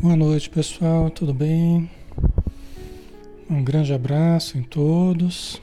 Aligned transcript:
Boa 0.00 0.14
noite, 0.14 0.48
pessoal, 0.48 1.10
tudo 1.10 1.34
bem? 1.34 1.90
Um 3.50 3.64
grande 3.64 3.92
abraço 3.92 4.56
em 4.56 4.62
todos. 4.62 5.60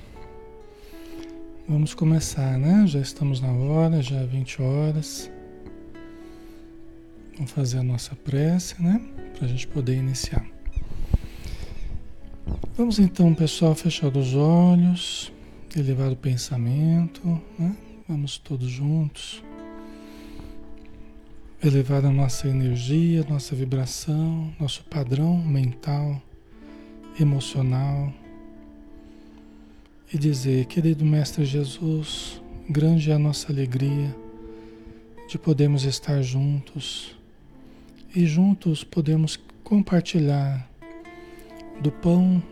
Vamos 1.69 1.93
começar, 1.93 2.57
né? 2.57 2.85
Já 2.85 2.99
estamos 2.99 3.39
na 3.39 3.53
hora, 3.53 4.01
já 4.01 4.21
20 4.25 4.61
horas. 4.61 5.31
Vamos 7.37 7.51
fazer 7.51 7.77
a 7.77 7.83
nossa 7.83 8.13
prece, 8.13 8.75
né? 8.83 8.99
Para 9.37 9.45
a 9.45 9.47
gente 9.47 9.65
poder 9.67 9.95
iniciar. 9.95 10.45
Vamos 12.75 12.99
então, 12.99 13.33
pessoal, 13.33 13.73
fechar 13.73 14.15
os 14.17 14.35
olhos, 14.35 15.31
elevar 15.73 16.11
o 16.11 16.15
pensamento, 16.17 17.41
né? 17.57 17.73
Vamos 18.05 18.37
todos 18.37 18.67
juntos 18.67 19.41
elevar 21.67 22.05
a 22.05 22.11
nossa 22.11 22.47
energia, 22.47 23.25
nossa 23.27 23.55
vibração, 23.55 24.53
nosso 24.59 24.83
padrão 24.83 25.35
mental, 25.37 26.21
emocional. 27.19 28.13
E 30.13 30.17
dizer, 30.17 30.65
querido 30.65 31.03
Mestre 31.03 31.43
Jesus, 31.43 32.39
grande 32.69 33.09
é 33.09 33.15
a 33.15 33.19
nossa 33.19 33.51
alegria 33.51 34.15
de 35.27 35.39
podermos 35.39 35.85
estar 35.85 36.21
juntos. 36.21 37.15
E 38.15 38.27
juntos 38.27 38.83
podemos 38.83 39.39
compartilhar 39.63 40.69
do 41.81 41.91
pão 41.91 42.43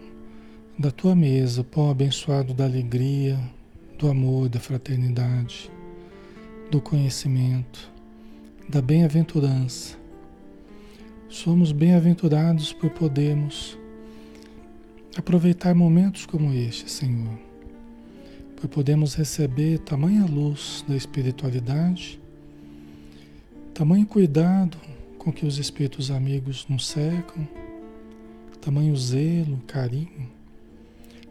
da 0.78 0.90
tua 0.90 1.16
mesa, 1.16 1.64
pão 1.64 1.92
abençoado 1.92 2.52
da 2.52 2.66
alegria, 2.66 3.40
do 4.00 4.10
amor, 4.10 4.50
da 4.50 4.60
fraternidade, 4.60 5.70
do 6.72 6.82
conhecimento 6.82 7.93
da 8.74 8.82
bem-aventurança. 8.82 9.96
Somos 11.30 11.72
bem-aventurados 11.72 12.74
por 12.74 12.90
podermos 12.90 13.78
aproveitar 15.16 15.76
momentos 15.76 16.26
como 16.26 16.52
este, 16.52 16.90
Senhor, 16.90 17.38
por 18.56 18.68
podermos 18.68 19.14
receber 19.14 19.78
tamanha 19.78 20.26
luz 20.26 20.84
da 20.88 20.96
espiritualidade, 20.96 22.20
tamanho 23.76 24.08
cuidado 24.08 24.76
com 25.20 25.32
que 25.32 25.46
os 25.46 25.60
espíritos 25.60 26.10
amigos 26.10 26.66
nos 26.68 26.88
cercam, 26.88 27.48
tamanho 28.60 28.98
zelo, 28.98 29.62
carinho 29.68 30.32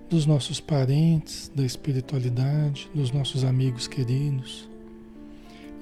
dos 0.09 0.27
nossos 0.27 0.61
parentes, 0.61 1.51
da 1.53 1.65
espiritualidade, 1.65 2.89
dos 2.95 3.11
nossos 3.11 3.43
amigos 3.43 3.89
queridos 3.89 4.71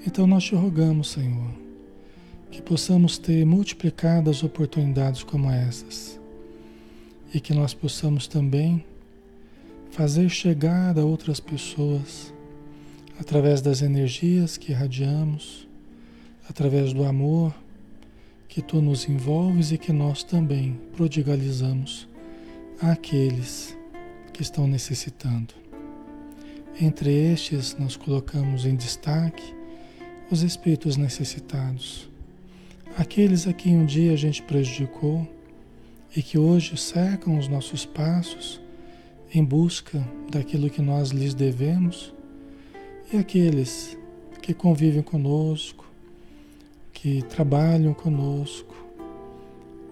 então 0.07 0.27
nós 0.27 0.45
te 0.45 0.55
rogamos, 0.55 1.11
Senhor, 1.11 1.51
que 2.51 2.63
possamos 2.63 3.19
ter 3.19 3.45
multiplicadas 3.45 4.43
oportunidades 4.43 5.23
como 5.23 5.51
essas 5.51 6.19
e 7.35 7.41
que 7.41 7.53
nós 7.53 7.75
possamos 7.75 8.27
também 8.27 8.85
fazer 9.91 10.29
chegar 10.29 10.99
a 10.99 11.05
outras 11.05 11.39
pessoas 11.39 12.33
através 13.19 13.61
das 13.61 13.83
energias 13.83 14.57
que 14.57 14.73
irradiamos, 14.73 15.69
através 16.49 16.93
do 16.93 17.05
amor 17.05 17.55
que 18.49 18.63
tu 18.63 18.81
nos 18.81 19.09
envolves 19.09 19.71
e 19.71 19.79
que 19.79 19.93
nós 19.93 20.25
também 20.25 20.81
prodigalizamos 20.97 22.09
àqueles 22.81 23.77
que 24.33 24.43
estão 24.43 24.67
necessitando. 24.67 25.55
Entre 26.81 27.13
estes, 27.13 27.77
nós 27.79 27.95
colocamos 27.97 28.65
em 28.65 28.75
destaque 28.75 29.60
os 30.31 30.43
espíritos 30.43 30.97
necessitados, 30.97 32.09
aqueles 32.97 33.49
a 33.49 33.53
quem 33.53 33.77
um 33.77 33.85
dia 33.85 34.13
a 34.13 34.17
gente 34.17 34.41
prejudicou 34.43 35.29
e 36.15 36.23
que 36.23 36.39
hoje 36.39 36.77
cercam 36.77 37.37
os 37.37 37.49
nossos 37.49 37.85
passos 37.85 38.61
em 39.35 39.45
busca 39.45 40.07
daquilo 40.31 40.71
que 40.71 40.81
nós 40.81 41.11
lhes 41.11 41.35
devemos, 41.35 42.15
e 43.13 43.17
aqueles 43.17 43.99
que 44.41 44.55
convivem 44.55 45.03
conosco, 45.03 45.85
que 46.93 47.23
trabalham 47.23 47.93
conosco, 47.93 48.75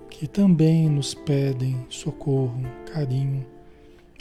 que 0.08 0.26
também 0.26 0.88
nos 0.88 1.14
pedem 1.14 1.84
socorro, 1.88 2.60
carinho, 2.92 3.44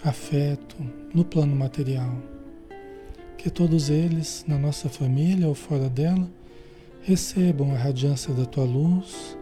afeto 0.03 0.77
no 1.13 1.23
plano 1.23 1.55
material 1.55 2.36
que 3.37 3.49
todos 3.49 3.89
eles, 3.89 4.43
na 4.47 4.57
nossa 4.57 4.89
família 4.89 5.47
ou 5.47 5.53
fora 5.53 5.89
dela, 5.89 6.29
recebam 7.01 7.73
a 7.73 7.77
radiância 7.77 8.33
da 8.33 8.45
tua 8.45 8.63
luz, 8.63 9.37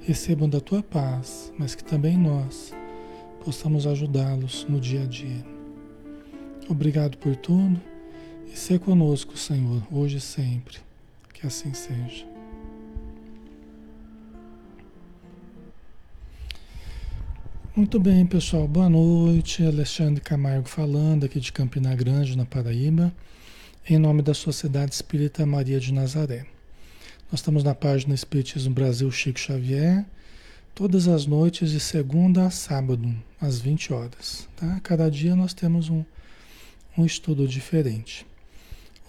recebam 0.00 0.48
da 0.48 0.60
tua 0.60 0.82
paz, 0.82 1.52
mas 1.56 1.74
que 1.74 1.84
também 1.84 2.16
nós 2.16 2.74
possamos 3.44 3.86
ajudá-los 3.86 4.66
no 4.68 4.80
dia 4.80 5.02
a 5.02 5.06
dia. 5.06 5.44
Obrigado 6.68 7.16
por 7.16 7.34
tudo 7.36 7.80
e 8.52 8.56
ser 8.58 8.78
conosco, 8.80 9.38
Senhor, 9.38 9.82
hoje 9.90 10.18
e 10.18 10.20
sempre. 10.20 10.78
Que 11.32 11.46
assim 11.46 11.72
seja. 11.72 12.26
Muito 17.78 18.00
bem, 18.00 18.26
pessoal. 18.26 18.66
Boa 18.66 18.88
noite. 18.88 19.62
Alexandre 19.62 20.20
Camargo 20.20 20.68
falando 20.68 21.24
aqui 21.24 21.38
de 21.38 21.52
Campina 21.52 21.94
Grande, 21.94 22.36
na 22.36 22.44
Paraíba, 22.44 23.14
em 23.88 23.98
nome 23.98 24.20
da 24.20 24.34
Sociedade 24.34 24.94
Espírita 24.94 25.46
Maria 25.46 25.80
de 25.80 25.94
Nazaré. 25.94 26.44
Nós 27.32 27.40
estamos 27.40 27.64
na 27.64 27.74
página 27.74 28.14
Espiritismo 28.14 28.74
Brasil 28.74 29.10
Chico 29.10 29.40
Xavier, 29.40 30.04
todas 30.74 31.08
as 31.08 31.24
noites 31.24 31.70
de 31.70 31.80
segunda 31.80 32.44
a 32.44 32.50
sábado, 32.50 33.14
às 33.40 33.58
20 33.58 33.94
horas. 33.94 34.46
Tá? 34.56 34.78
Cada 34.80 35.10
dia 35.10 35.34
nós 35.34 35.54
temos 35.54 35.88
um, 35.88 36.04
um 36.98 37.06
estudo 37.06 37.48
diferente. 37.48 38.26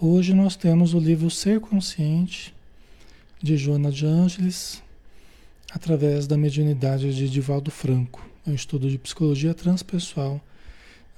Hoje 0.00 0.32
nós 0.32 0.56
temos 0.56 0.94
o 0.94 0.98
livro 0.98 1.30
Ser 1.30 1.60
Consciente, 1.60 2.54
de 3.42 3.56
Joana 3.58 3.92
de 3.92 4.06
Ângeles, 4.06 4.82
através 5.70 6.26
da 6.26 6.38
mediunidade 6.38 7.14
de 7.14 7.28
Divaldo 7.28 7.70
Franco 7.70 8.30
um 8.46 8.54
estudo 8.54 8.88
de 8.88 8.98
psicologia 8.98 9.54
transpessoal 9.54 10.40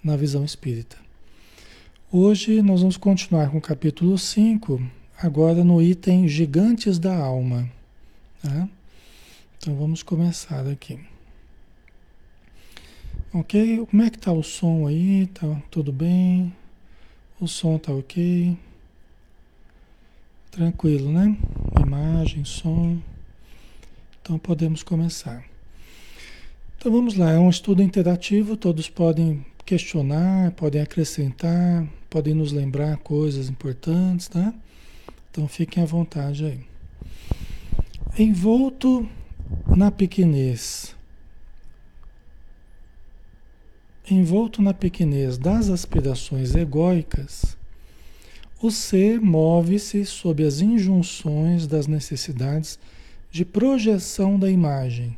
na 0.03 0.17
visão 0.17 0.45
espírita. 0.45 0.97
Hoje 2.15 2.61
nós 2.61 2.81
vamos 2.81 2.99
continuar 2.99 3.51
com 3.51 3.57
o 3.57 3.61
capítulo 3.63 4.19
5, 4.19 4.83
agora 5.17 5.65
no 5.65 5.81
item 5.81 6.29
Gigantes 6.29 6.99
da 6.99 7.17
Alma. 7.17 7.67
Tá? 8.43 8.69
Então 9.57 9.75
vamos 9.75 10.03
começar 10.03 10.67
aqui. 10.69 11.01
Ok? 13.33 13.87
Como 13.87 14.03
é 14.03 14.11
que 14.11 14.19
está 14.19 14.31
o 14.31 14.43
som 14.43 14.87
aí? 14.87 15.27
Tá 15.29 15.63
tudo 15.71 15.91
bem? 15.91 16.55
O 17.41 17.49
som 17.49 17.79
tá 17.79 17.95
ok? 17.95 18.59
Tranquilo, 20.51 21.11
né? 21.11 21.35
Imagem, 21.81 22.45
som. 22.45 23.01
Então 24.21 24.39
podemos 24.39 24.83
começar. 24.83 25.43
Então 26.77 26.93
vamos 26.93 27.17
lá, 27.17 27.31
é 27.31 27.39
um 27.39 27.49
estudo 27.49 27.83
interativo, 27.83 28.55
todos 28.55 28.91
podem 28.91 29.47
questionar, 29.65 30.51
podem 30.51 30.83
acrescentar, 30.83 31.89
podem 32.13 32.35
nos 32.35 32.53
lembrar 32.53 32.99
coisas 32.99 33.49
importantes, 33.49 34.29
tá? 34.29 34.53
Então 35.31 35.49
fiquem 35.49 35.83
à 35.83 35.87
vontade 35.87 36.45
aí. 36.45 36.61
Envolto 38.19 39.09
na 39.67 39.91
pequenez. 39.91 40.95
Envolto 44.11 44.61
na 44.61 44.75
pequenez 44.75 45.39
das 45.39 45.71
aspirações 45.71 46.55
egóicas, 46.55 47.57
o 48.61 48.71
ser 48.71 49.19
move-se 49.19 50.05
sob 50.05 50.45
as 50.45 50.61
injunções 50.61 51.67
das 51.67 51.87
necessidades 51.87 52.79
de 53.31 53.43
projeção 53.43 54.39
da 54.39 54.51
imagem 54.51 55.17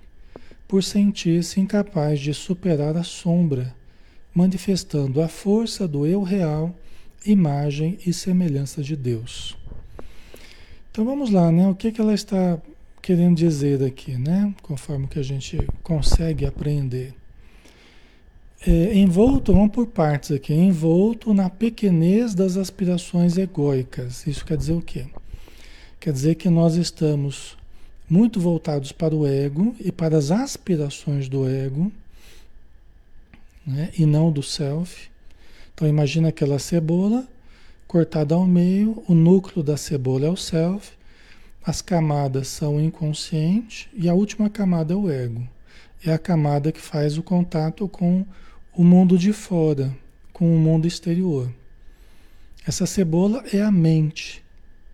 por 0.69 0.85
sentir-se 0.85 1.59
incapaz 1.59 2.21
de 2.21 2.33
superar 2.33 2.97
a 2.97 3.03
sombra, 3.03 3.75
manifestando 4.33 5.21
a 5.21 5.27
força 5.27 5.89
do 5.89 6.07
eu 6.07 6.23
real, 6.23 6.73
imagem 7.25 7.99
e 8.07 8.13
semelhança 8.13 8.83
de 8.83 8.97
Deus. 8.97 9.57
Então 10.91 11.05
vamos 11.05 11.31
lá, 11.31 11.51
né? 11.51 11.67
O 11.69 11.75
que, 11.75 11.91
que 11.91 12.01
ela 12.01 12.15
está 12.15 12.59
querendo 13.03 13.37
dizer 13.37 13.83
aqui, 13.83 14.17
né? 14.17 14.55
Conforme 14.63 15.07
que 15.07 15.19
a 15.19 15.23
gente 15.23 15.59
consegue 15.83 16.47
aprender. 16.47 17.15
É, 18.67 18.95
envolto, 18.97 19.53
vamos 19.53 19.73
por 19.73 19.87
partes 19.87 20.31
aqui, 20.31 20.55
envolto 20.55 21.35
na 21.35 21.51
pequenez 21.51 22.35
das 22.35 22.57
aspirações 22.57 23.37
egóicas. 23.37 24.27
Isso 24.27 24.45
quer 24.45 24.57
dizer 24.57 24.73
o 24.73 24.81
quê? 24.81 25.07
Quer 26.01 26.13
dizer 26.13 26.37
que 26.37 26.49
nós 26.49 26.77
estamos 26.77 27.59
muito 28.09 28.41
voltados 28.41 28.93
para 28.93 29.15
o 29.15 29.27
ego 29.27 29.75
e 29.81 29.91
para 29.91 30.17
as 30.17 30.31
aspirações 30.31 31.29
do 31.29 31.49
ego, 31.49 31.93
né? 33.67 33.91
e 33.99 34.07
não 34.07 34.31
do 34.31 34.43
self. 34.43 35.11
Então 35.75 35.89
imagina 35.89 36.29
aquela 36.29 36.59
cebola 36.59 37.27
cortada 37.89 38.35
ao 38.35 38.47
meio, 38.47 39.03
o 39.09 39.15
núcleo 39.15 39.63
da 39.63 39.77
cebola 39.77 40.27
é 40.27 40.31
o 40.31 40.37
self, 40.37 40.93
as 41.65 41.83
camadas 41.83 42.49
são 42.49 42.77
o 42.77 42.81
inconsciente 42.81 43.89
e 43.93 44.09
a 44.09 44.15
última 44.15 44.49
camada 44.49 44.95
é 44.95 44.97
o 44.97 45.11
ego. 45.11 45.49
É 46.05 46.13
a 46.13 46.19
camada 46.19 46.71
que 46.71 46.81
faz 46.81 47.19
o 47.19 47.23
contato 47.23 47.89
com 47.89 48.25
o 48.73 48.85
mundo 48.85 49.19
de 49.19 49.33
fora, 49.33 49.97
com 50.33 50.55
o 50.55 50.59
mundo 50.59 50.87
exterior. 50.87 51.51
Essa 52.67 52.87
cebola 52.87 53.43
é 53.53 53.61
a 53.61 53.71
mente, 53.71 54.45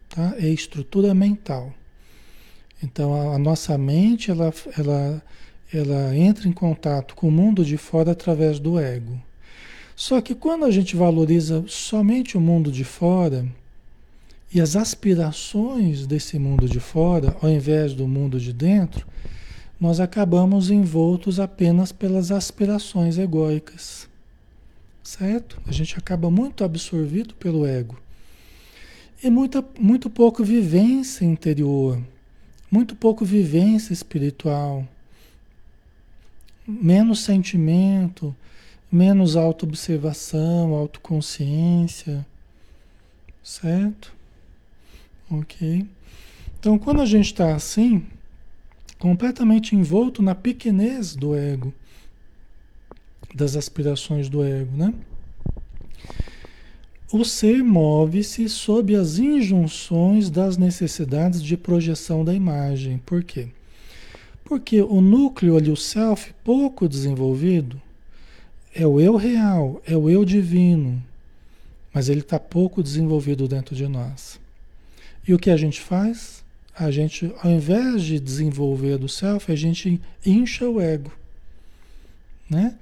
tá? 0.08 0.34
É 0.38 0.44
a 0.44 0.48
estrutura 0.48 1.12
mental. 1.12 1.74
Então 2.82 3.14
a, 3.14 3.34
a 3.34 3.38
nossa 3.38 3.76
mente 3.76 4.30
ela, 4.30 4.52
ela, 4.78 5.22
ela 5.72 6.16
entra 6.16 6.48
em 6.48 6.52
contato 6.52 7.14
com 7.14 7.28
o 7.28 7.32
mundo 7.32 7.64
de 7.64 7.76
fora 7.76 8.12
através 8.12 8.58
do 8.58 8.78
ego. 8.78 9.20
Só 10.00 10.18
que 10.22 10.34
quando 10.34 10.64
a 10.64 10.70
gente 10.70 10.96
valoriza 10.96 11.62
somente 11.68 12.38
o 12.38 12.40
mundo 12.40 12.72
de 12.72 12.84
fora 12.84 13.46
e 14.50 14.58
as 14.58 14.74
aspirações 14.74 16.06
desse 16.06 16.38
mundo 16.38 16.66
de 16.66 16.80
fora, 16.80 17.36
ao 17.42 17.50
invés 17.50 17.92
do 17.92 18.08
mundo 18.08 18.40
de 18.40 18.50
dentro, 18.50 19.06
nós 19.78 20.00
acabamos 20.00 20.70
envoltos 20.70 21.38
apenas 21.38 21.92
pelas 21.92 22.30
aspirações 22.32 23.18
egóicas. 23.18 24.08
Certo? 25.02 25.60
A 25.66 25.72
gente 25.72 25.98
acaba 25.98 26.30
muito 26.30 26.64
absorvido 26.64 27.34
pelo 27.34 27.66
ego. 27.66 28.00
E 29.22 29.28
muita, 29.28 29.62
muito 29.78 30.08
pouco 30.08 30.42
vivência 30.42 31.26
interior 31.26 32.00
muito 32.70 32.94
pouco 32.94 33.24
vivência 33.24 33.92
espiritual, 33.92 34.86
menos 36.66 37.20
sentimento, 37.20 38.34
menos 38.90 39.36
autoobservação, 39.36 40.74
autoconsciência, 40.74 42.26
certo? 43.42 44.12
Ok? 45.30 45.86
Então, 46.58 46.78
quando 46.78 47.00
a 47.00 47.06
gente 47.06 47.26
está 47.26 47.54
assim, 47.54 48.04
completamente 48.98 49.76
envolto 49.76 50.22
na 50.22 50.34
pequenez 50.34 51.14
do 51.14 51.34
ego, 51.34 51.72
das 53.34 53.56
aspirações 53.56 54.28
do 54.28 54.42
ego, 54.42 54.76
né? 54.76 54.92
O 57.12 57.24
ser 57.24 57.62
move-se 57.64 58.48
sob 58.48 58.94
as 58.94 59.18
injunções 59.18 60.30
das 60.30 60.56
necessidades 60.56 61.42
de 61.42 61.56
projeção 61.56 62.24
da 62.24 62.32
imagem. 62.32 62.98
Por 62.98 63.24
quê? 63.24 63.48
Porque 64.44 64.80
o 64.80 65.00
núcleo 65.00 65.56
ali, 65.56 65.70
o 65.70 65.76
self, 65.76 66.32
pouco 66.44 66.88
desenvolvido, 66.88 67.80
é 68.74 68.86
o 68.86 69.00
eu 69.00 69.16
real, 69.16 69.82
é 69.86 69.96
o 69.96 70.08
eu 70.08 70.24
divino, 70.24 71.02
mas 71.92 72.08
ele 72.08 72.20
está 72.20 72.38
pouco 72.38 72.82
desenvolvido 72.82 73.48
dentro 73.48 73.74
de 73.74 73.86
nós. 73.86 74.38
E 75.26 75.34
o 75.34 75.38
que 75.38 75.50
a 75.50 75.56
gente 75.56 75.80
faz? 75.80 76.44
A 76.74 76.90
gente, 76.90 77.32
ao 77.42 77.50
invés 77.50 78.02
de 78.02 78.18
desenvolver 78.18 78.96
do 78.96 79.08
self, 79.08 79.50
a 79.50 79.56
gente 79.56 80.00
incha 80.24 80.68
o 80.68 80.80
ego, 80.80 81.12
né? 82.48 82.74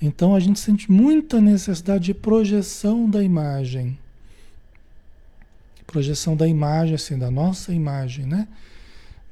Então 0.00 0.34
a 0.34 0.40
gente 0.40 0.58
sente 0.58 0.90
muita 0.90 1.40
necessidade 1.40 2.04
de 2.04 2.14
projeção 2.14 3.08
da 3.08 3.22
imagem. 3.22 3.98
Projeção 5.86 6.36
da 6.36 6.46
imagem, 6.46 6.94
assim, 6.94 7.18
da 7.18 7.30
nossa 7.30 7.72
imagem, 7.72 8.24
né? 8.24 8.46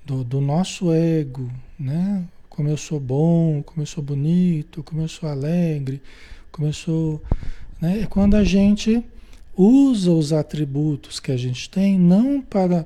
Do, 0.04 0.24
do 0.24 0.40
nosso 0.40 0.92
ego, 0.92 1.50
né? 1.78 2.24
Como 2.58 2.68
eu 2.68 2.76
sou 2.76 2.98
bom, 2.98 3.62
como 3.62 3.82
eu 3.82 3.86
sou 3.86 4.02
bonito, 4.02 4.82
como 4.82 5.00
eu 5.00 5.06
sou 5.06 5.28
alegre, 5.28 6.02
como 6.50 6.66
eu 6.66 6.72
sou. 6.72 7.22
Né? 7.80 8.00
É 8.00 8.06
quando 8.06 8.34
a 8.34 8.42
gente 8.42 9.00
usa 9.56 10.10
os 10.10 10.32
atributos 10.32 11.20
que 11.20 11.30
a 11.30 11.36
gente 11.36 11.70
tem 11.70 11.96
não 11.96 12.40
para, 12.40 12.84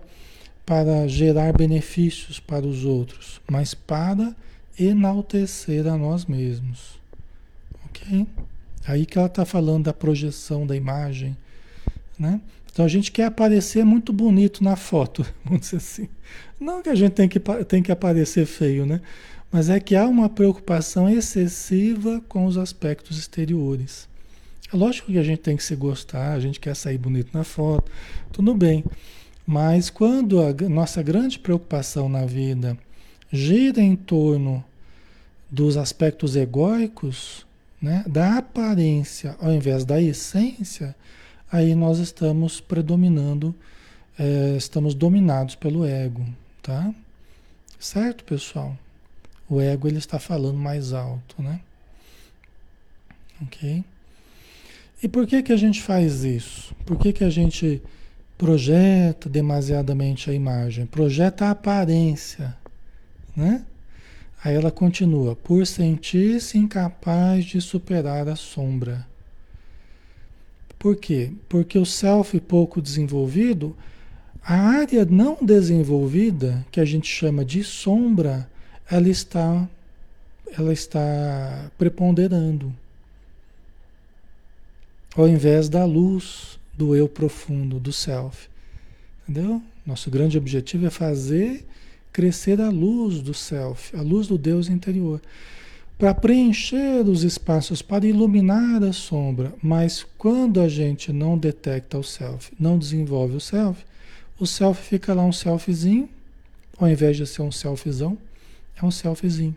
para 0.67 1.09
gerar 1.09 1.55
benefícios 1.55 2.38
para 2.38 2.67
os 2.67 2.85
outros, 2.85 3.41
mas 3.50 3.73
para 3.73 4.37
enaltecer 4.79 5.87
a 5.87 5.97
nós 5.97 6.26
mesmos. 6.26 7.00
Ok? 7.87 8.26
Aí 8.87 9.07
que 9.07 9.17
ela 9.17 9.26
está 9.26 9.47
falando 9.47 9.85
da 9.85 9.95
projeção 9.95 10.67
da 10.67 10.76
imagem, 10.76 11.35
né? 12.19 12.43
Então 12.71 12.85
a 12.85 12.88
gente 12.88 13.11
quer 13.11 13.25
aparecer 13.25 13.87
muito 13.87 14.12
bonito 14.12 14.62
na 14.62 14.76
foto, 14.76 15.25
vamos 15.43 15.62
dizer 15.62 15.79
assim. 15.79 16.09
Não 16.61 16.83
que 16.83 16.91
a 16.91 16.95
gente 16.95 17.12
tem 17.12 17.26
que, 17.26 17.41
tem 17.67 17.83
que 17.83 17.91
aparecer 17.91 18.45
feio, 18.45 18.85
né? 18.85 19.00
Mas 19.52 19.68
é 19.68 19.78
que 19.78 19.94
há 19.94 20.09
uma 20.09 20.30
preocupação 20.30 21.11
excessiva 21.11 22.23
com 22.26 22.47
os 22.47 22.56
aspectos 22.56 23.18
exteriores. 23.18 24.09
É 24.73 24.76
lógico 24.76 25.12
que 25.12 25.18
a 25.18 25.23
gente 25.23 25.40
tem 25.40 25.59
que 25.59 25.62
se 25.62 25.76
gostar, 25.76 26.32
a 26.32 26.40
gente 26.40 26.59
quer 26.59 26.75
sair 26.75 26.97
bonito 26.97 27.28
na 27.35 27.44
foto, 27.44 27.92
tudo 28.32 28.54
bem. 28.54 28.82
Mas 29.47 29.90
quando 29.90 30.40
a 30.40 30.54
nossa 30.71 31.02
grande 31.02 31.38
preocupação 31.38 32.09
na 32.09 32.25
vida 32.25 32.78
gira 33.30 33.82
em 33.82 33.94
torno 33.94 34.64
dos 35.50 35.76
aspectos 35.76 36.35
egóicos, 36.35 37.44
né, 37.80 38.02
da 38.06 38.38
aparência 38.38 39.37
ao 39.38 39.52
invés 39.52 39.85
da 39.85 40.00
essência, 40.00 40.97
aí 41.50 41.75
nós 41.75 41.99
estamos 41.99 42.59
predominando, 42.59 43.54
é, 44.18 44.54
estamos 44.56 44.94
dominados 44.94 45.54
pelo 45.54 45.85
ego, 45.85 46.25
tá? 46.62 46.94
Certo, 47.78 48.25
pessoal? 48.25 48.78
O 49.52 49.61
ego 49.61 49.87
ele 49.87 49.99
está 49.99 50.18
falando 50.18 50.56
mais 50.56 50.94
alto, 50.94 51.42
né? 51.42 51.61
Ok? 53.42 53.85
E 55.02 55.06
por 55.06 55.26
que 55.26 55.42
que 55.42 55.52
a 55.52 55.59
gente 55.59 55.82
faz 55.82 56.25
isso? 56.25 56.75
Por 56.87 56.97
que 56.97 57.12
que 57.12 57.23
a 57.23 57.28
gente 57.28 57.82
projeta 58.38 59.28
demasiadamente 59.28 60.30
a 60.30 60.32
imagem? 60.32 60.87
Projeta 60.87 61.44
a 61.44 61.50
aparência, 61.50 62.56
né? 63.37 63.62
Aí 64.42 64.54
ela 64.54 64.71
continua, 64.71 65.37
por 65.37 65.66
sentir-se 65.66 66.56
incapaz 66.56 67.44
de 67.44 67.61
superar 67.61 68.28
a 68.28 68.37
sombra. 68.37 69.06
Por 70.78 70.97
quê? 70.97 71.30
Porque 71.47 71.78
o 71.78 71.85
self 71.85 72.40
pouco 72.40 72.80
desenvolvido, 72.80 73.76
a 74.42 74.54
área 74.54 75.04
não 75.04 75.37
desenvolvida, 75.42 76.64
que 76.73 76.80
a 76.80 76.87
gente 76.87 77.06
chama 77.06 77.44
de 77.44 77.62
sombra, 77.62 78.50
ela 78.91 79.09
está 79.09 79.69
ela 80.59 80.73
está 80.73 81.71
preponderando. 81.79 82.75
Ao 85.17 85.27
invés 85.27 85.69
da 85.69 85.85
luz 85.85 86.59
do 86.75 86.95
eu 86.95 87.09
profundo, 87.09 87.81
do 87.81 87.93
self. 87.93 88.49
Entendeu? 89.23 89.62
Nosso 89.87 90.11
grande 90.11 90.37
objetivo 90.37 90.87
é 90.87 90.91
fazer 90.91 91.67
crescer 92.12 92.61
a 92.61 92.69
luz 92.69 93.21
do 93.21 93.33
self, 93.33 93.97
a 93.97 94.03
luz 94.03 94.27
do 94.27 94.37
Deus 94.37 94.69
interior, 94.69 95.21
para 95.99 96.12
preencher 96.12 97.09
os 97.09 97.23
espaços, 97.23 97.81
para 97.81 98.07
iluminar 98.07 98.83
a 98.83 98.93
sombra. 98.93 99.55
Mas 99.62 100.05
quando 100.19 100.61
a 100.61 100.69
gente 100.69 101.12
não 101.12 101.39
detecta 101.39 101.99
o 101.99 102.05
self, 102.05 102.53
não 102.59 102.79
desenvolve 102.79 103.37
o 103.37 103.41
self, 103.41 103.83
o 104.39 104.47
self 104.47 104.83
fica 104.83 105.15
lá 105.15 105.25
um 105.25 105.33
selfzinho, 105.33 106.09
ao 106.77 106.89
invés 106.89 107.17
de 107.17 107.27
ser 107.27 107.43
um 107.43 107.53
selfzão, 107.53 108.19
é 108.76 108.85
um 108.85 108.91
selfzinho. 108.91 109.57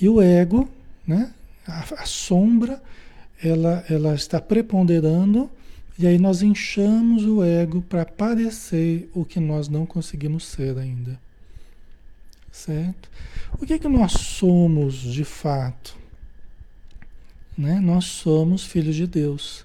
E 0.00 0.08
o 0.08 0.20
ego, 0.20 0.68
né, 1.06 1.32
a, 1.66 2.02
a 2.02 2.06
sombra, 2.06 2.82
ela, 3.42 3.84
ela 3.88 4.14
está 4.14 4.40
preponderando 4.40 5.50
e 5.98 6.06
aí 6.06 6.18
nós 6.18 6.42
inchamos 6.42 7.24
o 7.24 7.42
ego 7.42 7.80
para 7.80 8.04
parecer 8.04 9.10
o 9.14 9.24
que 9.24 9.40
nós 9.40 9.68
não 9.68 9.86
conseguimos 9.86 10.44
ser 10.44 10.76
ainda. 10.78 11.18
Certo? 12.52 13.10
O 13.58 13.66
que 13.66 13.74
é 13.74 13.78
que 13.78 13.88
nós 13.88 14.12
somos 14.12 14.94
de 14.94 15.24
fato? 15.24 15.96
Né? 17.56 17.80
Nós 17.80 18.04
somos 18.04 18.64
filhos 18.64 18.94
de 18.94 19.06
Deus. 19.06 19.64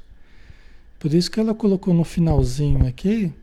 Por 0.98 1.14
isso 1.14 1.30
que 1.30 1.40
ela 1.40 1.54
colocou 1.54 1.94
no 1.94 2.06
finalzinho 2.06 2.88
aqui, 2.88 3.34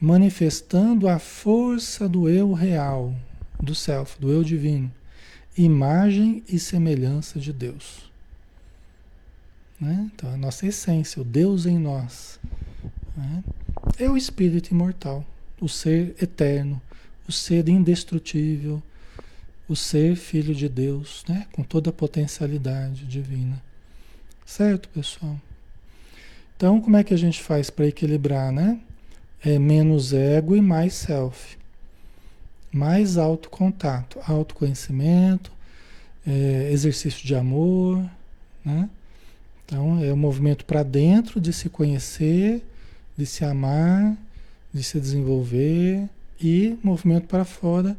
manifestando 0.00 1.08
a 1.08 1.18
força 1.18 2.08
do 2.08 2.28
eu 2.28 2.52
real, 2.52 3.14
do 3.62 3.74
self, 3.74 4.20
do 4.20 4.30
eu 4.30 4.42
divino, 4.42 4.92
imagem 5.56 6.42
e 6.48 6.58
semelhança 6.58 7.38
de 7.38 7.52
Deus. 7.52 8.10
Né? 9.80 10.10
Então, 10.14 10.32
a 10.32 10.36
nossa 10.36 10.66
essência, 10.66 11.20
o 11.20 11.24
Deus 11.24 11.66
em 11.66 11.78
nós, 11.78 12.38
né? 13.16 13.44
é 13.98 14.08
o 14.08 14.16
espírito 14.16 14.70
imortal, 14.70 15.24
o 15.60 15.68
ser 15.68 16.14
eterno, 16.20 16.80
o 17.28 17.32
ser 17.32 17.68
indestrutível, 17.68 18.82
o 19.68 19.74
ser 19.74 20.16
filho 20.16 20.54
de 20.54 20.68
Deus, 20.68 21.24
né? 21.28 21.46
com 21.52 21.62
toda 21.62 21.90
a 21.90 21.92
potencialidade 21.92 23.06
divina. 23.06 23.62
Certo, 24.44 24.88
pessoal? 24.90 25.40
Então, 26.56 26.80
como 26.80 26.96
é 26.96 27.04
que 27.04 27.14
a 27.14 27.18
gente 27.18 27.42
faz 27.42 27.70
para 27.70 27.86
equilibrar, 27.86 28.52
né? 28.52 28.78
É 29.44 29.58
menos 29.58 30.12
ego 30.12 30.54
e 30.54 30.60
mais 30.60 30.94
self. 30.94 31.58
Mais 32.74 33.16
autocontato, 33.16 34.18
autoconhecimento, 34.26 35.52
é, 36.26 36.70
exercício 36.72 37.24
de 37.24 37.34
amor, 37.34 38.04
né? 38.64 38.90
Então, 39.64 40.02
é 40.02 40.10
o 40.10 40.14
um 40.14 40.16
movimento 40.16 40.64
para 40.64 40.82
dentro 40.82 41.40
de 41.40 41.52
se 41.52 41.68
conhecer, 41.68 42.62
de 43.16 43.24
se 43.24 43.44
amar, 43.44 44.16
de 44.72 44.82
se 44.82 44.98
desenvolver, 44.98 46.08
e 46.40 46.76
movimento 46.82 47.28
para 47.28 47.44
fora 47.44 47.96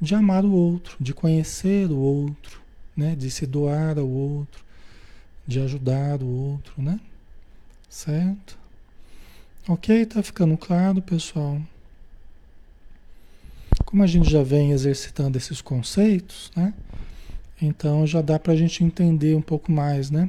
de 0.00 0.14
amar 0.14 0.44
o 0.44 0.52
outro, 0.52 0.96
de 1.00 1.14
conhecer 1.14 1.90
o 1.90 1.96
outro, 1.96 2.60
né? 2.96 3.14
De 3.16 3.30
se 3.30 3.46
doar 3.46 3.98
ao 3.98 4.08
outro, 4.08 4.64
de 5.46 5.60
ajudar 5.60 6.22
o 6.22 6.26
outro, 6.26 6.74
né? 6.82 7.00
Certo? 7.88 8.58
Ok? 9.68 10.06
Tá 10.06 10.22
ficando 10.22 10.56
claro, 10.56 11.00
pessoal? 11.00 11.60
Como 13.88 14.02
a 14.02 14.06
gente 14.06 14.28
já 14.28 14.42
vem 14.42 14.72
exercitando 14.72 15.38
esses 15.38 15.62
conceitos, 15.62 16.52
né? 16.54 16.74
Então 17.60 18.06
já 18.06 18.20
dá 18.20 18.38
para 18.38 18.52
a 18.52 18.56
gente 18.56 18.84
entender 18.84 19.34
um 19.34 19.40
pouco 19.40 19.72
mais, 19.72 20.10
né? 20.10 20.28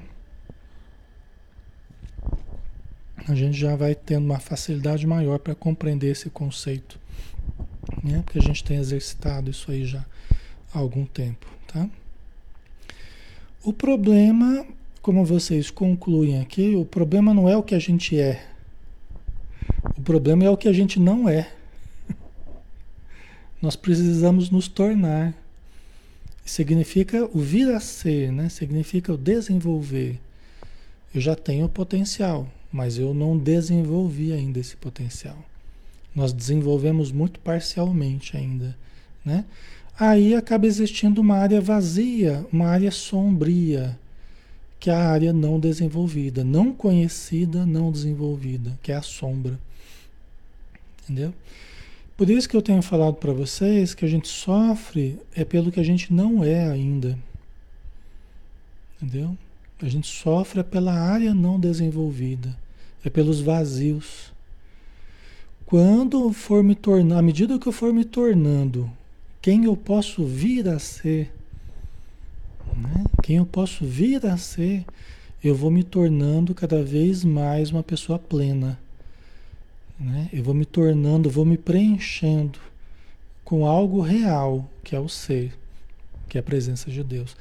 A 3.27 3.35
gente 3.35 3.59
já 3.59 3.75
vai 3.75 3.93
tendo 3.93 4.23
uma 4.23 4.39
facilidade 4.39 5.05
maior 5.05 5.39
para 5.39 5.53
compreender 5.53 6.09
esse 6.09 6.29
conceito, 6.29 6.97
né? 8.01 8.21
Porque 8.23 8.39
a 8.39 8.41
gente 8.41 8.63
tem 8.63 8.77
exercitado 8.77 9.51
isso 9.51 9.69
aí 9.69 9.83
já 9.83 10.05
há 10.73 10.79
algum 10.79 11.05
tempo, 11.05 11.45
tá? 11.67 11.85
O 13.61 13.73
problema, 13.73 14.65
como 15.01 15.25
vocês 15.25 15.69
concluem 15.69 16.39
aqui, 16.39 16.77
o 16.77 16.85
problema 16.85 17.33
não 17.33 17.49
é 17.49 17.57
o 17.57 17.63
que 17.63 17.75
a 17.75 17.79
gente 17.79 18.17
é. 18.17 18.41
O 19.97 20.01
problema 20.01 20.45
é 20.45 20.49
o 20.49 20.55
que 20.55 20.69
a 20.69 20.73
gente 20.73 20.97
não 20.97 21.27
é. 21.27 21.58
Nós 23.61 23.75
precisamos 23.75 24.49
nos 24.49 24.67
tornar 24.67 25.33
significa 26.49 27.29
o 27.31 27.39
vir 27.39 27.69
a 27.73 27.79
ser, 27.79 28.31
né? 28.31 28.49
Significa 28.49 29.13
o 29.13 29.17
desenvolver. 29.17 30.19
Eu 31.13 31.21
já 31.21 31.35
tenho 31.35 31.69
potencial, 31.69 32.47
mas 32.71 32.97
eu 32.97 33.13
não 33.13 33.37
desenvolvi 33.37 34.33
ainda 34.33 34.59
esse 34.59 34.75
potencial. 34.75 35.37
Nós 36.15 36.33
desenvolvemos 36.33 37.11
muito 37.11 37.39
parcialmente 37.39 38.35
ainda, 38.35 38.75
né? 39.23 39.45
Aí 39.99 40.33
acaba 40.33 40.65
existindo 40.65 41.21
uma 41.21 41.35
área 41.35 41.61
vazia, 41.61 42.45
uma 42.51 42.67
área 42.67 42.89
sombria, 42.89 43.99
que 44.79 44.89
é 44.89 44.93
a 44.93 45.09
área 45.09 45.33
não 45.33 45.59
desenvolvida, 45.59 46.43
não 46.43 46.73
conhecida, 46.73 47.65
não 47.65 47.91
desenvolvida, 47.91 48.79
que 48.81 48.91
é 48.91 48.95
a 48.95 49.01
sombra. 49.01 49.59
Entendeu? 51.03 51.33
Por 52.19 52.29
isso 52.29 52.49
que 52.49 52.57
eu 52.57 52.61
tenho 52.61 52.81
falado 52.81 53.13
para 53.13 53.31
vocês 53.31 53.93
que 53.93 54.03
a 54.03 54.07
gente 54.09 54.27
sofre 54.27 55.17
é 55.33 55.45
pelo 55.45 55.71
que 55.71 55.79
a 55.79 55.83
gente 55.83 56.11
não 56.11 56.43
é 56.43 56.67
ainda. 56.67 57.17
Entendeu? 58.97 59.37
A 59.81 59.87
gente 59.87 60.07
sofre 60.07 60.59
é 60.59 60.63
pela 60.63 60.91
área 60.91 61.33
não 61.33 61.57
desenvolvida, 61.57 62.53
é 63.05 63.09
pelos 63.09 63.39
vazios. 63.39 64.33
Quando 65.65 66.33
for 66.33 66.61
me 66.61 66.75
tornando, 66.75 67.17
à 67.17 67.21
medida 67.21 67.57
que 67.57 67.67
eu 67.67 67.71
for 67.71 67.93
me 67.93 68.03
tornando 68.03 68.91
quem 69.41 69.63
eu 69.63 69.77
posso 69.77 70.25
vir 70.25 70.67
a 70.67 70.77
ser, 70.77 71.31
né? 72.75 73.05
quem 73.23 73.37
eu 73.37 73.45
posso 73.45 73.85
vir 73.85 74.25
a 74.25 74.35
ser, 74.35 74.83
eu 75.41 75.55
vou 75.55 75.71
me 75.71 75.85
tornando 75.85 76.53
cada 76.53 76.83
vez 76.83 77.23
mais 77.23 77.71
uma 77.71 77.81
pessoa 77.81 78.19
plena. 78.19 78.77
Né? 79.99 80.29
Eu 80.31 80.43
vou 80.43 80.53
me 80.53 80.65
tornando, 80.65 81.29
vou 81.29 81.45
me 81.45 81.57
preenchendo 81.57 82.59
com 83.43 83.65
algo 83.65 83.99
real, 83.99 84.69
que 84.83 84.95
é 84.95 84.99
o 84.99 85.09
ser, 85.09 85.53
que 86.27 86.37
é 86.37 86.41
a 86.41 86.43
presença 86.43 86.89
de 86.89 87.03
Deus. 87.03 87.35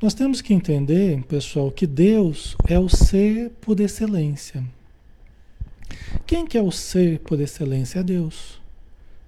Nós 0.00 0.14
temos 0.14 0.40
que 0.40 0.54
entender, 0.54 1.22
pessoal, 1.24 1.70
que 1.70 1.86
Deus 1.86 2.56
é 2.66 2.78
o 2.78 2.88
ser 2.88 3.50
por 3.60 3.78
excelência. 3.80 4.64
Quem 6.26 6.46
que 6.46 6.56
é 6.56 6.62
o 6.62 6.70
ser 6.70 7.20
por 7.20 7.40
excelência? 7.40 8.00
É 8.00 8.02
Deus. 8.02 8.60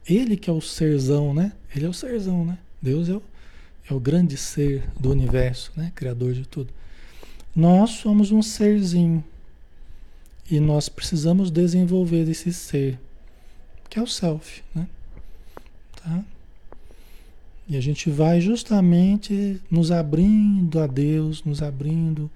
Ele 0.08 0.36
que 0.36 0.48
é 0.48 0.52
o 0.52 0.60
serzão, 0.60 1.34
né? 1.34 1.52
Ele 1.74 1.84
é 1.84 1.88
o 1.88 1.92
serzão, 1.92 2.44
né? 2.44 2.58
Deus 2.80 3.08
é 3.08 3.14
o, 3.14 3.22
é 3.90 3.94
o 3.94 4.00
grande 4.00 4.36
ser 4.36 4.84
do 4.98 5.10
universo, 5.10 5.72
né? 5.76 5.92
Criador 5.94 6.32
de 6.32 6.46
tudo. 6.46 6.72
Nós 7.54 7.90
somos 7.90 8.30
um 8.30 8.42
serzinho 8.42 9.24
e 10.50 10.60
nós 10.60 10.88
precisamos 10.88 11.50
desenvolver 11.50 12.28
esse 12.28 12.52
ser, 12.52 12.98
que 13.88 13.98
é 13.98 14.02
o 14.02 14.06
self, 14.06 14.62
né? 14.74 14.86
Tá? 15.96 16.24
E 17.68 17.76
a 17.76 17.80
gente 17.80 18.08
vai 18.10 18.40
justamente 18.40 19.60
nos 19.68 19.90
abrindo 19.90 20.78
a 20.78 20.86
Deus, 20.86 21.42
nos 21.42 21.62
abrindo 21.62 22.30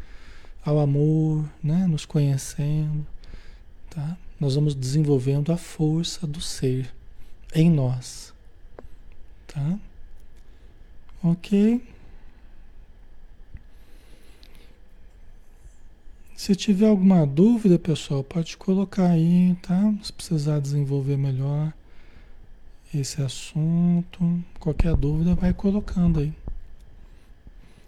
ao 0.65 0.81
amor, 0.81 1.49
né? 1.63 1.87
Nos 1.87 2.05
conhecendo, 2.05 3.07
tá? 3.89 4.17
Nós 4.41 4.57
vamos 4.57 4.75
desenvolvendo 4.75 5.53
a 5.53 5.57
força 5.57 6.27
do 6.27 6.41
ser 6.41 6.93
em 7.55 7.71
nós, 7.71 8.33
tá? 9.47 9.79
Ok? 11.23 11.81
Se 16.41 16.57
tiver 16.57 16.89
alguma 16.89 17.27
dúvida, 17.27 17.79
pessoal, 17.79 18.25
pode 18.25 18.57
colocar 18.57 19.11
aí, 19.11 19.55
tá? 19.61 19.93
Se 20.03 20.11
precisar 20.11 20.59
desenvolver 20.59 21.19
melhor 21.19 21.71
esse 22.95 23.21
assunto, 23.21 24.43
qualquer 24.59 24.97
dúvida, 24.97 25.35
vai 25.35 25.53
colocando 25.53 26.19
aí. 26.19 26.33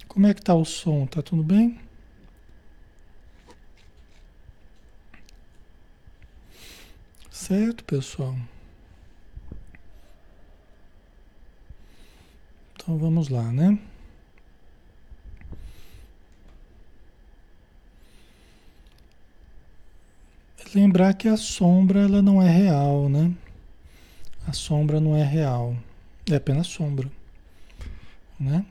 Como 0.06 0.26
é 0.26 0.34
que 0.34 0.42
tá 0.42 0.54
o 0.54 0.66
som? 0.66 1.06
Tá 1.06 1.22
tudo 1.22 1.42
bem? 1.42 1.80
Certo, 7.30 7.82
pessoal? 7.84 8.36
Então 12.74 12.98
vamos 12.98 13.30
lá, 13.30 13.50
né? 13.50 13.78
Lembrar 20.92 21.14
que 21.14 21.26
a 21.26 21.38
sombra 21.38 22.00
ela 22.00 22.20
não 22.20 22.42
é 22.42 22.50
real, 22.50 23.08
né? 23.08 23.32
A 24.46 24.52
sombra 24.52 25.00
não 25.00 25.16
é 25.16 25.24
real, 25.24 25.74
é 26.30 26.34
apenas 26.34 26.66
sombra, 26.66 27.10
né? 28.38 28.62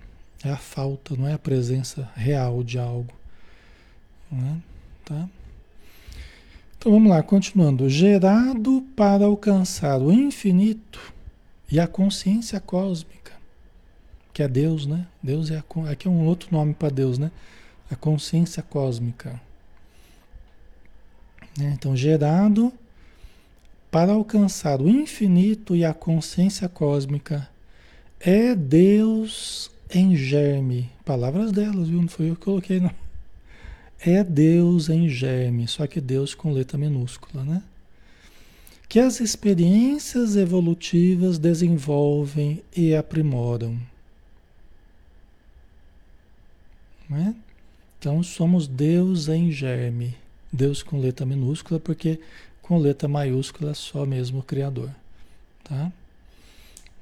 É 0.43 0.51
a 0.51 0.55
falta, 0.55 1.15
não 1.15 1.27
é 1.27 1.33
a 1.33 1.39
presença 1.39 2.07
real 2.15 2.63
de 2.63 2.77
algo, 2.77 3.11
né? 4.31 4.61
Tá? 5.03 5.27
Então 6.77 6.91
vamos 6.91 7.09
lá, 7.09 7.23
continuando. 7.23 7.89
Gerado 7.89 8.83
para 8.95 9.25
alcançar 9.25 9.99
o 9.99 10.11
infinito 10.11 11.11
e 11.71 11.79
a 11.79 11.87
consciência 11.87 12.59
cósmica, 12.59 13.33
que 14.31 14.43
é 14.43 14.47
Deus, 14.47 14.85
né? 14.85 15.07
Deus 15.23 15.49
é 15.49 15.57
a, 15.57 15.91
aqui 15.91 16.07
é 16.07 16.11
um 16.11 16.23
outro 16.27 16.49
nome 16.51 16.75
para 16.75 16.89
Deus, 16.89 17.17
né? 17.17 17.31
A 17.89 17.95
consciência 17.95 18.61
cósmica. 18.61 19.41
Né? 21.57 21.73
Então, 21.77 21.95
gerado 21.95 22.71
para 23.89 24.13
alcançar 24.13 24.81
o 24.81 24.89
infinito 24.89 25.75
e 25.75 25.83
a 25.83 25.93
consciência 25.93 26.69
cósmica 26.69 27.49
é 28.19 28.55
Deus 28.55 29.69
em 29.89 30.15
germe. 30.15 30.89
Palavras 31.03 31.51
delas, 31.51 31.89
viu? 31.89 32.01
Não 32.01 32.07
foi 32.07 32.29
eu 32.29 32.35
que 32.35 32.45
coloquei, 32.45 32.79
não. 32.79 32.91
É 33.99 34.23
Deus 34.23 34.89
em 34.89 35.09
germe, 35.09 35.67
só 35.67 35.85
que 35.85 36.01
Deus 36.01 36.33
com 36.33 36.51
letra 36.51 36.77
minúscula, 36.77 37.43
né? 37.43 37.61
Que 38.87 38.99
as 38.99 39.19
experiências 39.19 40.35
evolutivas 40.35 41.37
desenvolvem 41.37 42.63
e 42.75 42.95
aprimoram. 42.95 43.77
Né? 47.07 47.35
Então 47.99 48.23
somos 48.23 48.67
Deus 48.67 49.27
em 49.27 49.51
germe. 49.51 50.15
Deus 50.51 50.83
com 50.83 50.99
letra 50.99 51.25
minúscula, 51.25 51.79
porque 51.79 52.19
com 52.61 52.77
letra 52.77 53.07
maiúscula 53.07 53.71
é 53.71 53.73
só 53.73 54.05
mesmo 54.05 54.39
o 54.39 54.43
Criador. 54.43 54.89
Tá? 55.63 55.91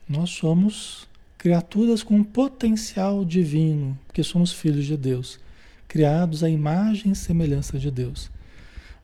Nós 0.08 0.30
somos 0.32 1.08
criaturas 1.38 2.04
com 2.04 2.24
potencial 2.24 3.24
divino, 3.24 3.98
porque 4.06 4.24
somos 4.24 4.52
filhos 4.52 4.86
de 4.86 4.98
Deus, 4.98 5.40
criados 5.88 6.44
à 6.44 6.50
imagem 6.50 7.12
e 7.12 7.16
semelhança 7.16 7.80
de 7.80 7.90
Deus. 7.90 8.30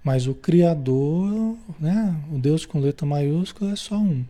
Mas 0.03 0.27
o 0.27 0.35
Criador, 0.35 1.57
né, 1.79 2.15
o 2.31 2.37
Deus 2.37 2.65
com 2.65 2.79
letra 2.79 3.07
maiúscula 3.07 3.71
é 3.71 3.75
só 3.75 3.97
um. 3.97 4.23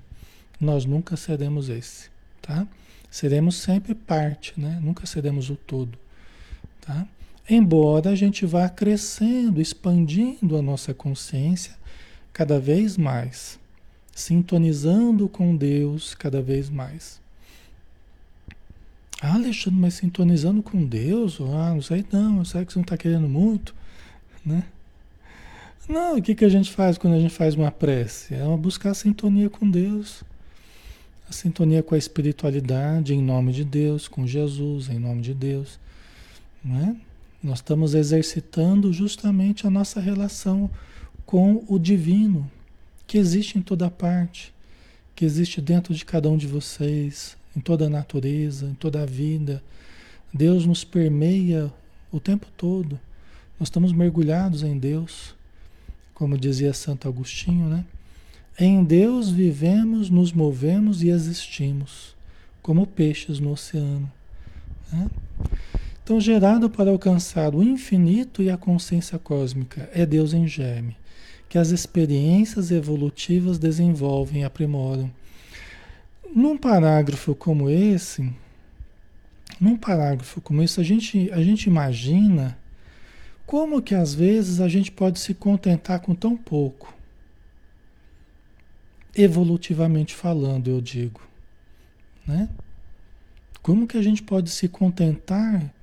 Nós 0.60 0.86
nunca 0.86 1.18
seremos 1.18 1.68
esse, 1.68 2.10
tá? 2.42 2.66
Seremos 3.12 3.56
sempre 3.56 3.94
parte, 3.94 4.54
né? 4.58 4.80
Nunca 4.82 5.06
seremos 5.06 5.50
o 5.50 5.56
todo, 5.56 5.98
tá? 6.80 7.06
Embora 7.48 8.10
a 8.10 8.16
gente 8.16 8.46
vá 8.46 8.68
crescendo, 8.68 9.62
expandindo 9.62 10.58
a 10.58 10.62
nossa 10.62 10.94
consciência 10.94 11.76
cada 12.34 12.60
vez 12.60 12.98
mais, 12.98 13.60
sintonizando 14.14 15.30
com 15.30 15.56
Deus 15.56 16.16
cada 16.16 16.42
vez 16.42 16.70
mais. 16.70 17.22
Ah, 19.22 19.36
Alexandre, 19.36 19.80
mas 19.80 19.94
sintonizando 19.94 20.62
com 20.64 20.84
Deus? 20.84 21.40
Ah, 21.40 21.74
não 21.74 21.82
sei 21.82 22.04
não, 22.12 22.44
será 22.44 22.66
que 22.66 22.74
você 22.74 22.80
não 22.80 22.84
está 22.84 22.98
querendo 22.98 23.30
muito? 23.30 23.76
Né? 24.46 24.64
Não, 25.88 26.18
o 26.18 26.22
que, 26.22 26.34
que 26.34 26.46
a 26.46 26.50
gente 26.50 26.72
faz 26.72 26.98
quando 26.98 27.14
a 27.14 27.20
gente 27.20 27.34
faz 27.34 27.56
uma 27.56 27.72
prece? 27.72 28.34
É 28.34 28.44
uma 28.44 28.58
buscar 28.58 28.92
a 28.92 28.96
sintonia 28.96 29.50
com 29.50 29.70
Deus. 29.70 30.24
a 31.30 31.34
sintonia 31.34 31.82
com 31.84 31.96
a 31.96 31.98
espiritualidade 31.98 33.14
em 33.14 33.22
nome 33.22 33.52
de 33.54 33.64
Deus, 33.64 34.08
com 34.08 34.28
Jesus 34.28 34.90
em 34.90 35.00
nome 35.00 35.22
de 35.22 35.34
Deus. 35.34 35.80
Né? 36.64 36.96
Nós 37.46 37.60
estamos 37.60 37.94
exercitando 37.94 38.92
justamente 38.92 39.68
a 39.68 39.70
nossa 39.70 40.00
relação 40.00 40.68
com 41.28 41.64
o 41.68 41.78
divino, 41.78 42.50
que 43.06 43.20
existe 43.20 43.56
em 43.56 43.62
toda 43.62 43.88
parte, 43.88 44.52
que 45.16 45.24
existe 45.24 45.62
dentro 45.62 45.94
de 45.94 46.04
cada 46.04 46.28
um 46.28 46.38
de 46.38 46.48
vocês, 46.48 47.38
em 47.56 47.60
toda 47.60 47.86
a 47.86 47.90
natureza, 47.90 48.66
em 48.66 48.74
toda 48.74 49.04
a 49.04 49.06
vida. 49.06 49.62
Deus 50.34 50.66
nos 50.66 50.84
permeia 50.84 51.72
o 52.12 52.20
tempo 52.20 52.48
todo. 52.58 53.00
Nós 53.60 53.68
estamos 53.68 53.94
mergulhados 53.94 54.64
em 54.64 54.80
Deus, 54.80 55.36
como 56.16 56.40
dizia 56.40 56.74
Santo 56.74 57.08
Agostinho, 57.08 57.70
né? 57.70 57.86
Em 58.58 58.84
Deus 58.84 59.30
vivemos, 59.30 60.10
nos 60.10 60.34
movemos 60.34 61.04
e 61.04 61.10
existimos, 61.10 62.16
como 62.64 62.88
peixes 62.88 63.38
no 63.38 63.52
oceano. 63.52 64.12
Né? 64.92 65.12
Então, 66.06 66.22
gerado 66.22 66.70
para 66.70 66.92
alcançar 66.92 67.56
o 67.56 67.64
infinito 67.64 68.44
e 68.44 68.52
a 68.52 68.56
consciência 68.56 69.18
cósmica, 69.18 69.90
é 69.92 70.06
Deus 70.06 70.34
em 70.34 70.48
germe, 70.48 70.96
que 71.50 71.58
as 71.58 71.70
experiências 71.70 72.70
evolutivas 72.70 73.58
desenvolvem 73.58 74.44
e 74.44 74.46
aprimoram. 74.46 75.12
Num 76.32 76.60
parágrafo 76.60 77.34
como 77.34 77.72
esse, 77.72 78.32
num 79.60 79.76
parágrafo 79.76 80.40
como 80.42 80.62
esse, 80.62 80.80
a 80.80 80.84
gente, 80.84 81.32
a 81.32 81.42
gente 81.42 81.66
imagina 81.66 82.56
como 83.44 83.82
que 83.82 83.96
às 83.96 84.14
vezes 84.14 84.62
a 84.62 84.68
gente 84.68 84.92
pode 84.92 85.18
se 85.18 85.34
contentar 85.34 86.02
com 86.02 86.14
tão 86.14 86.38
pouco 86.38 86.94
evolutivamente 89.16 90.14
falando, 90.14 90.70
eu 90.70 90.80
digo, 90.80 91.22
né? 92.28 92.48
Como 93.64 93.88
que 93.88 93.98
a 93.98 94.04
gente 94.04 94.22
pode 94.22 94.52
se 94.52 94.68
contentar 94.68 95.74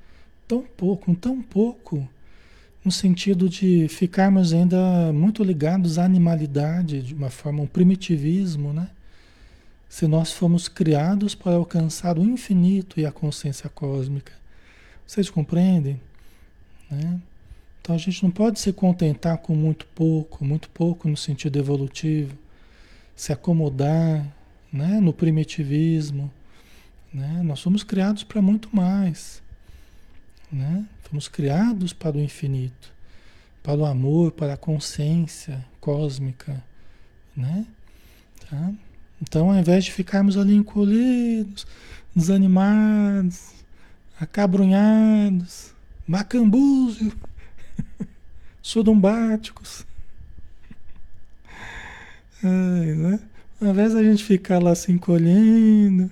tão 0.52 0.62
pouco, 0.62 1.06
com 1.06 1.14
tão 1.14 1.40
pouco, 1.40 2.06
no 2.84 2.92
sentido 2.92 3.48
de 3.48 3.88
ficarmos 3.88 4.52
ainda 4.52 5.10
muito 5.10 5.42
ligados 5.42 5.98
à 5.98 6.04
animalidade, 6.04 7.00
de 7.00 7.14
uma 7.14 7.30
forma, 7.30 7.62
um 7.62 7.66
primitivismo, 7.66 8.70
né? 8.70 8.90
Se 9.88 10.06
nós 10.06 10.30
fomos 10.30 10.68
criados 10.68 11.34
para 11.34 11.54
alcançar 11.54 12.18
o 12.18 12.22
infinito 12.22 13.00
e 13.00 13.06
a 13.06 13.12
consciência 13.12 13.70
cósmica. 13.70 14.32
Vocês 15.06 15.30
compreendem? 15.30 15.98
Né? 16.90 17.20
Então 17.80 17.94
a 17.94 17.98
gente 17.98 18.22
não 18.22 18.30
pode 18.30 18.60
se 18.60 18.72
contentar 18.72 19.38
com 19.38 19.54
muito 19.54 19.86
pouco, 19.94 20.44
muito 20.44 20.68
pouco 20.68 21.08
no 21.08 21.16
sentido 21.16 21.58
evolutivo 21.58 22.36
se 23.16 23.32
acomodar 23.32 24.26
né, 24.72 25.00
no 25.00 25.12
primitivismo. 25.12 26.30
Né? 27.12 27.42
Nós 27.42 27.60
somos 27.60 27.82
criados 27.82 28.24
para 28.24 28.42
muito 28.42 28.74
mais. 28.74 29.42
Né? 30.52 30.84
Fomos 31.02 31.28
criados 31.28 31.92
para 31.92 32.16
o 32.16 32.20
infinito, 32.20 32.92
para 33.62 33.78
o 33.78 33.86
amor, 33.86 34.32
para 34.32 34.54
a 34.54 34.56
consciência 34.56 35.64
cósmica. 35.80 36.62
Né? 37.36 37.66
Tá? 38.50 38.72
Então, 39.20 39.50
ao 39.50 39.56
invés 39.56 39.84
de 39.84 39.92
ficarmos 39.92 40.36
ali 40.36 40.54
encolhidos, 40.54 41.66
desanimados, 42.14 43.52
acabrunhados, 44.20 45.72
macambúzio, 46.06 47.12
sodombáticos, 48.60 49.86
Ai, 52.44 52.86
né? 52.96 53.20
Ao 53.60 53.68
invés 53.68 53.94
da 53.94 54.02
gente 54.02 54.24
ficar 54.24 54.60
lá 54.60 54.74
se 54.74 54.90
encolhendo, 54.90 56.10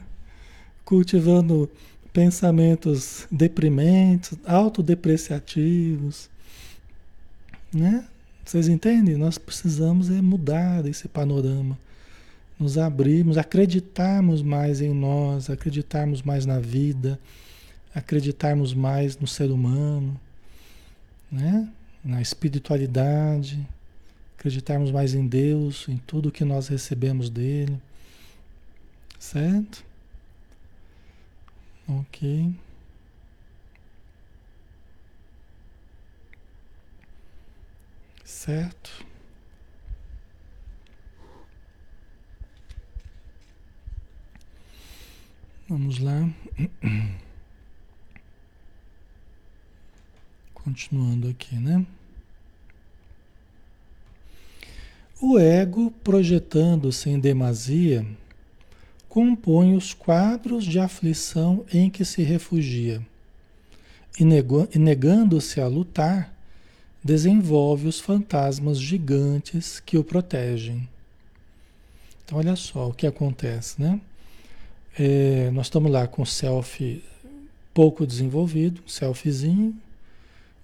cultivando 0.84 1.68
pensamentos 2.12 3.26
deprimentes, 3.30 4.38
autodepreciativos, 4.44 6.28
né? 7.72 8.04
Vocês 8.44 8.68
entendem? 8.68 9.16
Nós 9.16 9.38
precisamos 9.38 10.10
é 10.10 10.20
mudar 10.20 10.84
esse 10.86 11.06
panorama, 11.06 11.78
nos 12.58 12.76
abrirmos, 12.76 13.38
acreditarmos 13.38 14.42
mais 14.42 14.80
em 14.80 14.92
nós, 14.92 15.48
acreditarmos 15.48 16.22
mais 16.22 16.44
na 16.44 16.58
vida, 16.58 17.18
acreditarmos 17.94 18.74
mais 18.74 19.16
no 19.18 19.26
ser 19.26 19.50
humano, 19.50 20.18
né? 21.30 21.68
Na 22.04 22.20
espiritualidade, 22.20 23.64
acreditarmos 24.36 24.90
mais 24.90 25.14
em 25.14 25.26
Deus, 25.26 25.86
em 25.88 25.98
tudo 25.98 26.32
que 26.32 26.44
nós 26.44 26.66
recebemos 26.66 27.30
dele. 27.30 27.78
Certo? 29.18 29.84
Ok. 31.90 32.54
Certo? 38.24 39.04
Vamos 45.68 45.98
lá. 45.98 46.30
Continuando 50.54 51.28
aqui, 51.28 51.56
né? 51.56 51.84
O 55.20 55.40
ego, 55.40 55.90
projetando-se 56.04 57.10
em 57.10 57.18
demasia, 57.18 58.06
compõe 59.10 59.74
os 59.74 59.92
quadros 59.92 60.64
de 60.64 60.78
aflição 60.78 61.66
em 61.72 61.90
que 61.90 62.04
se 62.04 62.22
refugia 62.22 63.04
e, 64.18 64.24
negando-se 64.78 65.60
a 65.60 65.66
lutar, 65.66 66.32
desenvolve 67.02 67.88
os 67.88 67.98
fantasmas 67.98 68.78
gigantes 68.78 69.80
que 69.80 69.98
o 69.98 70.04
protegem. 70.04 70.88
Então, 72.24 72.38
olha 72.38 72.54
só 72.54 72.88
o 72.88 72.94
que 72.94 73.06
acontece, 73.06 73.82
né? 73.82 74.00
É, 74.96 75.50
nós 75.50 75.66
estamos 75.66 75.90
lá 75.90 76.06
com 76.06 76.22
o 76.22 76.26
self 76.26 77.02
pouco 77.74 78.06
desenvolvido, 78.06 78.80
selfzinho, 78.86 79.74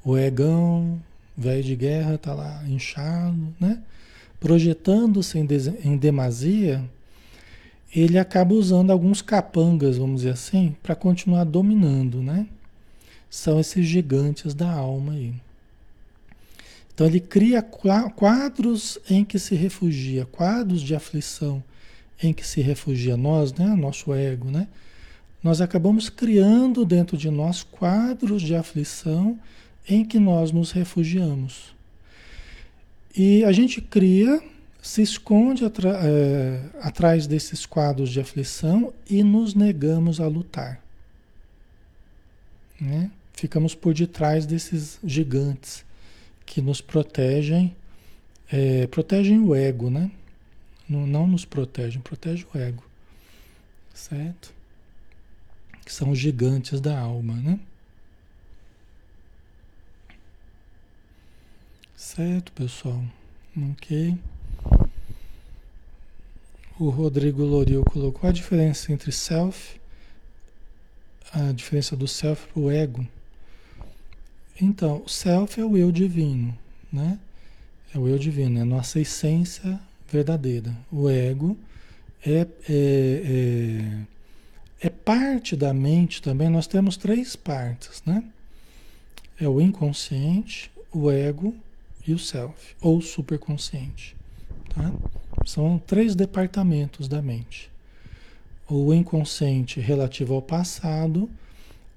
o 0.04 0.16
egão, 0.16 1.02
velho 1.36 1.64
de 1.64 1.74
guerra, 1.74 2.14
está 2.14 2.32
lá 2.32 2.62
inchado, 2.68 3.54
né? 3.58 3.82
projetando-se 4.38 5.38
em, 5.38 5.46
em 5.84 5.96
demasia, 5.96 6.84
ele 8.00 8.18
acaba 8.18 8.54
usando 8.54 8.90
alguns 8.90 9.22
capangas, 9.22 9.96
vamos 9.96 10.22
dizer 10.22 10.32
assim, 10.32 10.76
para 10.82 10.94
continuar 10.94 11.44
dominando, 11.44 12.22
né? 12.22 12.46
São 13.30 13.58
esses 13.58 13.86
gigantes 13.86 14.54
da 14.54 14.70
alma 14.70 15.12
aí. 15.12 15.34
Então 16.92 17.06
ele 17.06 17.20
cria 17.20 17.62
quadros 17.62 18.98
em 19.08 19.24
que 19.24 19.38
se 19.38 19.54
refugia, 19.54 20.24
quadros 20.24 20.80
de 20.80 20.94
aflição 20.94 21.62
em 22.22 22.32
que 22.32 22.46
se 22.46 22.60
refugia 22.60 23.16
nós, 23.16 23.52
né? 23.52 23.66
Nosso 23.74 24.14
ego, 24.14 24.50
né? 24.50 24.68
Nós 25.42 25.60
acabamos 25.60 26.08
criando 26.08 26.84
dentro 26.84 27.16
de 27.16 27.30
nós 27.30 27.62
quadros 27.62 28.42
de 28.42 28.54
aflição 28.54 29.38
em 29.88 30.04
que 30.04 30.18
nós 30.18 30.50
nos 30.50 30.72
refugiamos. 30.72 31.74
E 33.16 33.44
a 33.44 33.52
gente 33.52 33.80
cria, 33.80 34.42
se 34.86 35.02
esconde 35.02 35.64
é, 35.64 36.60
atrás 36.80 37.26
desses 37.26 37.66
quadros 37.66 38.08
de 38.08 38.20
aflição 38.20 38.94
e 39.10 39.24
nos 39.24 39.52
negamos 39.52 40.20
a 40.20 40.28
lutar. 40.28 40.80
Né? 42.80 43.10
Ficamos 43.32 43.74
por 43.74 43.92
detrás 43.92 44.46
desses 44.46 45.00
gigantes 45.02 45.84
que 46.46 46.62
nos 46.62 46.80
protegem, 46.80 47.74
é, 48.48 48.86
protegem 48.86 49.40
o 49.40 49.56
ego, 49.56 49.90
né? 49.90 50.08
Não, 50.88 51.04
não 51.04 51.26
nos 51.26 51.44
protegem, 51.44 52.00
protegem 52.00 52.46
o 52.54 52.56
ego. 52.56 52.88
Certo? 53.92 54.54
Que 55.84 55.92
são 55.92 56.10
os 56.10 56.18
gigantes 56.18 56.80
da 56.80 56.96
alma, 56.96 57.34
né? 57.34 57.58
Certo, 61.96 62.52
pessoal? 62.52 63.02
Ok. 63.72 64.16
O 66.78 66.90
Rodrigo 66.90 67.42
Loril 67.42 67.82
colocou 67.84 68.28
a 68.28 68.32
diferença 68.32 68.92
entre 68.92 69.10
self, 69.10 69.80
a 71.32 71.50
diferença 71.52 71.96
do 71.96 72.06
self 72.06 72.46
para 72.48 72.60
o 72.60 72.70
ego. 72.70 73.06
Então, 74.60 75.02
o 75.02 75.08
self 75.08 75.58
é 75.58 75.64
o 75.64 75.74
eu 75.74 75.90
divino, 75.90 76.56
né? 76.92 77.18
É 77.94 77.98
o 77.98 78.06
eu 78.06 78.18
divino, 78.18 78.58
é 78.58 78.62
a 78.62 78.66
nossa 78.66 79.00
essência 79.00 79.80
verdadeira. 80.06 80.76
O 80.92 81.08
ego 81.08 81.56
é, 82.22 82.40
é, 82.40 82.46
é, 82.68 84.86
é 84.86 84.90
parte 84.90 85.56
da 85.56 85.72
mente 85.72 86.20
também. 86.20 86.50
Nós 86.50 86.66
temos 86.66 86.98
três 86.98 87.34
partes, 87.34 88.02
né? 88.04 88.22
É 89.40 89.48
o 89.48 89.62
inconsciente, 89.62 90.70
o 90.92 91.10
ego 91.10 91.54
e 92.06 92.12
o 92.12 92.18
self, 92.18 92.76
ou 92.82 93.00
superconsciente. 93.00 94.14
Tá? 94.74 94.92
São 95.46 95.78
três 95.78 96.16
departamentos 96.16 97.06
da 97.06 97.22
mente. 97.22 97.70
o 98.68 98.92
inconsciente 98.92 99.78
relativo 99.78 100.34
ao 100.34 100.42
passado, 100.42 101.30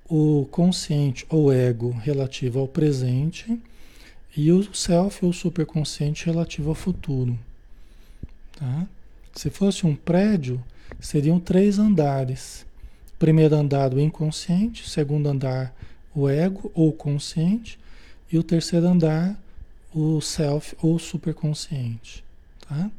o 0.08 0.48
consciente 0.52 1.26
ou 1.28 1.52
ego 1.52 1.90
relativo 1.90 2.60
ao 2.60 2.68
presente 2.68 3.60
e 4.38 4.52
o 4.52 4.72
self 4.72 5.26
ou 5.26 5.34
superconsciente 5.34 6.28
relativo 6.28 6.70
ao 6.70 6.76
futuro. 6.76 7.38
Tá? 8.56 8.88
Se 9.34 9.50
fosse 9.50 9.88
um 9.88 9.96
prédio, 9.96 10.64
seriam 11.00 11.40
três 11.40 11.80
andares. 11.80 12.68
Primeiro 13.18 13.56
andar 13.56 13.92
o 13.96 14.00
inconsciente, 14.00 14.88
segundo 14.88 15.28
andar 15.28 15.74
o 16.14 16.30
ego 16.30 16.72
ou 16.76 16.94
consciente 16.94 17.80
e 18.32 18.38
o 18.38 18.44
terceiro 18.44 18.88
andar 18.88 19.36
o 19.92 20.22
self 20.22 20.76
ou 20.84 21.00
superconsciente, 21.00 22.24
tá? 22.68 22.92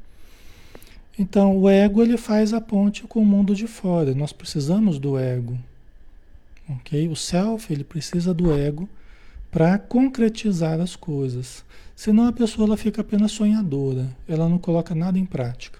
Então, 1.20 1.54
o 1.58 1.68
ego 1.68 2.00
ele 2.00 2.16
faz 2.16 2.54
a 2.54 2.62
ponte 2.62 3.02
com 3.02 3.20
o 3.20 3.26
mundo 3.26 3.54
de 3.54 3.66
fora. 3.66 4.14
Nós 4.14 4.32
precisamos 4.32 4.98
do 4.98 5.18
ego. 5.18 5.58
OK? 6.66 7.08
O 7.08 7.14
self, 7.14 7.70
ele 7.70 7.84
precisa 7.84 8.32
do 8.32 8.50
ego 8.50 8.88
para 9.50 9.78
concretizar 9.78 10.80
as 10.80 10.96
coisas. 10.96 11.62
Senão 11.94 12.26
a 12.26 12.32
pessoa 12.32 12.66
ela 12.66 12.76
fica 12.78 13.02
apenas 13.02 13.32
sonhadora, 13.32 14.08
ela 14.26 14.48
não 14.48 14.56
coloca 14.56 14.94
nada 14.94 15.18
em 15.18 15.26
prática. 15.26 15.78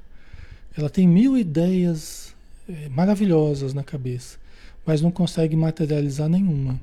Ela 0.76 0.90
tem 0.90 1.09
mil 1.09 1.38
ideias 1.38 2.35
é, 2.68 2.90
maravilhosas 2.90 3.72
na 3.72 3.83
cabeça, 3.83 4.37
mas 4.85 5.00
não 5.00 5.11
consegue 5.11 5.57
materializar 5.57 6.29
nenhuma. 6.29 6.79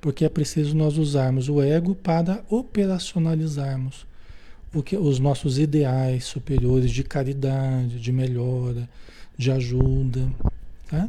Porque 0.00 0.24
é 0.24 0.28
preciso 0.28 0.76
nós 0.76 0.96
usarmos 0.96 1.48
o 1.48 1.60
ego 1.60 1.96
para 1.96 2.44
operacionalizarmos 2.48 4.08
que, 4.84 4.96
os 4.96 5.18
nossos 5.18 5.58
ideais 5.58 6.24
superiores 6.24 6.90
de 6.92 7.02
caridade, 7.02 8.00
de 8.00 8.12
melhora, 8.12 8.88
de 9.36 9.50
ajuda. 9.50 10.32
Tá? 10.88 11.08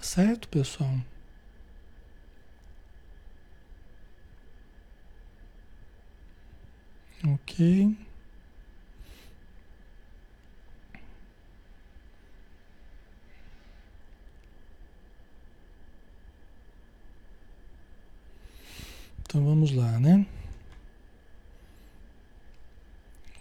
Certo, 0.00 0.48
pessoal? 0.48 0.94
Ok. 7.24 7.96
Então 19.20 19.44
vamos 19.44 19.72
lá, 19.72 19.98
né? 20.00 20.26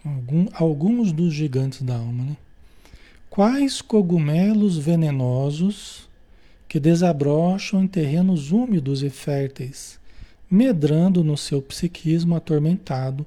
Algum, 0.08 0.48
alguns 0.54 1.12
dos 1.12 1.34
gigantes 1.34 1.82
da 1.82 1.96
alma, 1.96 2.24
né? 2.24 2.38
Quais 3.30 3.82
cogumelos 3.82 4.78
venenosos 4.78 6.08
que 6.67 6.80
desabrocham 6.80 7.84
em 7.84 7.88
terrenos 7.88 8.52
úmidos 8.52 9.02
e 9.02 9.10
férteis, 9.10 10.00
medrando 10.50 11.24
no 11.24 11.38
seu 11.38 11.62
psiquismo 11.62 12.36
atormentado 12.36 13.26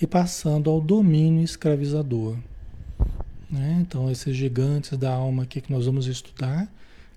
e 0.00 0.06
passando 0.06 0.70
ao 0.70 0.80
domínio 0.80 1.44
escravizador. 1.44 2.36
Né? 3.50 3.78
Então, 3.80 4.10
esses 4.10 4.36
gigantes 4.36 4.96
da 4.96 5.12
alma 5.12 5.42
aqui 5.42 5.60
que 5.60 5.72
nós 5.72 5.86
vamos 5.86 6.06
estudar, 6.06 6.68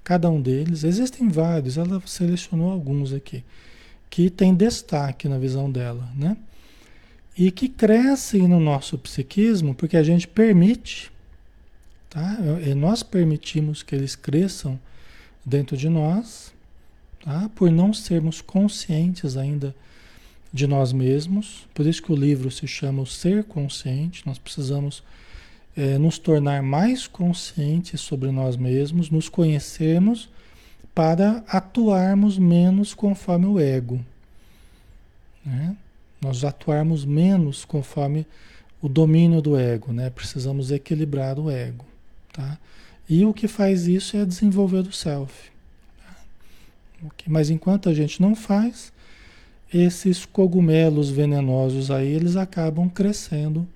cada 0.04 0.30
um 0.30 0.42
deles, 0.42 0.84
existem 0.84 1.30
vários, 1.30 1.78
ela 1.78 2.02
selecionou 2.06 2.72
alguns 2.72 3.14
aqui, 3.14 3.44
que 4.10 4.30
tem 4.30 4.54
destaque 4.54 5.28
na 5.28 5.38
visão 5.38 5.72
dela, 5.72 6.10
né? 6.16 6.38
E 7.36 7.52
que 7.52 7.68
crescem 7.68 8.48
no 8.48 8.60
nosso 8.60 8.98
psiquismo 8.98 9.74
porque 9.74 9.98
a 9.98 10.04
gente 10.04 10.28
permite, 10.28 11.12
tá? 12.10 12.38
E 12.66 12.74
nós 12.76 13.02
permitimos 13.02 13.82
que 13.82 13.96
eles 13.96 14.16
cresçam 14.16 14.80
dentro 15.46 15.76
de 15.76 15.90
nós, 15.90 16.54
tá? 17.24 17.50
Por 17.56 17.72
não 17.72 17.94
sermos 17.94 18.42
conscientes 18.42 19.36
ainda 19.36 19.76
de 20.54 20.68
nós 20.68 20.94
mesmos. 20.94 21.68
Por 21.74 21.88
isso 21.88 22.04
que 22.04 22.12
o 22.12 22.16
livro 22.16 22.52
se 22.52 22.68
chama 22.68 23.02
O 23.02 23.08
Ser 23.08 23.44
Consciente. 23.44 24.26
Nós 24.26 24.38
precisamos 24.38 25.04
é, 25.76 25.98
nos 25.98 26.20
tornar 26.20 26.62
mais 26.62 27.08
conscientes 27.08 28.00
sobre 28.00 28.32
nós 28.32 28.56
mesmos, 28.56 29.10
nos 29.10 29.28
conhecermos 29.28 30.30
para 30.94 31.44
atuarmos 31.48 32.38
menos 32.38 32.94
conforme 32.94 33.48
o 33.48 33.60
ego. 33.60 34.00
Né? 35.44 35.76
Nós 36.24 36.44
atuarmos 36.46 37.04
menos 37.04 37.66
conforme 37.66 38.26
o 38.82 38.88
domínio 38.88 39.42
do 39.42 39.58
ego, 39.58 39.92
né? 39.92 40.10
Precisamos 40.10 40.72
equilibrar 40.72 41.38
o 41.38 41.52
ego, 41.52 41.86
tá? 42.32 42.58
E 43.10 43.26
o 43.26 43.34
que 43.34 43.48
faz 43.48 43.88
isso 43.88 44.16
é 44.16 44.26
desenvolver 44.26 44.88
o 44.88 44.92
self. 44.92 45.52
Tá? 45.98 46.16
Okay? 47.08 47.28
Mas 47.28 47.50
enquanto 47.50 47.90
a 47.90 47.94
gente 47.94 48.22
não 48.22 48.36
faz, 48.36 48.94
esses 49.74 50.26
cogumelos 50.26 51.10
venenosos 51.10 51.92
aí, 51.92 52.08
eles 52.08 52.36
acabam 52.36 52.90
crescendo 52.90 53.68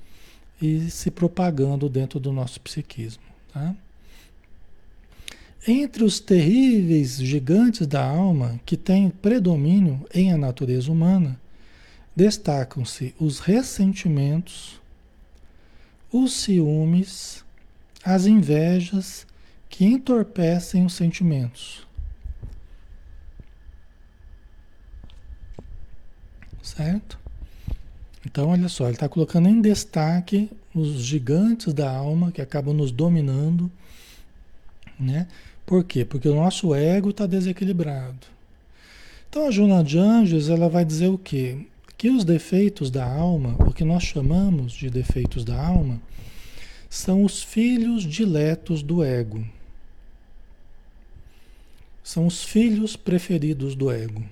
e 0.61 0.89
se 0.89 1.11
propagando 1.11 1.89
dentro 1.89 2.19
do 2.19 2.31
nosso 2.31 2.61
psiquismo. 2.61 3.23
Tá? 3.53 3.75
Entre 5.67 6.03
os 6.03 6.19
terríveis 6.19 7.17
gigantes 7.17 7.85
da 7.85 8.03
alma 8.03 8.59
que 8.65 8.77
têm 8.77 9.09
predomínio 9.09 10.05
em 10.13 10.31
a 10.31 10.37
natureza 10.37 10.89
humana, 10.89 11.37
destacam-se 12.17 13.15
os 13.17 13.39
ressentimentos, 13.39 14.81
os 16.11 16.33
ciúmes, 16.33 17.45
as 18.03 18.25
invejas 18.25 19.25
que 19.69 19.85
entorpecem 19.85 20.85
os 20.85 20.93
sentimentos 20.93 21.87
Certo? 26.67 27.17
Então, 28.25 28.49
olha 28.49 28.67
só, 28.67 28.85
ele 28.85 28.95
está 28.95 29.07
colocando 29.07 29.47
em 29.47 29.61
destaque 29.61 30.49
os 30.75 30.99
gigantes 31.01 31.73
da 31.73 31.89
alma 31.89 32.29
que 32.29 32.41
acabam 32.41 32.75
nos 32.75 32.91
dominando, 32.91 33.71
né? 34.99 35.27
Por 35.65 35.85
quê? 35.85 36.03
Porque 36.03 36.27
o 36.27 36.35
nosso 36.35 36.75
ego 36.75 37.11
está 37.11 37.25
desequilibrado. 37.25 38.27
Então, 39.29 39.47
a 39.47 39.51
Juna 39.51 39.81
de 39.81 39.97
Anjos, 39.97 40.49
ela 40.49 40.67
vai 40.67 40.83
dizer 40.83 41.07
o 41.07 41.17
quê? 41.17 41.65
Que 41.97 42.09
os 42.09 42.23
defeitos 42.23 42.91
da 42.91 43.05
alma, 43.05 43.55
o 43.59 43.73
que 43.73 43.83
nós 43.83 44.03
chamamos 44.03 44.73
de 44.73 44.89
defeitos 44.89 45.43
da 45.43 45.59
alma, 45.59 45.99
são 46.89 47.23
os 47.23 47.41
filhos 47.41 48.03
diletos 48.03 48.83
do 48.83 49.03
ego. 49.03 49.45
São 52.03 52.27
os 52.27 52.43
filhos 52.43 52.95
preferidos 52.95 53.75
do 53.75 53.91
ego. 53.91 54.23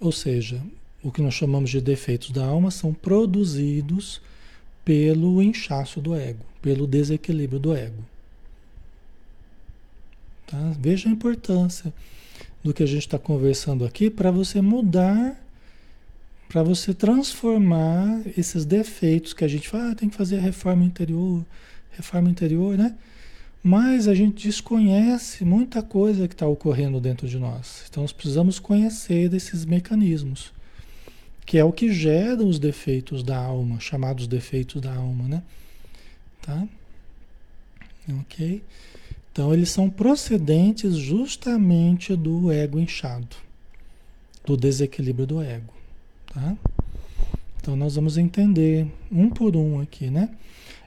Ou 0.00 0.12
seja, 0.12 0.62
o 1.02 1.10
que 1.10 1.20
nós 1.20 1.34
chamamos 1.34 1.70
de 1.70 1.80
defeitos 1.80 2.30
da 2.30 2.44
alma 2.44 2.70
são 2.70 2.94
produzidos 2.94 4.20
pelo 4.84 5.42
inchaço 5.42 6.00
do 6.00 6.14
ego, 6.14 6.44
pelo 6.62 6.86
desequilíbrio 6.86 7.58
do 7.58 7.74
ego. 7.74 8.02
Tá? 10.46 10.72
Veja 10.78 11.08
a 11.08 11.12
importância 11.12 11.92
do 12.64 12.72
que 12.72 12.82
a 12.82 12.86
gente 12.86 13.02
está 13.02 13.18
conversando 13.18 13.84
aqui 13.84 14.08
para 14.08 14.30
você 14.30 14.62
mudar, 14.62 15.38
para 16.48 16.62
você 16.62 16.94
transformar 16.94 18.22
esses 18.36 18.64
defeitos 18.64 19.34
que 19.34 19.44
a 19.44 19.48
gente 19.48 19.68
fala, 19.68 19.90
ah, 19.90 19.94
tem 19.94 20.08
que 20.08 20.16
fazer 20.16 20.38
reforma 20.38 20.82
interior, 20.82 21.44
reforma 21.90 22.30
interior, 22.30 22.76
né? 22.76 22.96
Mas 23.62 24.08
a 24.08 24.14
gente 24.14 24.46
desconhece 24.46 25.44
muita 25.44 25.82
coisa 25.82 26.26
que 26.26 26.34
está 26.34 26.46
ocorrendo 26.46 27.00
dentro 27.00 27.28
de 27.28 27.38
nós. 27.38 27.84
Então 27.90 28.02
nós 28.02 28.12
precisamos 28.12 28.58
conhecer 28.58 29.28
desses 29.28 29.64
mecanismos, 29.64 30.52
que 31.44 31.58
é 31.58 31.64
o 31.64 31.72
que 31.72 31.92
gera 31.92 32.42
os 32.42 32.58
defeitos 32.58 33.22
da 33.22 33.36
alma, 33.36 33.78
chamados 33.78 34.26
defeitos 34.26 34.80
da 34.80 34.94
alma, 34.94 35.28
né? 35.28 35.42
Tá? 36.40 36.66
Ok? 38.20 38.62
Então 39.32 39.52
eles 39.52 39.68
são 39.68 39.90
procedentes 39.90 40.96
justamente 40.96 42.16
do 42.16 42.50
ego 42.50 42.78
inchado, 42.78 43.36
do 44.46 44.56
desequilíbrio 44.56 45.26
do 45.26 45.42
ego, 45.42 45.77
tá? 46.32 46.56
Então 47.60 47.76
nós 47.76 47.96
vamos 47.96 48.16
entender 48.16 48.86
um 49.10 49.28
por 49.28 49.56
um 49.56 49.80
aqui, 49.80 50.10
né? 50.10 50.30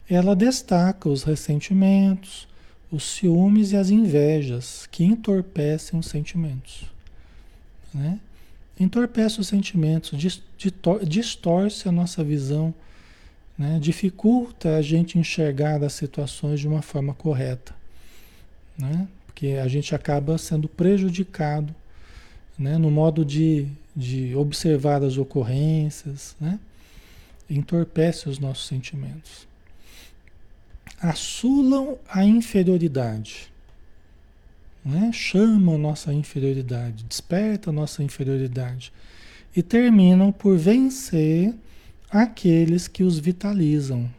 Ela 0.10 0.36
destaca 0.36 1.08
os 1.08 1.23
ressentimentos, 1.23 2.47
os 2.91 3.04
ciúmes 3.04 3.71
e 3.71 3.77
as 3.77 3.89
invejas 3.89 4.88
que 4.91 5.04
entorpecem 5.06 5.97
os 5.97 6.08
sentimentos. 6.08 6.84
Né? 7.93 8.19
Entorpece 8.77 9.39
os 9.39 9.47
sentimentos, 9.47 10.12
distorce 11.08 11.88
a 11.88 11.91
nossa 11.91 12.23
visão, 12.23 12.73
né? 13.58 13.80
dificulta 13.80 14.75
a 14.75 14.82
gente 14.82 15.17
enxergar 15.17 15.82
as 15.84 15.93
situações 15.93 16.60
de 16.60 16.67
uma 16.67 16.82
forma 16.82 17.13
correta. 17.13 17.73
Né? 18.77 19.08
Porque 19.25 19.60
a 19.63 19.67
gente 19.67 19.95
acaba 19.95 20.38
sendo 20.38 20.67
prejudicado 20.67 21.73
né? 22.60 22.77
no 22.77 22.91
modo 22.91 23.23
de, 23.23 23.67
de 23.95 24.36
observar 24.36 25.04
as 25.04 25.17
ocorrências, 25.17 26.36
né? 26.39 26.60
entorpece 27.49 28.30
os 28.30 28.39
nossos 28.39 28.67
sentimentos. 28.67 29.47
assulam 30.99 31.97
a 32.08 32.23
inferioridade. 32.23 33.51
Né? 34.84 35.12
Chamam 35.13 35.77
nossa 35.77 36.13
inferioridade, 36.13 37.04
despertam 37.04 37.73
nossa 37.73 38.01
inferioridade 38.04 38.91
e 39.56 39.62
terminam 39.62 40.32
por 40.32 40.58
vencer 40.58 41.54
aqueles 42.10 42.88
que 42.88 43.04
os 43.04 43.19
vitalizam, 43.19 44.10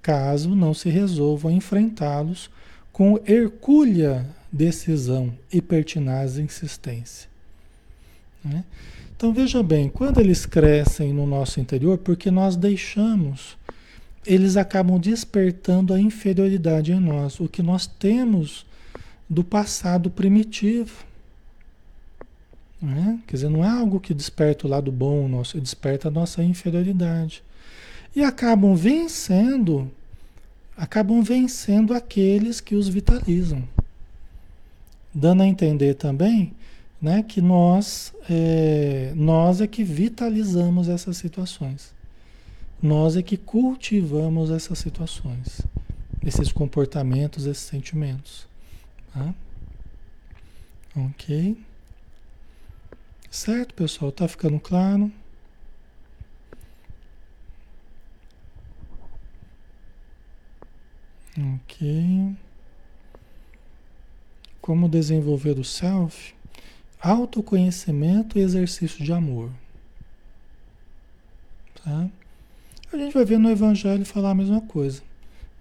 caso 0.00 0.54
não 0.54 0.74
se 0.74 0.88
resolvam 0.90 1.50
enfrentá-los 1.50 2.50
com 2.92 3.18
hercúlea 3.26 4.26
decisão 4.50 5.36
e 5.50 5.62
pertinaz 5.62 6.38
insistência. 6.38 7.31
Né? 8.44 8.64
Então 9.16 9.32
veja 9.32 9.62
bem, 9.62 9.88
quando 9.88 10.20
eles 10.20 10.44
crescem 10.44 11.12
no 11.12 11.26
nosso 11.26 11.60
interior, 11.60 11.98
porque 11.98 12.30
nós 12.30 12.56
deixamos, 12.56 13.56
eles 14.26 14.56
acabam 14.56 14.98
despertando 14.98 15.94
a 15.94 16.00
inferioridade 16.00 16.92
em 16.92 17.00
nós, 17.00 17.38
o 17.38 17.48
que 17.48 17.62
nós 17.62 17.86
temos 17.86 18.66
do 19.28 19.44
passado 19.44 20.10
primitivo. 20.10 21.04
Né? 22.80 23.20
Quer 23.26 23.36
dizer, 23.36 23.48
não 23.48 23.64
é 23.64 23.68
algo 23.68 24.00
que 24.00 24.12
desperta 24.12 24.66
o 24.66 24.70
lado 24.70 24.90
bom 24.90 25.28
nosso, 25.28 25.60
desperta 25.60 26.08
a 26.08 26.10
nossa 26.10 26.42
inferioridade. 26.42 27.44
E 28.14 28.24
acabam 28.24 28.74
vencendo, 28.74 29.90
acabam 30.76 31.22
vencendo 31.22 31.94
aqueles 31.94 32.60
que 32.60 32.74
os 32.74 32.88
vitalizam. 32.88 33.62
Dando 35.14 35.42
a 35.44 35.46
entender 35.46 35.94
também 35.94 36.52
né, 37.02 37.24
que 37.24 37.40
nós, 37.40 38.14
é, 38.30 39.12
nós 39.16 39.60
é 39.60 39.66
que 39.66 39.82
vitalizamos 39.82 40.88
essas 40.88 41.16
situações. 41.16 41.92
Nós 42.80 43.16
é 43.16 43.22
que 43.22 43.36
cultivamos 43.36 44.50
essas 44.50 44.78
situações, 44.78 45.62
esses 46.24 46.52
comportamentos, 46.52 47.44
esses 47.44 47.64
sentimentos. 47.64 48.46
Tá? 49.12 49.34
Ok? 50.94 51.56
Certo, 53.28 53.74
pessoal? 53.74 54.12
Tá 54.12 54.28
ficando 54.28 54.60
claro? 54.60 55.10
Ok. 61.36 62.36
Como 64.60 64.88
desenvolver 64.88 65.58
o 65.58 65.64
self? 65.64 66.34
Autoconhecimento 67.02 68.38
e 68.38 68.42
exercício 68.42 69.04
de 69.04 69.12
amor. 69.12 69.50
Tá? 71.84 72.08
A 72.92 72.96
gente 72.96 73.12
vai 73.12 73.24
ver 73.24 73.40
no 73.40 73.50
Evangelho 73.50 74.06
falar 74.06 74.30
a 74.30 74.34
mesma 74.36 74.60
coisa. 74.60 75.02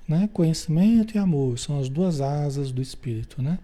Né? 0.08 0.30
Conhecimento 0.32 1.16
e 1.16 1.18
amor 1.18 1.58
são 1.58 1.80
as 1.80 1.90
duas 1.90 2.22
asas 2.22 2.72
do 2.72 2.80
Espírito, 2.80 3.42
né? 3.42 3.58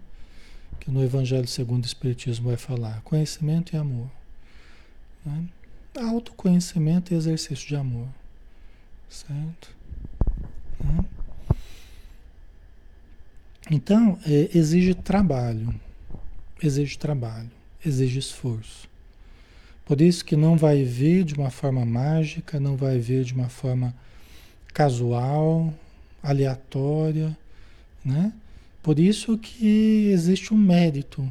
que 0.80 0.90
no 0.90 1.04
Evangelho 1.04 1.46
segundo 1.46 1.84
o 1.84 1.86
Espiritismo 1.86 2.48
vai 2.48 2.56
falar. 2.56 3.00
Conhecimento 3.02 3.72
e 3.72 3.76
amor. 3.76 4.10
Né? 5.24 5.44
Autoconhecimento 6.00 7.14
e 7.14 7.16
exercício 7.16 7.68
de 7.68 7.76
amor. 7.76 8.08
Certo? 9.08 9.76
Né? 10.82 11.04
Então, 13.70 14.18
é, 14.26 14.50
exige 14.52 14.94
trabalho. 14.94 15.72
Exige 16.60 16.98
trabalho. 16.98 17.57
Exige 17.84 18.18
esforço. 18.18 18.88
Por 19.84 20.00
isso 20.00 20.24
que 20.24 20.36
não 20.36 20.56
vai 20.56 20.82
vir 20.82 21.24
de 21.24 21.34
uma 21.34 21.50
forma 21.50 21.84
mágica, 21.84 22.60
não 22.60 22.76
vai 22.76 22.98
vir 22.98 23.24
de 23.24 23.32
uma 23.32 23.48
forma 23.48 23.94
casual, 24.74 25.72
aleatória, 26.22 27.36
né? 28.04 28.32
Por 28.82 28.98
isso 28.98 29.36
que 29.38 30.10
existe 30.12 30.52
um 30.52 30.56
mérito. 30.56 31.30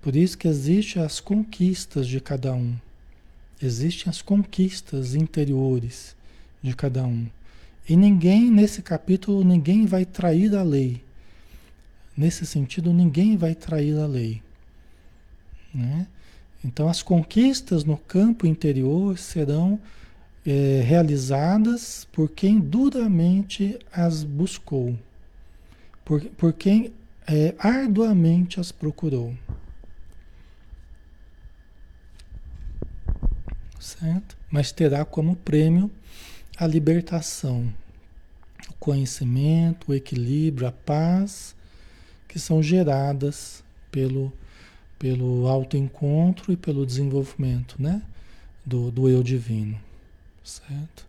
Por 0.00 0.14
isso 0.14 0.36
que 0.36 0.46
existem 0.46 1.02
as 1.02 1.20
conquistas 1.20 2.06
de 2.06 2.20
cada 2.20 2.52
um. 2.52 2.74
Existem 3.62 4.10
as 4.10 4.20
conquistas 4.20 5.14
interiores 5.14 6.14
de 6.62 6.74
cada 6.74 7.04
um. 7.04 7.26
E 7.88 7.96
ninguém, 7.96 8.50
nesse 8.50 8.82
capítulo, 8.82 9.44
ninguém 9.44 9.86
vai 9.86 10.04
trair 10.04 10.54
a 10.54 10.62
lei. 10.62 11.02
Nesse 12.16 12.44
sentido, 12.46 12.92
ninguém 12.92 13.36
vai 13.36 13.54
trair 13.54 13.98
a 13.98 14.06
lei. 14.06 14.42
Né? 15.74 16.06
Então, 16.64 16.88
as 16.88 17.02
conquistas 17.02 17.84
no 17.84 17.96
campo 17.96 18.46
interior 18.46 19.18
serão 19.18 19.78
é, 20.46 20.82
realizadas 20.86 22.06
por 22.12 22.30
quem 22.30 22.60
duramente 22.60 23.78
as 23.92 24.22
buscou 24.22 24.96
por, 26.04 26.22
por 26.22 26.52
quem 26.52 26.92
é, 27.26 27.54
arduamente 27.58 28.60
as 28.60 28.70
procurou. 28.70 29.34
Certo? 33.80 34.36
Mas 34.50 34.70
terá 34.70 35.04
como 35.04 35.36
prêmio 35.36 35.90
a 36.56 36.66
libertação, 36.66 37.72
o 38.70 38.74
conhecimento, 38.74 39.90
o 39.90 39.94
equilíbrio, 39.94 40.68
a 40.68 40.72
paz 40.72 41.54
que 42.28 42.38
são 42.38 42.62
geradas 42.62 43.62
pelo, 43.90 44.32
pelo 45.04 45.46
autoencontro 45.48 46.50
e 46.50 46.56
pelo 46.56 46.86
desenvolvimento 46.86 47.76
né? 47.78 48.00
do, 48.64 48.90
do 48.90 49.06
eu 49.06 49.22
divino. 49.22 49.78
Certo? 50.42 51.06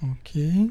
Ok. 0.00 0.70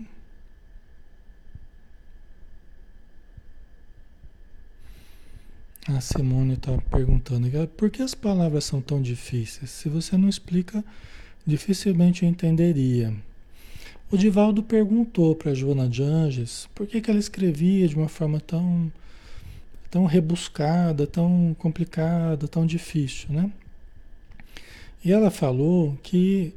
A 5.90 6.00
Simone 6.00 6.54
está 6.54 6.78
perguntando 6.90 7.50
por 7.76 7.90
que 7.90 8.02
as 8.02 8.16
palavras 8.16 8.64
são 8.64 8.80
tão 8.80 9.02
difíceis? 9.02 9.72
Se 9.72 9.90
você 9.90 10.16
não 10.16 10.30
explica, 10.30 10.86
dificilmente 11.46 12.24
eu 12.24 12.30
entenderia. 12.30 13.14
O 14.10 14.18
Divaldo 14.18 14.64
perguntou 14.64 15.36
para 15.36 15.54
Joana 15.54 15.90
de 15.90 16.02
Anges 16.02 16.70
por 16.74 16.88
que, 16.88 17.02
que 17.02 17.10
ela 17.10 17.20
escrevia 17.20 17.90
de 17.90 17.96
uma 17.96 18.08
forma 18.08 18.40
tão, 18.40 18.92
tão 19.92 20.06
rebuscada, 20.06 21.06
tão 21.06 21.54
complicada, 21.60 22.48
tão 22.48 22.66
difícil, 22.66 23.28
né? 23.30 23.52
E 25.04 25.12
ela 25.12 25.30
falou 25.30 25.98
que 26.02 26.54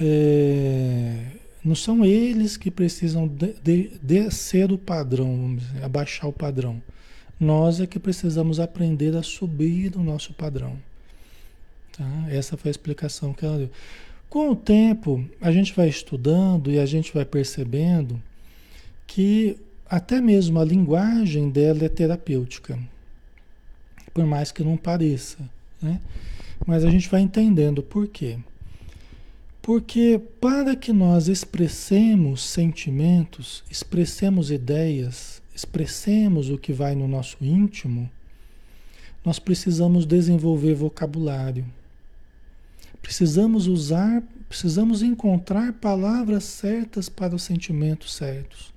é, 0.00 1.26
não 1.64 1.74
são 1.74 2.04
eles 2.04 2.56
que 2.56 2.70
precisam 2.70 3.26
de, 3.26 3.54
de, 3.62 3.90
descer 4.00 4.70
o 4.70 4.78
padrão, 4.78 5.56
dizer, 5.56 5.84
abaixar 5.84 6.28
o 6.28 6.32
padrão. 6.32 6.80
Nós 7.38 7.80
é 7.80 7.86
que 7.86 7.98
precisamos 7.98 8.60
aprender 8.60 9.16
a 9.16 9.22
subir 9.22 9.96
o 9.96 10.02
nosso 10.02 10.32
padrão. 10.32 10.78
Tá? 11.96 12.26
Essa 12.30 12.56
foi 12.56 12.68
a 12.68 12.70
explicação 12.70 13.32
que 13.32 13.44
ela 13.44 13.58
deu. 13.58 13.70
Com 14.28 14.50
o 14.50 14.56
tempo, 14.56 15.24
a 15.40 15.50
gente 15.50 15.74
vai 15.74 15.88
estudando 15.88 16.70
e 16.70 16.78
a 16.78 16.86
gente 16.86 17.12
vai 17.12 17.24
percebendo 17.24 18.22
que 19.06 19.58
até 19.90 20.20
mesmo 20.20 20.60
a 20.60 20.64
linguagem 20.64 21.50
dela 21.50 21.84
é 21.84 21.88
terapêutica, 21.88 22.78
por 24.14 24.24
mais 24.24 24.52
que 24.52 24.62
não 24.62 24.76
pareça. 24.76 25.38
Né? 25.82 26.00
Mas 26.64 26.84
a 26.84 26.90
gente 26.90 27.08
vai 27.08 27.22
entendendo 27.22 27.82
por 27.82 28.06
quê. 28.06 28.38
Porque 29.60 30.20
para 30.40 30.76
que 30.76 30.92
nós 30.92 31.26
expressemos 31.26 32.44
sentimentos, 32.44 33.64
expressemos 33.68 34.52
ideias, 34.52 35.42
expressemos 35.52 36.50
o 36.50 36.56
que 36.56 36.72
vai 36.72 36.94
no 36.94 37.08
nosso 37.08 37.36
íntimo, 37.40 38.08
nós 39.24 39.40
precisamos 39.40 40.06
desenvolver 40.06 40.74
vocabulário. 40.74 41.66
Precisamos 43.02 43.66
usar, 43.66 44.22
precisamos 44.48 45.02
encontrar 45.02 45.72
palavras 45.72 46.44
certas 46.44 47.08
para 47.08 47.34
os 47.34 47.42
sentimentos 47.42 48.14
certos. 48.14 48.72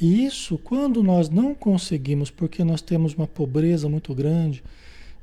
E 0.00 0.24
isso, 0.24 0.58
quando 0.58 1.02
nós 1.02 1.28
não 1.28 1.54
conseguimos, 1.54 2.30
porque 2.30 2.64
nós 2.64 2.82
temos 2.82 3.14
uma 3.14 3.26
pobreza 3.26 3.88
muito 3.88 4.14
grande, 4.14 4.62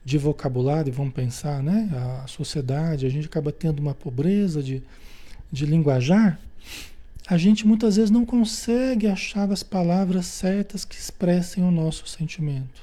de 0.03 0.17
vocabulário, 0.17 0.91
vamos 0.91 1.13
pensar, 1.13 1.62
né? 1.62 1.89
A 2.23 2.27
sociedade, 2.27 3.05
a 3.05 3.10
gente 3.10 3.27
acaba 3.27 3.51
tendo 3.51 3.79
uma 3.79 3.93
pobreza 3.93 4.63
de, 4.63 4.81
de 5.51 5.65
linguajar, 5.65 6.39
a 7.27 7.38
gente 7.38 7.67
muitas 7.67 7.95
vezes 7.95 8.10
não 8.10 8.25
consegue 8.25 9.07
achar 9.07 9.51
as 9.51 9.62
palavras 9.62 10.25
certas 10.25 10.84
que 10.84 10.95
expressem 10.95 11.63
o 11.63 11.71
nosso 11.71 12.07
sentimento. 12.07 12.81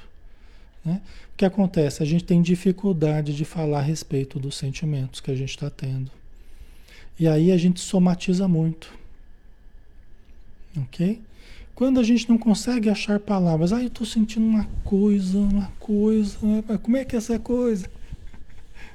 Né? 0.83 1.01
O 1.33 1.37
que 1.37 1.45
acontece? 1.45 2.01
A 2.01 2.05
gente 2.05 2.23
tem 2.23 2.41
dificuldade 2.41 3.35
de 3.35 3.43
falar 3.43 3.79
a 3.79 3.83
respeito 3.83 4.39
dos 4.39 4.55
sentimentos 4.55 5.19
que 5.19 5.29
a 5.29 5.35
gente 5.35 5.49
está 5.49 5.69
tendo. 5.69 6.09
E 7.19 7.27
aí 7.27 7.51
a 7.51 7.57
gente 7.57 7.81
somatiza 7.81 8.47
muito. 8.47 8.91
Ok? 10.77 11.21
Quando 11.79 11.97
a 11.97 12.03
gente 12.03 12.27
não 12.27 12.37
consegue 12.37 12.89
achar 12.89 13.21
palavras, 13.21 13.71
ah, 13.71 13.81
eu 13.81 13.87
estou 13.87 14.05
sentindo 14.05 14.45
uma 14.45 14.65
coisa, 14.83 15.37
uma 15.37 15.71
coisa, 15.79 16.37
como 16.83 16.97
é 16.97 17.05
que 17.05 17.15
é 17.15 17.17
essa 17.19 17.39
coisa? 17.39 17.89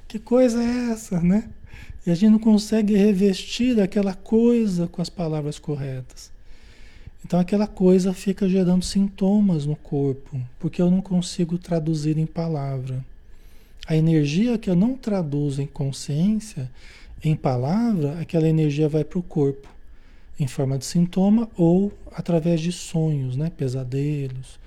Que 0.07 0.19
coisa 0.19 0.63
é 0.63 0.91
essa, 0.93 1.19
né? 1.19 1.49
E 2.07 2.11
a 2.11 2.15
gente 2.15 2.33
não 2.33 2.39
consegue 2.39 2.95
revestir 2.95 3.81
aquela 3.81 4.13
coisa 4.13 4.87
com 4.87 5.01
as 5.01 5.09
palavras 5.09 5.59
corretas. 5.59 6.31
Então 7.25 7.41
aquela 7.41 7.67
coisa 7.67 8.13
fica 8.13 8.47
gerando 8.47 8.85
sintomas 8.85 9.65
no 9.65 9.77
corpo, 9.77 10.39
porque 10.61 10.83
eu 10.83 10.91
não 10.91 11.01
consigo 11.01 11.57
traduzir 11.57 12.19
em 12.19 12.27
palavra. 12.27 13.03
A 13.87 13.97
energia 13.97 14.59
que 14.59 14.69
eu 14.69 14.77
não 14.77 14.95
traduzo 14.95 15.63
em 15.63 15.67
consciência, 15.67 16.71
em 17.25 17.35
palavra, 17.35 18.21
aquela 18.21 18.47
energia 18.47 18.91
vai 18.91 19.05
para 19.05 19.19
o 19.19 19.23
corpo, 19.23 19.74
em 20.39 20.47
forma 20.47 20.79
de 20.79 20.85
sintoma 20.85 21.49
ou 21.57 21.93
através 22.13 22.61
de 22.61 22.73
sonhos, 22.73 23.37
né? 23.37 23.51
pesadelos. 23.51 24.59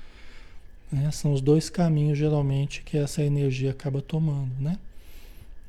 Né? 0.91 1.11
São 1.11 1.33
os 1.33 1.41
dois 1.41 1.69
caminhos, 1.69 2.17
geralmente, 2.17 2.81
que 2.83 2.97
essa 2.97 3.21
energia 3.21 3.71
acaba 3.71 4.01
tomando. 4.01 4.51
Né? 4.59 4.77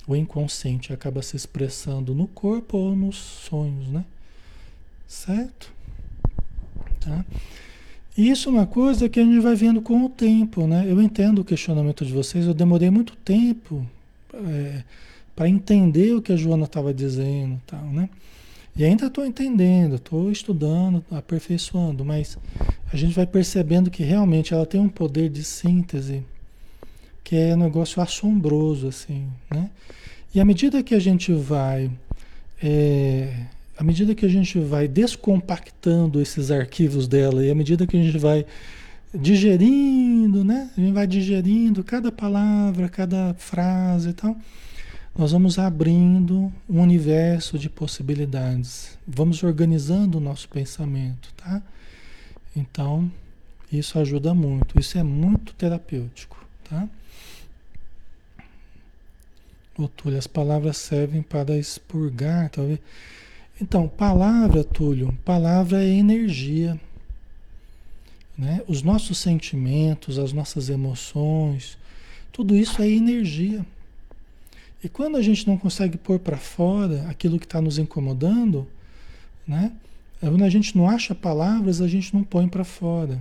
O 0.06 0.14
inconsciente 0.14 0.92
acaba 0.92 1.22
se 1.22 1.36
expressando 1.36 2.14
no 2.14 2.26
corpo 2.28 2.78
ou 2.78 2.96
nos 2.96 3.16
sonhos. 3.16 3.88
Né? 3.88 4.04
Certo? 5.06 5.72
Tá? 7.00 7.24
Isso 8.16 8.48
é 8.48 8.52
uma 8.52 8.66
coisa 8.66 9.08
que 9.08 9.20
a 9.20 9.22
gente 9.24 9.38
vai 9.38 9.54
vendo 9.54 9.80
com 9.80 10.04
o 10.04 10.08
tempo, 10.08 10.66
né? 10.66 10.84
Eu 10.88 11.00
entendo 11.00 11.38
o 11.38 11.44
questionamento 11.44 12.04
de 12.04 12.12
vocês, 12.12 12.46
eu 12.46 12.52
demorei 12.52 12.90
muito 12.90 13.14
tempo 13.14 13.86
é, 14.34 14.82
para 15.36 15.48
entender 15.48 16.14
o 16.14 16.20
que 16.20 16.32
a 16.32 16.36
Joana 16.36 16.64
estava 16.64 16.92
dizendo 16.92 17.62
tal, 17.64 17.84
né? 17.84 18.10
E 18.76 18.84
ainda 18.84 19.06
estou 19.06 19.26
entendendo, 19.26 19.96
estou 19.96 20.30
estudando, 20.30 21.04
aperfeiçoando, 21.10 22.04
mas 22.04 22.38
a 22.92 22.96
gente 22.96 23.14
vai 23.14 23.26
percebendo 23.26 23.90
que 23.90 24.02
realmente 24.02 24.54
ela 24.54 24.64
tem 24.64 24.80
um 24.80 24.88
poder 24.88 25.28
de 25.28 25.42
síntese 25.42 26.22
que 27.24 27.36
é 27.36 27.54
um 27.54 27.58
negócio 27.58 28.00
assombroso, 28.00 28.88
assim, 28.88 29.26
né? 29.50 29.68
E 30.34 30.40
à 30.40 30.44
medida 30.44 30.82
que 30.82 30.94
a 30.94 30.98
gente 30.98 31.30
vai 31.32 31.90
é, 32.62 33.46
à 33.76 33.84
medida 33.84 34.14
que 34.14 34.26
a 34.26 34.28
gente 34.28 34.58
vai 34.58 34.88
descompactando 34.88 36.20
esses 36.20 36.50
arquivos 36.50 37.06
dela 37.06 37.44
e 37.44 37.50
à 37.50 37.54
medida 37.54 37.86
que 37.86 37.96
a 37.96 38.02
gente 38.02 38.18
vai 38.18 38.44
digerindo, 39.14 40.42
né? 40.42 40.70
A 40.76 40.80
gente 40.80 40.92
vai 40.92 41.06
digerindo 41.06 41.84
cada 41.84 42.10
palavra, 42.10 42.88
cada 42.88 43.34
frase 43.34 44.10
e 44.10 44.12
tal, 44.12 44.36
nós 45.18 45.32
vamos 45.32 45.58
abrindo 45.58 46.52
um 46.68 46.80
universo 46.80 47.58
de 47.58 47.68
possibilidades. 47.68 48.96
Vamos 49.06 49.42
organizando 49.42 50.18
o 50.18 50.20
nosso 50.20 50.48
pensamento, 50.48 51.34
tá? 51.36 51.60
Então, 52.54 53.10
isso 53.70 53.98
ajuda 53.98 54.32
muito. 54.32 54.78
Isso 54.78 54.96
é 54.96 55.02
muito 55.02 55.52
terapêutico, 55.54 56.42
tá? 56.62 56.88
Otúlio, 59.76 60.18
as 60.18 60.26
palavras 60.26 60.76
servem 60.76 61.20
para 61.22 61.58
expurgar, 61.58 62.48
talvez 62.50 62.80
então, 63.60 63.88
palavra, 63.88 64.62
Túlio, 64.62 65.12
palavra 65.24 65.82
é 65.82 65.88
energia. 65.88 66.80
Né? 68.36 68.62
Os 68.68 68.82
nossos 68.82 69.18
sentimentos, 69.18 70.16
as 70.16 70.32
nossas 70.32 70.68
emoções, 70.68 71.76
tudo 72.32 72.54
isso 72.54 72.80
é 72.80 72.88
energia. 72.88 73.66
E 74.82 74.88
quando 74.88 75.16
a 75.16 75.22
gente 75.22 75.46
não 75.46 75.58
consegue 75.58 75.98
pôr 75.98 76.18
para 76.18 76.36
fora 76.36 77.06
aquilo 77.08 77.38
que 77.38 77.46
está 77.46 77.60
nos 77.60 77.78
incomodando, 77.78 78.66
né? 79.46 79.72
quando 80.20 80.44
a 80.44 80.50
gente 80.50 80.76
não 80.76 80.88
acha 80.88 81.14
palavras, 81.14 81.80
a 81.80 81.88
gente 81.88 82.14
não 82.14 82.22
põe 82.22 82.48
para 82.48 82.64
fora. 82.64 83.20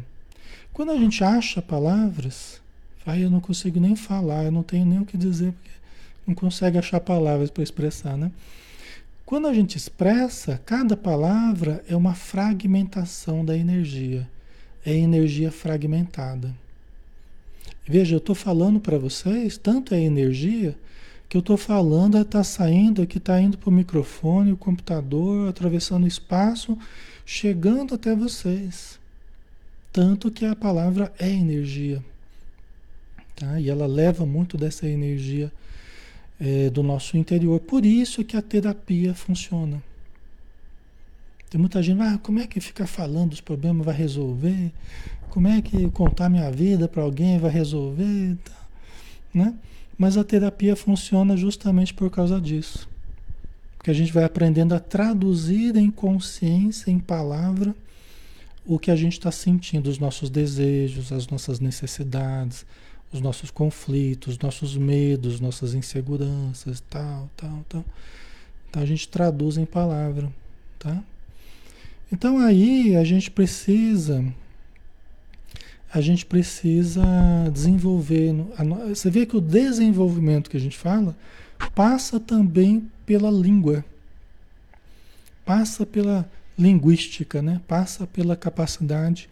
Quando 0.72 0.92
a 0.92 0.98
gente 0.98 1.24
acha 1.24 1.62
palavras, 1.62 2.62
aí 3.06 3.24
eu 3.24 3.30
não 3.30 3.40
consigo 3.40 3.80
nem 3.80 3.96
falar, 3.96 4.46
eu 4.46 4.52
não 4.52 4.64
tenho 4.64 4.86
nem 4.86 5.00
o 5.00 5.06
que 5.06 5.18
dizer, 5.18 5.52
porque 5.54 5.72
não 6.28 6.36
consegue 6.36 6.78
achar 6.78 7.00
palavras 7.00 7.50
para 7.50 7.64
expressar, 7.64 8.18
né? 8.18 8.32
Quando 9.26 9.48
a 9.48 9.54
gente 9.54 9.76
expressa, 9.76 10.62
cada 10.66 10.96
palavra 10.96 11.84
é 11.90 11.96
uma 11.96 12.14
fragmentação 12.14 13.44
da 13.44 13.58
energia. 13.58 14.26
É 14.86 14.94
energia 14.94 15.52
fragmentada. 15.52 16.56
Veja, 17.86 18.16
eu 18.16 18.20
estou 18.20 18.36
falando 18.36 18.80
para 18.80 18.98
vocês, 18.98 19.58
tanto 19.58 19.94
é 19.94 20.00
energia, 20.00 20.78
que 21.30 21.36
eu 21.36 21.40
estou 21.40 21.58
falando, 21.58 22.18
está 22.18 22.44
saindo 22.44 23.02
aqui, 23.02 23.18
está 23.18 23.40
indo 23.40 23.58
para 23.58 23.70
o 23.70 23.74
microfone, 23.74 24.52
o 24.52 24.58
computador, 24.58 25.50
atravessando 25.50 26.06
o 26.06 26.08
espaço, 26.08 26.78
chegando 27.26 27.96
até 27.96 28.16
vocês. 28.16 28.98
Tanto 29.92 30.32
que 30.32 30.46
a 30.46 30.56
palavra 30.56 31.12
é 31.20 31.30
energia. 31.30 32.04
Tá? 33.36 33.60
E 33.60 33.70
ela 33.70 33.86
leva 33.86 34.26
muito 34.26 34.58
dessa 34.58 34.88
energia 34.88 35.52
é, 36.40 36.70
do 36.70 36.82
nosso 36.82 37.18
interior. 37.18 37.60
Por 37.60 37.86
isso 37.86 38.24
que 38.24 38.38
a 38.38 38.42
terapia 38.42 39.14
funciona. 39.14 39.82
Tem 41.50 41.60
muita 41.60 41.82
gente, 41.82 42.02
ah, 42.02 42.20
como 42.22 42.40
é 42.40 42.48
que 42.48 42.60
ficar 42.60 42.88
falando 42.88 43.32
dos 43.32 43.42
problemas 43.42 43.86
vai 43.86 43.96
resolver? 43.96 44.72
Como 45.30 45.48
é 45.48 45.62
que 45.62 45.90
contar 45.92 46.30
minha 46.30 46.52
vida 46.52 46.88
para 46.88 47.04
alguém 47.04 47.38
vai 47.38 47.52
resolver? 47.52 48.38
Né? 49.34 49.54
Mas 49.98 50.18
a 50.18 50.24
terapia 50.24 50.76
funciona 50.76 51.36
justamente 51.36 51.94
por 51.94 52.10
causa 52.10 52.40
disso. 52.40 52.88
Porque 53.78 53.90
a 53.90 53.94
gente 53.94 54.14
vai 54.14 54.24
aprendendo 54.24 54.76
a 54.76 54.80
traduzir 54.80 55.76
em 55.76 55.90
consciência, 55.90 56.92
em 56.92 57.00
palavra, 57.00 57.74
o 58.66 58.78
que 58.78 58.92
a 58.92 58.96
gente 58.96 59.14
está 59.14 59.32
sentindo, 59.32 59.90
os 59.90 59.98
nossos 59.98 60.30
desejos, 60.30 61.12
as 61.12 61.28
nossas 61.28 61.60
necessidades, 61.60 62.66
os 63.12 63.22
nossos 63.22 63.50
conflitos, 63.50 64.38
nossos 64.38 64.76
medos, 64.76 65.40
nossas 65.40 65.74
inseguranças, 65.74 66.84
tal, 66.90 67.30
tal, 67.38 67.66
tal. 67.70 67.86
Então 68.70 68.82
a 68.82 68.86
gente 68.86 69.08
traduz 69.08 69.58
em 69.58 69.66
palavra, 69.66 70.32
tá? 70.78 71.02
Então 72.12 72.40
aí 72.40 72.96
a 72.96 73.04
gente 73.04 73.32
precisa 73.32 74.24
a 75.94 76.02
gente 76.02 76.26
precisa 76.26 77.04
desenvolver. 77.52 78.34
Você 78.90 79.10
vê 79.10 79.26
que 79.26 79.38
o 79.38 79.42
desenvolvimento 79.42 80.50
que 80.50 80.58
a 80.58 80.60
gente 80.60 80.78
fala 80.78 81.16
passa 81.74 82.20
também 82.20 82.90
pela 83.06 83.32
língua, 83.32 83.84
passa 85.46 85.86
pela 85.86 86.30
linguística, 86.58 87.42
né? 87.42 87.62
passa 87.68 88.08
pela 88.08 88.36
capacidade 88.36 89.30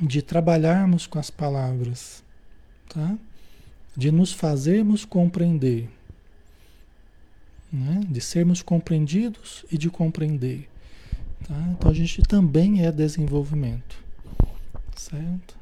de 0.00 0.22
trabalharmos 0.22 1.06
com 1.06 1.18
as 1.18 1.30
palavras 1.30 2.22
tá? 2.88 3.16
de 3.96 4.10
nos 4.10 4.32
fazermos 4.32 5.04
compreender, 5.04 5.88
né? 7.72 8.00
de 8.08 8.20
sermos 8.20 8.62
compreendidos 8.62 9.64
e 9.70 9.78
de 9.78 9.90
compreender. 9.90 10.68
Tá? 11.46 11.54
Então 11.72 11.90
a 11.90 11.94
gente 11.94 12.22
também 12.22 12.84
é 12.84 12.90
desenvolvimento, 12.90 14.02
certo? 15.00 15.56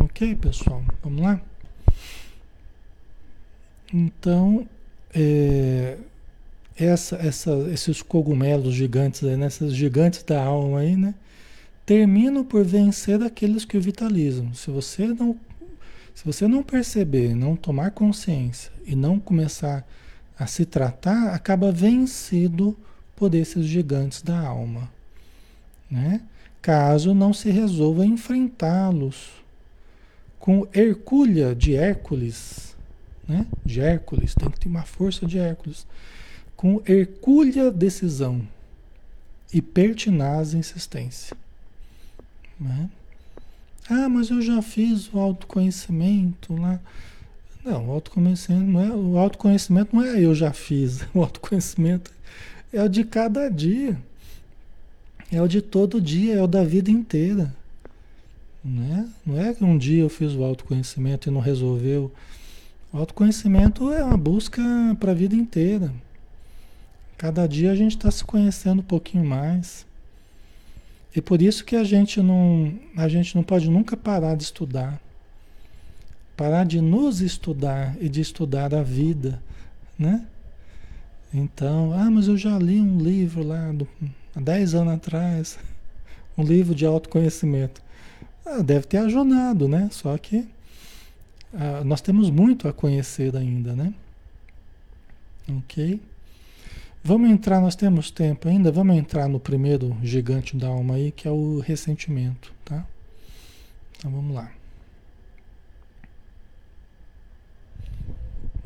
Ok, 0.00 0.36
pessoal, 0.36 0.82
vamos 1.02 1.22
lá? 1.22 1.40
Então, 3.92 4.68
é, 5.14 5.96
essa, 6.76 7.16
essa, 7.16 7.50
esses 7.72 8.02
cogumelos 8.02 8.74
gigantes, 8.74 9.22
né, 9.22 9.46
esses 9.46 9.72
gigantes 9.74 10.22
da 10.22 10.42
alma 10.42 10.80
aí, 10.80 10.96
né? 10.96 11.14
Terminam 11.86 12.44
por 12.44 12.64
vencer 12.64 13.22
aqueles 13.22 13.64
que 13.64 13.76
o 13.76 13.80
vitalizam. 13.80 14.52
Se 14.54 14.70
você 14.70 15.06
não, 15.06 15.38
se 16.14 16.24
você 16.24 16.46
não 16.46 16.62
perceber, 16.62 17.34
não 17.34 17.56
tomar 17.56 17.90
consciência 17.90 18.70
e 18.86 18.94
não 18.94 19.18
começar 19.18 19.86
a 20.38 20.46
se 20.46 20.64
tratar, 20.64 21.34
acaba 21.34 21.72
vencido 21.72 22.76
por 23.16 23.34
esses 23.34 23.66
gigantes 23.66 24.22
da 24.22 24.38
alma, 24.38 24.90
né? 25.90 26.20
Caso 26.62 27.14
não 27.14 27.32
se 27.32 27.50
resolva 27.50 28.06
enfrentá-los 28.06 29.32
com 30.38 30.66
Hercúlea 30.74 31.54
de 31.54 31.74
Hércules, 31.74 32.74
né? 33.28 33.46
De 33.64 33.80
Hércules, 33.80 34.34
tem 34.34 34.50
que 34.50 34.60
ter 34.60 34.68
uma 34.68 34.82
força 34.82 35.26
de 35.26 35.38
Hércules 35.38 35.86
com 36.56 36.80
hercúlea 36.86 37.70
decisão 37.70 38.40
e 39.52 39.60
pertinaz 39.60 40.54
insistência. 40.54 41.36
Né? 42.58 42.88
Ah, 43.88 44.08
mas 44.08 44.30
eu 44.30 44.40
já 44.40 44.62
fiz 44.62 45.12
o 45.12 45.18
autoconhecimento 45.18 46.54
lá. 46.54 46.80
Não, 47.64 47.88
o 47.88 47.92
autoconhecimento 47.92 48.64
não 48.64 48.80
é, 48.80 48.90
o 48.90 49.18
autoconhecimento 49.18 49.94
não 49.94 50.02
é 50.02 50.20
eu 50.20 50.34
já 50.34 50.52
fiz. 50.52 51.02
O 51.14 51.20
autoconhecimento 51.22 52.10
é 52.72 52.82
o 52.82 52.88
de 52.88 53.04
cada 53.04 53.48
dia. 53.48 53.96
É 55.30 55.40
o 55.40 55.48
de 55.48 55.60
todo 55.60 56.00
dia, 56.00 56.34
é 56.34 56.42
o 56.42 56.46
da 56.46 56.62
vida 56.64 56.90
inteira. 56.90 57.54
Né? 58.64 59.08
Não 59.26 59.38
é 59.38 59.52
que 59.52 59.64
um 59.64 59.76
dia 59.76 60.02
eu 60.02 60.08
fiz 60.08 60.32
o 60.32 60.44
autoconhecimento 60.44 61.28
e 61.28 61.32
não 61.32 61.40
resolveu. 61.40 62.12
O 62.92 62.98
autoconhecimento 62.98 63.92
é 63.92 64.02
uma 64.02 64.16
busca 64.16 64.62
para 64.98 65.10
a 65.10 65.14
vida 65.14 65.34
inteira. 65.34 65.92
Cada 67.18 67.46
dia 67.46 67.72
a 67.72 67.74
gente 67.74 67.96
está 67.96 68.10
se 68.10 68.24
conhecendo 68.24 68.80
um 68.80 68.84
pouquinho 68.84 69.24
mais. 69.24 69.86
E 71.14 71.20
por 71.20 71.40
isso 71.40 71.64
que 71.64 71.76
a 71.76 71.84
gente 71.84 72.20
não, 72.20 72.74
a 72.96 73.08
gente 73.08 73.36
não 73.36 73.42
pode 73.42 73.70
nunca 73.70 73.96
parar 73.96 74.34
de 74.34 74.42
estudar. 74.42 75.00
Parar 76.36 76.64
de 76.64 76.80
nos 76.80 77.20
estudar 77.20 77.96
e 78.00 78.08
de 78.08 78.20
estudar 78.20 78.74
a 78.74 78.82
vida, 78.82 79.40
né? 79.96 80.26
Então, 81.32 81.92
ah, 81.92 82.10
mas 82.10 82.26
eu 82.26 82.36
já 82.36 82.58
li 82.58 82.80
um 82.80 82.98
livro 82.98 83.44
lá 83.44 83.70
do, 83.72 83.86
há 84.34 84.40
10 84.40 84.74
anos 84.74 84.94
atrás, 84.94 85.58
um 86.36 86.42
livro 86.42 86.74
de 86.74 86.84
autoconhecimento. 86.84 87.80
Ah, 88.44 88.60
deve 88.60 88.86
ter 88.86 88.98
ajudado, 88.98 89.68
né? 89.68 89.88
Só 89.92 90.18
que 90.18 90.48
ah, 91.52 91.82
nós 91.84 92.00
temos 92.00 92.28
muito 92.30 92.66
a 92.66 92.72
conhecer 92.72 93.36
ainda, 93.36 93.74
né? 93.74 93.94
Ok? 95.48 96.00
Vamos 97.06 97.28
entrar, 97.28 97.60
nós 97.60 97.76
temos 97.76 98.10
tempo 98.10 98.48
ainda, 98.48 98.72
vamos 98.72 98.96
entrar 98.96 99.28
no 99.28 99.38
primeiro 99.38 99.94
gigante 100.02 100.56
da 100.56 100.68
alma 100.68 100.94
aí, 100.94 101.12
que 101.12 101.28
é 101.28 101.30
o 101.30 101.60
ressentimento, 101.60 102.50
tá? 102.64 102.86
Então 103.98 104.10
vamos 104.10 104.34
lá. 104.34 104.50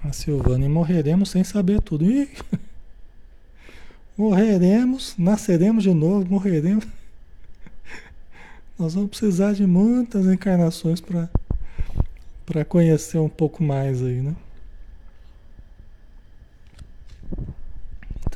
A 0.05 0.13
Silvana, 0.13 0.65
e 0.65 0.69
morreremos 0.69 1.31
sem 1.31 1.43
saber 1.43 1.83
tudo. 1.83 2.09
Ih, 2.09 2.31
morreremos, 4.17 5.17
nasceremos 5.19 5.83
de 5.83 5.93
novo, 5.93 6.25
morreremos. 6.31 6.87
Nós 8.79 8.95
vamos 8.95 9.11
precisar 9.11 9.53
de 9.53 9.67
muitas 9.67 10.27
encarnações 10.27 11.03
para 12.47 12.65
conhecer 12.65 13.19
um 13.19 13.29
pouco 13.29 13.65
mais 13.65 14.01
aí, 14.01 14.23
né? 14.23 14.37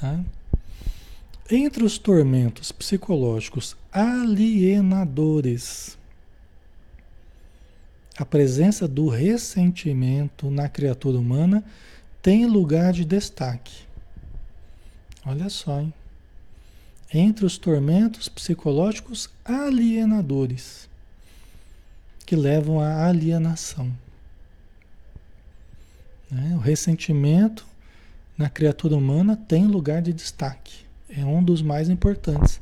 Tá? 0.03 0.21
Entre 1.49 1.85
os 1.85 1.97
tormentos 1.97 2.73
psicológicos 2.73 3.77
alienadores, 3.93 5.97
a 8.19 8.25
presença 8.25 8.89
do 8.89 9.09
ressentimento 9.09 10.51
na 10.51 10.69
criatura 10.69 11.17
humana 11.17 11.63
tem 12.21 12.47
lugar 12.47 12.93
de 12.93 13.05
destaque. 13.05 13.85
Olha 15.25 15.49
só, 15.49 15.81
hein? 15.81 15.95
Entre 17.15 17.47
os 17.47 17.57
tormentos 17.57 18.29
psicológicos 18.29 19.31
alienadores, 19.45 20.89
que 22.27 22.35
levam 22.35 22.81
à 22.81 23.07
alienação. 23.07 23.87
Né? 26.29 26.57
O 26.57 26.59
ressentimento 26.59 27.71
na 28.37 28.49
criatura 28.49 28.97
humana 28.97 29.37
tem 29.37 29.67
lugar 29.67 30.03
de 30.03 30.13
destaque. 30.13 30.85
É 31.09 31.25
um 31.25 31.43
dos 31.43 31.63
mais 31.63 31.89
importantes. 31.89 32.61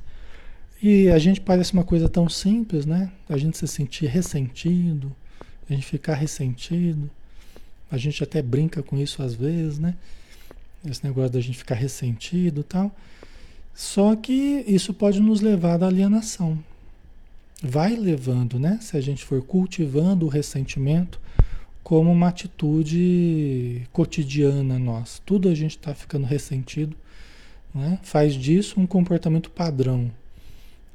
E 0.82 1.08
a 1.08 1.18
gente 1.18 1.40
parece 1.40 1.72
uma 1.72 1.84
coisa 1.84 2.08
tão 2.08 2.28
simples, 2.28 2.86
né? 2.86 3.12
A 3.28 3.36
gente 3.36 3.58
se 3.58 3.66
sentir 3.66 4.06
ressentido, 4.06 5.14
a 5.68 5.74
gente 5.74 5.86
ficar 5.86 6.14
ressentido. 6.14 7.10
A 7.90 7.98
gente 7.98 8.22
até 8.22 8.40
brinca 8.40 8.82
com 8.82 8.96
isso 8.96 9.22
às 9.22 9.34
vezes, 9.34 9.78
né? 9.78 9.94
Esse 10.84 11.04
negócio 11.04 11.30
da 11.30 11.40
gente 11.40 11.58
ficar 11.58 11.74
ressentido 11.74 12.62
tal. 12.62 12.94
Só 13.74 14.16
que 14.16 14.64
isso 14.66 14.94
pode 14.94 15.20
nos 15.20 15.40
levar 15.40 15.82
à 15.82 15.86
alienação. 15.86 16.58
Vai 17.62 17.94
levando, 17.94 18.58
né? 18.58 18.78
Se 18.80 18.96
a 18.96 19.00
gente 19.00 19.24
for 19.24 19.42
cultivando 19.42 20.24
o 20.24 20.28
ressentimento, 20.28 21.20
como 21.82 22.10
uma 22.12 22.28
atitude 22.28 23.86
cotidiana 23.92 24.78
nossa. 24.78 25.20
Tudo 25.24 25.48
a 25.48 25.54
gente 25.54 25.76
está 25.76 25.94
ficando 25.94 26.26
ressentido, 26.26 26.96
né? 27.74 27.98
faz 28.02 28.34
disso 28.34 28.80
um 28.80 28.86
comportamento 28.86 29.50
padrão. 29.50 30.10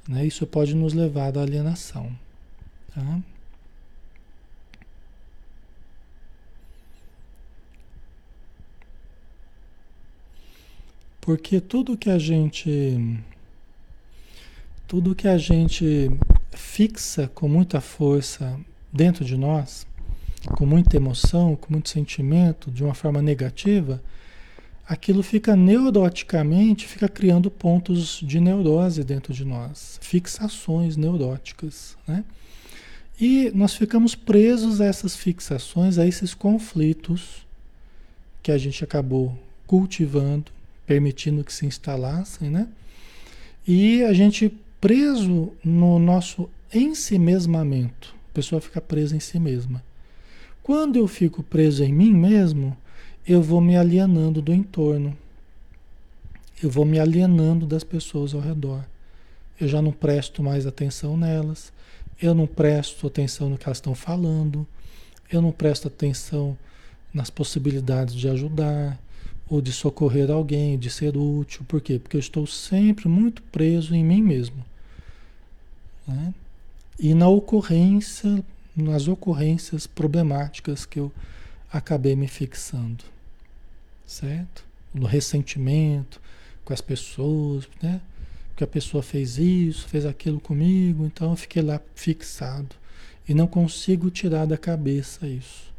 Né? 0.07 0.25
Isso 0.25 0.45
pode 0.45 0.75
nos 0.75 0.93
levar 0.93 1.37
à 1.37 1.41
alienação. 1.41 2.11
Tá? 2.93 3.19
Porque 11.25 11.59
tudo 11.59 11.97
que 11.97 12.09
a 12.09 12.19
gente 12.19 13.19
tudo 14.87 15.15
que 15.15 15.27
a 15.27 15.39
gente 15.39 16.11
fixa 16.51 17.27
com 17.33 17.47
muita 17.49 17.81
força 17.81 18.59
dentro 18.93 19.25
de 19.25 19.35
nós, 19.35 19.87
com 20.45 20.65
muita 20.65 20.95
emoção, 20.95 21.55
com 21.55 21.73
muito 21.73 21.89
sentimento, 21.89 22.71
de 22.71 22.83
uma 22.83 22.93
forma 22.93 23.21
negativa, 23.21 24.01
aquilo 24.87 25.23
fica 25.23 25.55
neuroticamente, 25.55 26.87
fica 26.87 27.07
criando 27.07 27.49
pontos 27.49 28.19
de 28.23 28.39
neurose 28.39 29.03
dentro 29.03 29.33
de 29.33 29.43
nós, 29.43 29.99
fixações 30.01 30.95
neuróticas, 30.95 31.97
né? 32.07 32.23
E 33.19 33.49
nós 33.55 33.73
ficamos 33.73 34.13
presos 34.13 34.81
a 34.81 34.85
essas 34.85 35.15
fixações, 35.15 35.97
a 35.97 36.05
esses 36.05 36.33
conflitos 36.33 37.45
que 38.43 38.51
a 38.51 38.57
gente 38.57 38.83
acabou 38.83 39.37
cultivando, 39.65 40.51
permitindo 40.85 41.43
que 41.43 41.53
se 41.53 41.65
instalassem, 41.65 42.49
né? 42.49 42.67
E 43.67 44.03
a 44.03 44.13
gente 44.13 44.53
preso 44.79 45.51
no 45.63 45.97
nosso 45.97 46.49
ensimesmamento, 46.73 48.13
a 48.31 48.33
pessoa 48.35 48.61
fica 48.61 48.81
presa 48.81 49.15
em 49.15 49.19
si 49.19 49.39
mesma. 49.39 49.81
Quando 50.65 50.95
eu 50.95 51.07
fico 51.07 51.43
preso 51.43 51.83
em 51.83 51.93
mim 51.93 52.11
mesmo, 52.11 52.75
eu 53.27 53.39
vou 53.39 53.61
me 53.61 53.77
alienando 53.77 54.41
do 54.41 54.51
entorno. 54.51 55.15
Eu 56.61 56.71
vou 56.71 56.83
me 56.83 56.99
alienando 56.99 57.67
das 57.67 57.83
pessoas 57.83 58.33
ao 58.33 58.41
redor. 58.41 58.83
Eu 59.61 59.67
já 59.67 59.79
não 59.79 59.91
presto 59.91 60.41
mais 60.41 60.65
atenção 60.65 61.15
nelas. 61.15 61.71
Eu 62.19 62.33
não 62.33 62.47
presto 62.47 63.05
atenção 63.05 63.47
no 63.47 63.59
que 63.59 63.67
elas 63.67 63.77
estão 63.77 63.93
falando. 63.93 64.65
Eu 65.31 65.39
não 65.39 65.51
presto 65.51 65.87
atenção 65.87 66.57
nas 67.13 67.29
possibilidades 67.29 68.15
de 68.15 68.27
ajudar 68.27 68.99
ou 69.47 69.61
de 69.61 69.71
socorrer 69.71 70.31
alguém, 70.31 70.79
de 70.79 70.89
ser 70.89 71.15
útil. 71.15 71.63
Por 71.67 71.79
quê? 71.79 71.99
Porque 71.99 72.17
eu 72.17 72.19
estou 72.21 72.47
sempre 72.47 73.07
muito 73.07 73.43
preso 73.43 73.93
em 73.93 74.03
mim 74.03 74.23
mesmo. 74.23 74.65
Né? 76.07 76.33
E 76.99 77.13
na 77.13 77.27
ocorrência 77.27 78.43
nas 78.75 79.07
ocorrências 79.07 79.87
problemáticas 79.87 80.85
que 80.85 80.99
eu 80.99 81.11
acabei 81.71 82.15
me 82.15 82.27
fixando, 82.27 83.03
certo? 84.05 84.65
No 84.93 85.05
ressentimento 85.05 86.21
com 86.63 86.73
as 86.73 86.81
pessoas, 86.81 87.67
né? 87.81 88.01
Que 88.55 88.63
a 88.63 88.67
pessoa 88.67 89.03
fez 89.03 89.37
isso, 89.37 89.87
fez 89.87 90.05
aquilo 90.05 90.39
comigo, 90.39 91.05
então 91.05 91.31
eu 91.31 91.35
fiquei 91.35 91.61
lá 91.61 91.79
fixado 91.93 92.75
e 93.27 93.33
não 93.33 93.47
consigo 93.47 94.09
tirar 94.09 94.45
da 94.45 94.57
cabeça 94.57 95.27
isso, 95.27 95.71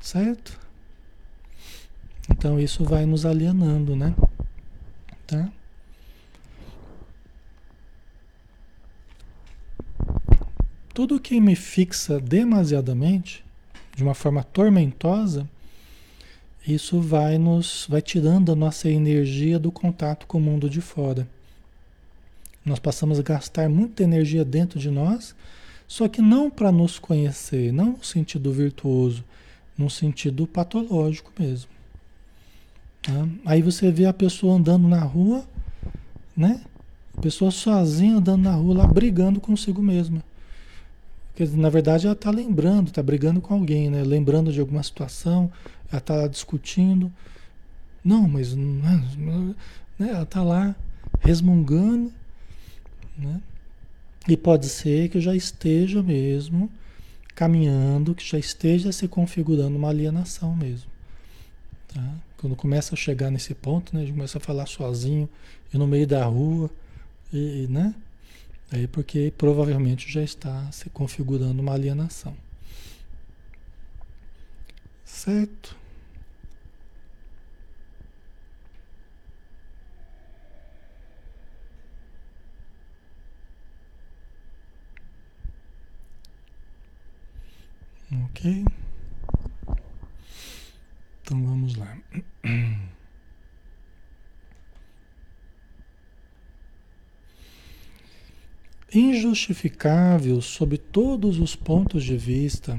certo? 0.00 0.58
Então 2.30 2.58
isso 2.58 2.84
vai 2.84 3.04
nos 3.04 3.26
alienando, 3.26 3.96
né? 3.96 4.14
Tá? 5.26 5.50
Tudo 10.94 11.18
que 11.18 11.40
me 11.40 11.56
fixa 11.56 12.20
demasiadamente, 12.20 13.42
de 13.96 14.02
uma 14.02 14.14
forma 14.14 14.44
tormentosa, 14.44 15.48
isso 16.66 17.00
vai 17.00 17.38
nos 17.38 17.86
vai 17.88 18.02
tirando 18.02 18.52
a 18.52 18.54
nossa 18.54 18.90
energia 18.90 19.58
do 19.58 19.72
contato 19.72 20.26
com 20.26 20.36
o 20.36 20.40
mundo 20.40 20.68
de 20.68 20.82
fora. 20.82 21.26
Nós 22.64 22.78
passamos 22.78 23.18
a 23.18 23.22
gastar 23.22 23.70
muita 23.70 24.02
energia 24.02 24.44
dentro 24.44 24.78
de 24.78 24.90
nós, 24.90 25.34
só 25.88 26.06
que 26.08 26.20
não 26.20 26.50
para 26.50 26.70
nos 26.70 26.98
conhecer, 26.98 27.72
não 27.72 27.92
no 27.92 28.04
sentido 28.04 28.52
virtuoso, 28.52 29.24
no 29.76 29.88
sentido 29.88 30.46
patológico 30.46 31.32
mesmo. 31.38 31.70
Tá? 33.00 33.26
Aí 33.46 33.62
você 33.62 33.90
vê 33.90 34.04
a 34.04 34.12
pessoa 34.12 34.56
andando 34.56 34.86
na 34.86 35.00
rua, 35.00 35.44
né? 36.36 36.62
A 37.16 37.20
pessoa 37.20 37.50
sozinha 37.50 38.16
andando 38.16 38.42
na 38.42 38.54
rua 38.54 38.78
lá 38.78 38.86
brigando 38.86 39.40
consigo 39.40 39.82
mesma. 39.82 40.22
Porque, 41.34 41.46
na 41.56 41.70
verdade, 41.70 42.06
ela 42.06 42.12
está 42.12 42.30
lembrando, 42.30 42.88
está 42.88 43.02
brigando 43.02 43.40
com 43.40 43.54
alguém, 43.54 43.88
né? 43.88 44.02
Lembrando 44.02 44.52
de 44.52 44.60
alguma 44.60 44.82
situação, 44.82 45.50
ela 45.90 45.98
está 45.98 46.26
discutindo. 46.26 47.10
Não, 48.04 48.28
mas 48.28 48.54
né? 48.54 49.04
ela 49.98 50.22
está 50.22 50.42
lá 50.42 50.76
resmungando, 51.20 52.12
né? 53.16 53.40
E 54.28 54.36
pode 54.36 54.68
ser 54.68 55.08
que 55.08 55.20
já 55.20 55.34
esteja 55.34 56.02
mesmo 56.02 56.70
caminhando, 57.34 58.14
que 58.14 58.24
já 58.24 58.38
esteja 58.38 58.92
se 58.92 59.08
configurando 59.08 59.76
uma 59.76 59.88
alienação 59.88 60.54
mesmo. 60.54 60.90
Tá? 61.88 62.14
Quando 62.36 62.54
começa 62.54 62.94
a 62.94 62.96
chegar 62.96 63.30
nesse 63.30 63.54
ponto, 63.54 63.94
né? 63.94 64.02
A 64.02 64.04
gente 64.04 64.14
começa 64.14 64.38
a 64.38 64.40
falar 64.40 64.66
sozinho 64.66 65.28
e 65.72 65.78
no 65.78 65.86
meio 65.86 66.06
da 66.06 66.24
rua, 66.26 66.70
e, 67.32 67.66
né? 67.70 67.94
Aí 68.72 68.86
porque 68.86 69.32
provavelmente 69.36 70.10
já 70.10 70.22
está 70.22 70.70
se 70.72 70.88
configurando 70.88 71.60
uma 71.60 71.74
alienação. 71.74 72.34
Certo? 75.04 75.76
Ok. 88.24 88.64
Então 91.22 91.44
vamos 91.44 91.76
lá. 91.76 91.96
Injustificável 98.94 100.42
sob 100.42 100.76
todos 100.76 101.38
os 101.38 101.56
pontos 101.56 102.04
de 102.04 102.16
vista, 102.16 102.78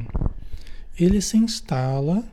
ele 1.00 1.22
se 1.22 1.38
instala 1.38 2.24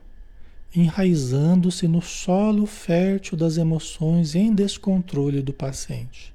enraizando-se 0.74 1.88
no 1.88 2.02
solo 2.02 2.66
fértil 2.66 3.36
das 3.36 3.56
emoções 3.56 4.34
em 4.34 4.54
descontrole 4.54 5.42
do 5.42 5.52
paciente. 5.52 6.32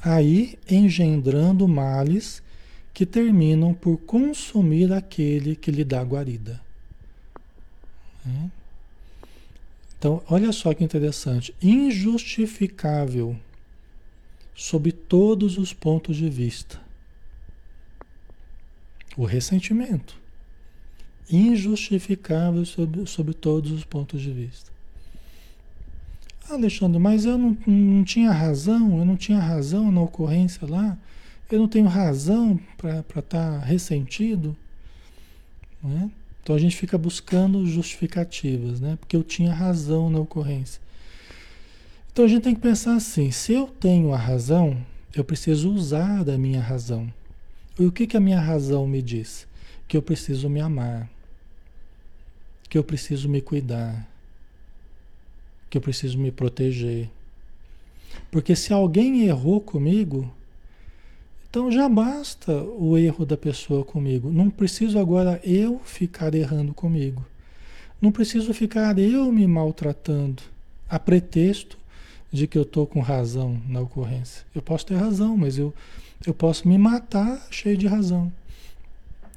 Aí 0.00 0.58
engendrando 0.68 1.66
males 1.66 2.42
que 2.92 3.06
terminam 3.06 3.72
por 3.72 3.96
consumir 3.98 4.92
aquele 4.92 5.54
que 5.54 5.70
lhe 5.70 5.84
dá 5.84 6.02
guarida. 6.02 6.60
Hum? 8.26 8.50
Então, 9.96 10.22
olha 10.28 10.52
só 10.52 10.74
que 10.74 10.84
interessante. 10.84 11.54
Injustificável 11.62 13.36
sob 14.58 14.90
todos 14.90 15.56
os 15.56 15.72
pontos 15.72 16.16
de 16.16 16.28
vista. 16.28 16.80
O 19.16 19.24
ressentimento 19.24 20.20
injustificável 21.30 22.64
sob, 22.66 23.06
sob 23.06 23.34
todos 23.34 23.70
os 23.70 23.84
pontos 23.84 24.20
de 24.20 24.32
vista. 24.32 24.72
Alexandre, 26.50 26.98
mas 26.98 27.24
eu 27.24 27.38
não, 27.38 27.56
não 27.66 28.02
tinha 28.02 28.32
razão, 28.32 28.98
eu 28.98 29.04
não 29.04 29.16
tinha 29.16 29.38
razão 29.38 29.92
na 29.92 30.00
ocorrência 30.00 30.66
lá, 30.66 30.98
eu 31.52 31.60
não 31.60 31.68
tenho 31.68 31.86
razão 31.86 32.58
para 32.76 32.98
estar 32.98 33.22
tá 33.22 33.58
ressentido. 33.60 34.56
Né? 35.80 36.10
Então 36.42 36.56
a 36.56 36.58
gente 36.58 36.76
fica 36.76 36.98
buscando 36.98 37.64
justificativas, 37.64 38.80
né? 38.80 38.96
porque 38.98 39.14
eu 39.14 39.22
tinha 39.22 39.54
razão 39.54 40.10
na 40.10 40.18
ocorrência. 40.18 40.80
Então 42.12 42.24
a 42.24 42.28
gente 42.28 42.42
tem 42.42 42.54
que 42.54 42.60
pensar 42.60 42.94
assim: 42.94 43.30
se 43.30 43.52
eu 43.52 43.66
tenho 43.66 44.12
a 44.12 44.16
razão, 44.16 44.76
eu 45.14 45.24
preciso 45.24 45.72
usar 45.72 46.24
da 46.24 46.36
minha 46.36 46.60
razão. 46.60 47.12
E 47.78 47.84
o 47.84 47.92
que, 47.92 48.06
que 48.06 48.16
a 48.16 48.20
minha 48.20 48.40
razão 48.40 48.86
me 48.86 49.00
diz? 49.00 49.46
Que 49.86 49.96
eu 49.96 50.02
preciso 50.02 50.48
me 50.48 50.60
amar 50.60 51.08
que 52.68 52.76
eu 52.76 52.84
preciso 52.84 53.28
me 53.28 53.40
cuidar, 53.40 54.06
que 55.70 55.78
eu 55.78 55.82
preciso 55.82 56.18
me 56.18 56.30
proteger. 56.30 57.10
Porque 58.30 58.54
se 58.54 58.72
alguém 58.72 59.22
errou 59.22 59.60
comigo, 59.60 60.30
então 61.48 61.70
já 61.70 61.88
basta 61.88 62.52
o 62.52 62.96
erro 62.98 63.24
da 63.24 63.36
pessoa 63.36 63.84
comigo. 63.84 64.30
Não 64.30 64.50
preciso 64.50 64.98
agora 64.98 65.40
eu 65.42 65.80
ficar 65.84 66.34
errando 66.34 66.74
comigo. 66.74 67.24
Não 68.00 68.12
preciso 68.12 68.52
ficar 68.52 68.98
eu 68.98 69.32
me 69.32 69.46
maltratando 69.46 70.42
a 70.88 70.98
pretexto 70.98 71.78
de 72.30 72.46
que 72.46 72.58
eu 72.58 72.62
estou 72.62 72.86
com 72.86 73.00
razão 73.00 73.60
na 73.66 73.80
ocorrência. 73.80 74.44
Eu 74.54 74.62
posso 74.62 74.86
ter 74.86 74.96
razão, 74.96 75.36
mas 75.36 75.58
eu, 75.58 75.72
eu 76.26 76.34
posso 76.34 76.68
me 76.68 76.76
matar 76.76 77.46
cheio 77.50 77.76
de 77.76 77.86
razão. 77.86 78.32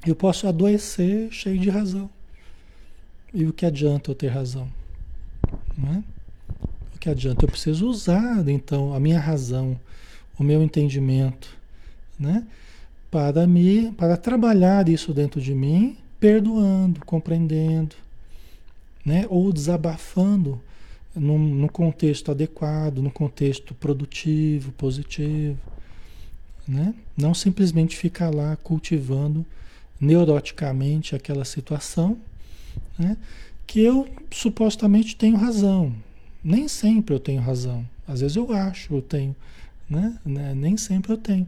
Eu 0.05 0.15
posso 0.15 0.47
adoecer 0.47 1.31
cheio 1.31 1.59
de 1.59 1.69
razão. 1.69 2.09
E 3.33 3.45
o 3.45 3.53
que 3.53 3.65
adianta 3.65 4.11
eu 4.11 4.15
ter 4.15 4.27
razão? 4.27 4.67
É? 5.93 5.97
O 6.95 6.99
que 6.99 7.09
adianta? 7.09 7.45
Eu 7.45 7.49
preciso 7.49 7.87
usar, 7.87 8.47
então, 8.49 8.93
a 8.93 8.99
minha 8.99 9.19
razão, 9.19 9.79
o 10.37 10.43
meu 10.43 10.61
entendimento, 10.61 11.55
né? 12.19 12.45
Para 13.09 13.47
me, 13.47 13.91
para 13.93 14.17
trabalhar 14.17 14.87
isso 14.89 15.13
dentro 15.13 15.39
de 15.41 15.53
mim, 15.53 15.97
perdoando, 16.19 17.03
compreendendo, 17.05 17.95
né? 19.05 19.25
Ou 19.29 19.51
desabafando 19.51 20.61
num, 21.15 21.37
num 21.37 21.67
contexto 21.67 22.31
adequado, 22.31 22.99
no 22.99 23.11
contexto 23.11 23.73
produtivo, 23.73 24.71
positivo, 24.73 25.57
né? 26.67 26.93
Não 27.17 27.33
simplesmente 27.33 27.97
ficar 27.97 28.33
lá 28.33 28.55
cultivando 28.57 29.45
neuroticamente 29.99 31.15
aquela 31.15 31.45
situação 31.45 32.17
né? 32.97 33.17
que 33.67 33.79
eu 33.79 34.07
supostamente 34.31 35.15
tenho 35.15 35.37
razão. 35.37 35.93
Nem 36.43 36.67
sempre 36.67 37.13
eu 37.13 37.19
tenho 37.19 37.41
razão. 37.41 37.85
Às 38.07 38.21
vezes 38.21 38.35
eu 38.35 38.51
acho 38.51 38.95
eu 38.95 39.01
tenho, 39.01 39.35
né? 39.89 40.17
né? 40.25 40.53
Nem 40.55 40.75
sempre 40.75 41.11
eu 41.11 41.17
tenho. 41.17 41.47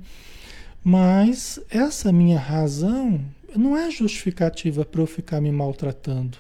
Mas 0.84 1.60
essa 1.70 2.12
minha 2.12 2.40
razão 2.40 3.24
não 3.56 3.78
é 3.78 3.90
justificativa 3.90 4.86
para 4.86 5.02
eu 5.02 5.08
ficar 5.08 5.40
me 5.42 5.52
maltratando, 5.52 6.38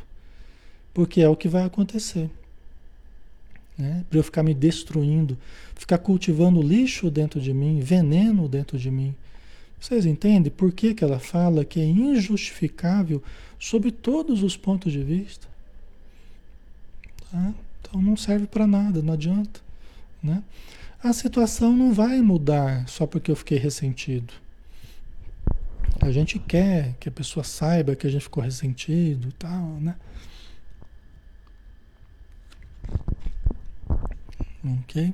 porque 0.93 1.21
é 1.21 1.29
o 1.29 1.35
que 1.35 1.47
vai 1.47 1.63
acontecer. 1.63 2.29
Né? 3.77 4.05
Para 4.09 4.19
eu 4.19 4.23
ficar 4.23 4.43
me 4.43 4.53
destruindo, 4.53 5.37
ficar 5.75 5.97
cultivando 5.97 6.61
lixo 6.61 7.09
dentro 7.09 7.41
de 7.41 7.53
mim, 7.53 7.79
veneno 7.79 8.47
dentro 8.47 8.77
de 8.77 8.91
mim. 8.91 9.15
Vocês 9.79 10.05
entendem 10.05 10.51
por 10.51 10.71
que, 10.71 10.93
que 10.93 11.03
ela 11.03 11.19
fala 11.19 11.65
que 11.65 11.79
é 11.79 11.85
injustificável 11.85 13.21
sob 13.59 13.91
todos 13.91 14.43
os 14.43 14.55
pontos 14.55 14.91
de 14.91 15.03
vista. 15.03 15.47
Tá? 17.31 17.53
Então 17.81 18.01
não 18.01 18.15
serve 18.15 18.47
para 18.47 18.65
nada, 18.65 19.01
não 19.01 19.13
adianta. 19.13 19.59
Né? 20.21 20.41
A 21.03 21.11
situação 21.11 21.75
não 21.75 21.91
vai 21.91 22.21
mudar 22.21 22.87
só 22.87 23.05
porque 23.05 23.29
eu 23.29 23.35
fiquei 23.35 23.57
ressentido. 23.57 24.33
A 25.99 26.11
gente 26.11 26.39
quer 26.39 26.95
que 26.99 27.09
a 27.09 27.11
pessoa 27.11 27.43
saiba 27.43 27.95
que 27.95 28.07
a 28.07 28.09
gente 28.09 28.23
ficou 28.23 28.43
ressentido 28.43 29.29
e 29.29 29.31
tal, 29.33 29.65
né? 29.81 29.95
Ok? 34.63 35.13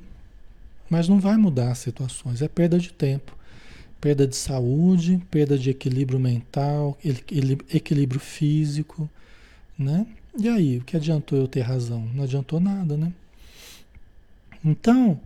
Mas 0.88 1.08
não 1.08 1.20
vai 1.20 1.36
mudar 1.36 1.70
as 1.70 1.78
situações, 1.78 2.42
é 2.42 2.48
perda 2.48 2.78
de 2.78 2.92
tempo 2.92 3.40
perda 4.00 4.26
de 4.26 4.34
saúde, 4.34 5.20
perda 5.30 5.58
de 5.58 5.70
equilíbrio 5.70 6.18
mental, 6.18 6.98
equilíbrio 7.04 8.18
físico, 8.18 9.08
né? 9.78 10.06
E 10.38 10.48
aí, 10.48 10.78
o 10.78 10.84
que 10.84 10.96
adiantou 10.96 11.38
eu 11.38 11.46
ter 11.46 11.60
razão? 11.60 12.08
Não 12.14 12.24
adiantou 12.24 12.58
nada, 12.58 12.96
né? 12.96 13.12
Então, 14.64 15.20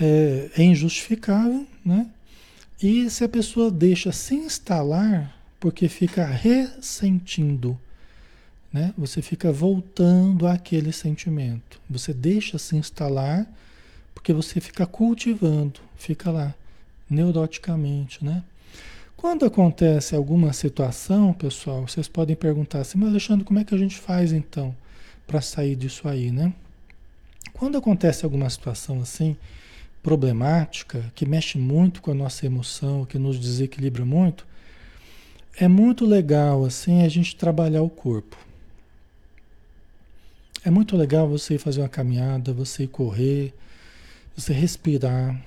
é, 0.00 0.50
é 0.56 0.62
injustificável, 0.62 1.66
né? 1.84 2.08
E 2.82 3.08
se 3.10 3.22
a 3.22 3.28
pessoa 3.28 3.70
deixa 3.70 4.10
se 4.10 4.34
instalar, 4.34 5.36
porque 5.60 5.88
fica 5.88 6.24
ressentindo, 6.26 7.78
né? 8.72 8.94
Você 8.96 9.20
fica 9.20 9.50
voltando 9.52 10.46
àquele 10.46 10.92
sentimento. 10.92 11.80
Você 11.88 12.12
deixa 12.12 12.58
se 12.58 12.76
instalar, 12.76 13.46
porque 14.14 14.32
você 14.32 14.60
fica 14.60 14.86
cultivando, 14.86 15.80
fica 15.96 16.30
lá 16.30 16.54
neuroticamente, 17.08 18.24
né? 18.24 18.42
Quando 19.16 19.44
acontece 19.44 20.14
alguma 20.14 20.52
situação, 20.52 21.32
pessoal, 21.34 21.86
vocês 21.86 22.08
podem 22.08 22.34
perguntar 22.34 22.80
assim, 22.80 22.96
mas 22.96 23.10
Alexandre, 23.10 23.44
como 23.44 23.58
é 23.58 23.64
que 23.64 23.74
a 23.74 23.78
gente 23.78 23.98
faz 23.98 24.32
então 24.32 24.74
para 25.26 25.40
sair 25.40 25.76
disso 25.76 26.08
aí, 26.08 26.30
né? 26.30 26.54
Quando 27.52 27.76
acontece 27.76 28.24
alguma 28.24 28.48
situação 28.48 29.00
assim, 29.00 29.36
problemática, 30.02 31.12
que 31.14 31.26
mexe 31.26 31.58
muito 31.58 32.00
com 32.00 32.10
a 32.10 32.14
nossa 32.14 32.46
emoção, 32.46 33.04
que 33.04 33.18
nos 33.18 33.38
desequilibra 33.38 34.04
muito, 34.04 34.46
é 35.58 35.68
muito 35.68 36.06
legal 36.06 36.64
assim 36.64 37.02
a 37.02 37.08
gente 37.08 37.36
trabalhar 37.36 37.82
o 37.82 37.90
corpo. 37.90 38.36
É 40.62 40.70
muito 40.70 40.94
legal 40.94 41.26
você 41.26 41.56
fazer 41.56 41.80
uma 41.80 41.88
caminhada, 41.88 42.52
você 42.52 42.86
correr, 42.86 43.54
você 44.36 44.52
respirar, 44.52 45.40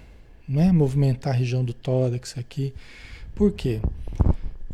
né? 0.48 0.72
movimentar 0.72 1.34
a 1.34 1.38
região 1.38 1.64
do 1.64 1.72
tórax 1.72 2.36
aqui. 2.36 2.74
Por 3.36 3.52
quê? 3.52 3.80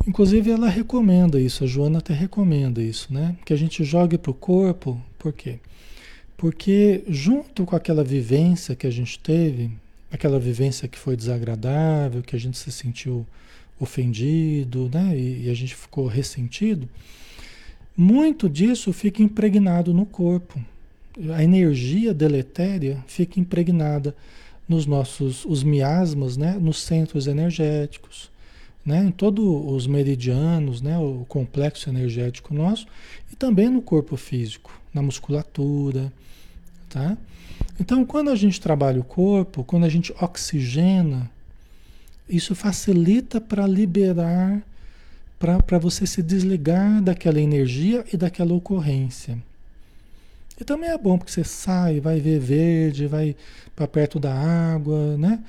Inclusive 0.08 0.50
ela 0.50 0.70
recomenda 0.70 1.40
isso, 1.42 1.66
a 1.66 1.68
Joana 1.68 2.00
até 2.00 2.14
recomenda 2.14 2.82
isso, 2.82 3.14
né? 3.14 3.36
Que 3.44 3.52
a 3.52 3.58
gente 3.58 3.84
jogue 3.84 4.18
para 4.18 4.32
o 4.32 4.34
corpo, 4.34 5.00
por 5.18 5.34
quê? 5.34 5.60
Porque 6.38 7.04
junto 7.10 7.66
com 7.66 7.76
aquela 7.76 8.04
vivência 8.04 8.78
que 8.78 8.88
a 8.88 8.92
gente 8.92 9.20
teve, 9.20 9.70
aquela 10.10 10.40
vivência 10.40 10.88
que 10.88 10.98
foi 10.98 11.18
desagradável, 11.18 12.24
que 12.24 12.36
a 12.36 12.40
gente 12.40 12.58
se 12.58 12.72
sentiu 12.72 13.28
ofendido, 13.78 14.90
né? 14.94 15.18
E, 15.18 15.48
e 15.48 15.50
a 15.50 15.54
gente 15.54 15.76
ficou 15.76 16.08
ressentido, 16.08 16.88
muito 18.00 18.48
disso 18.48 18.94
fica 18.94 19.22
impregnado 19.22 19.94
no 19.94 20.06
corpo. 20.06 20.58
A 21.36 21.44
energia 21.44 22.14
deletéria 22.14 23.04
fica 23.08 23.42
impregnada 23.42 24.16
nos 24.70 24.86
nossos 24.86 25.44
os 25.44 25.64
miasmas, 25.64 26.38
né, 26.38 26.58
nos 26.58 26.82
centros 26.82 27.28
energéticos, 27.28 28.32
né, 28.86 29.04
em 29.04 29.12
todos 29.12 29.44
os 29.46 29.86
meridianos, 29.86 30.82
né, 30.82 30.98
o 30.98 31.26
complexo 31.28 31.90
energético 31.90 32.54
nosso 32.54 32.88
e 33.34 33.36
também 33.36 33.68
no 33.68 33.82
corpo 33.82 34.16
físico, 34.16 34.72
na 34.94 35.02
musculatura, 35.02 36.10
tá? 36.88 37.18
Então, 37.78 38.06
quando 38.06 38.30
a 38.30 38.36
gente 38.36 38.62
trabalha 38.62 39.02
o 39.02 39.04
corpo, 39.04 39.66
quando 39.66 39.84
a 39.84 39.90
gente 39.90 40.14
oxigena, 40.22 41.30
isso 42.30 42.56
facilita 42.56 43.42
para 43.42 43.68
liberar 43.68 44.64
para 45.40 45.80
você 45.80 46.06
se 46.06 46.22
desligar 46.22 47.02
daquela 47.02 47.40
energia 47.40 48.06
e 48.12 48.18
daquela 48.18 48.54
ocorrência. 48.54 49.38
E 50.60 50.66
também 50.66 50.90
é 50.90 50.98
bom 50.98 51.18
porque 51.18 51.32
você 51.32 51.46
sai, 51.46 52.02
vai 52.02 52.20
ver 52.20 52.40
verde, 52.40 53.08
vai 53.08 53.36
para 53.74 53.88
perto 53.88 54.20
da 54.20 54.34
água, 54.34 55.18
né? 55.18 55.42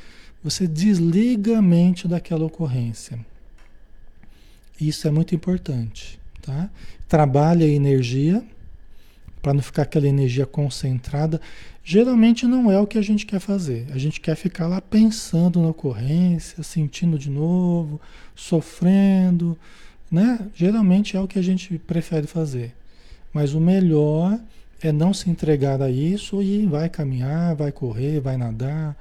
Você 0.42 0.68
desliga 0.68 1.58
a 1.58 1.62
mente 1.62 2.06
daquela 2.06 2.44
ocorrência. 2.44 3.18
Isso 4.80 5.08
é 5.08 5.10
muito 5.10 5.34
importante, 5.34 6.18
tá? 6.40 6.70
Trabalha 7.08 7.66
a 7.66 7.68
energia 7.68 8.42
para 9.42 9.54
não 9.54 9.62
ficar 9.62 9.82
aquela 9.82 10.06
energia 10.06 10.46
concentrada. 10.46 11.40
Geralmente 11.82 12.46
não 12.46 12.70
é 12.70 12.78
o 12.78 12.86
que 12.86 12.98
a 12.98 13.02
gente 13.02 13.26
quer 13.26 13.40
fazer. 13.40 13.86
A 13.92 13.98
gente 13.98 14.20
quer 14.20 14.36
ficar 14.36 14.66
lá 14.66 14.80
pensando 14.80 15.60
na 15.60 15.68
ocorrência, 15.68 16.62
sentindo 16.62 17.18
de 17.18 17.30
novo, 17.30 18.00
sofrendo, 18.34 19.58
né? 20.10 20.38
Geralmente 20.54 21.16
é 21.16 21.20
o 21.20 21.28
que 21.28 21.38
a 21.38 21.42
gente 21.42 21.78
prefere 21.78 22.26
fazer. 22.26 22.74
Mas 23.32 23.54
o 23.54 23.60
melhor 23.60 24.38
é 24.82 24.92
não 24.92 25.12
se 25.12 25.30
entregar 25.30 25.80
a 25.80 25.90
isso 25.90 26.42
e 26.42 26.66
vai 26.66 26.88
caminhar, 26.88 27.54
vai 27.54 27.70
correr, 27.70 28.20
vai 28.20 28.36
nadar, 28.36 28.96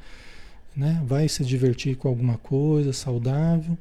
né? 0.75 1.01
Vai 1.05 1.27
se 1.27 1.43
divertir 1.43 1.95
com 1.95 2.07
alguma 2.07 2.37
coisa 2.37 2.93
saudável. 2.93 3.77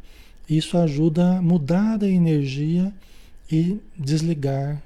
Isso 0.48 0.78
ajuda 0.78 1.36
a 1.36 1.42
mudar 1.42 2.02
a 2.02 2.08
energia 2.08 2.92
e 3.50 3.78
desligar 3.96 4.82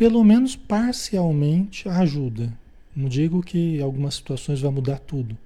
pelo 0.00 0.24
menos 0.24 0.56
parcialmente 0.56 1.86
ajuda. 1.86 2.50
Não 2.96 3.06
digo 3.06 3.42
que 3.42 3.76
em 3.76 3.82
algumas 3.82 4.14
situações 4.14 4.58
vai 4.58 4.70
mudar 4.70 4.98
tudo, 4.98 5.36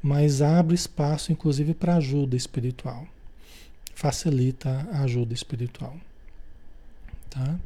mas 0.00 0.40
abre 0.40 0.76
espaço, 0.76 1.32
inclusive, 1.32 1.74
para 1.74 1.96
ajuda 1.96 2.36
espiritual. 2.36 3.04
Facilita 3.92 4.88
a 4.92 5.02
ajuda 5.02 5.34
espiritual. 5.34 5.96
Tá? 7.28 7.58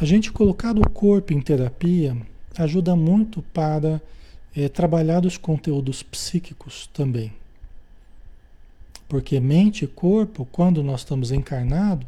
A 0.00 0.06
gente 0.06 0.32
colocar 0.32 0.74
o 0.74 0.88
corpo 0.88 1.34
em 1.34 1.40
terapia 1.42 2.16
ajuda 2.56 2.96
muito 2.96 3.42
para 3.42 4.00
é, 4.56 4.70
trabalhar 4.70 5.26
os 5.26 5.36
conteúdos 5.36 6.02
psíquicos 6.02 6.88
também. 6.94 7.30
Porque 9.06 9.38
mente 9.38 9.84
e 9.84 9.86
corpo, 9.86 10.48
quando 10.50 10.82
nós 10.82 11.00
estamos 11.00 11.30
encarnados, 11.30 12.06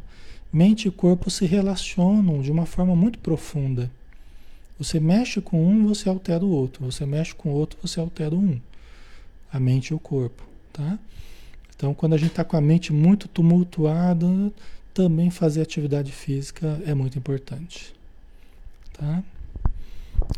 Mente 0.57 0.87
e 0.87 0.91
corpo 0.91 1.29
se 1.29 1.45
relacionam 1.45 2.41
de 2.41 2.51
uma 2.51 2.65
forma 2.65 2.95
muito 2.95 3.19
profunda. 3.19 3.91
Você 4.79 4.99
mexe 4.99 5.39
com 5.39 5.63
um, 5.63 5.85
você 5.85 6.09
altera 6.09 6.43
o 6.43 6.49
outro. 6.49 6.83
Você 6.83 7.05
mexe 7.05 7.35
com 7.35 7.49
o 7.49 7.53
outro, 7.53 7.77
você 7.79 7.99
altera 7.99 8.33
o 8.33 8.39
um. 8.39 8.59
A 9.53 9.59
mente 9.59 9.89
e 9.89 9.93
o 9.93 9.99
corpo, 9.99 10.41
tá? 10.73 10.97
Então, 11.75 11.93
quando 11.93 12.13
a 12.13 12.17
gente 12.17 12.31
está 12.31 12.43
com 12.43 12.57
a 12.57 12.61
mente 12.61 12.91
muito 12.91 13.27
tumultuada, 13.27 14.25
também 14.95 15.29
fazer 15.29 15.61
atividade 15.61 16.11
física 16.11 16.81
é 16.87 16.93
muito 16.95 17.19
importante, 17.19 17.93
tá? 18.93 19.23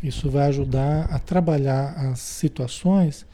Isso 0.02 0.28
vai 0.28 0.48
ajudar 0.48 1.04
a 1.04 1.18
trabalhar 1.18 1.94
as 1.96 2.18
situações 2.18 3.24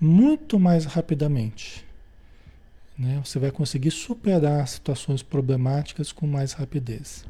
muito 0.00 0.58
mais 0.58 0.86
rapidamente. 0.86 1.84
Né? 3.00 3.20
Você 3.24 3.38
vai 3.38 3.50
conseguir 3.50 3.90
superar 3.90 4.68
situações 4.68 5.22
problemáticas 5.22 6.12
com 6.12 6.26
mais 6.26 6.52
rapidez. 6.52 7.24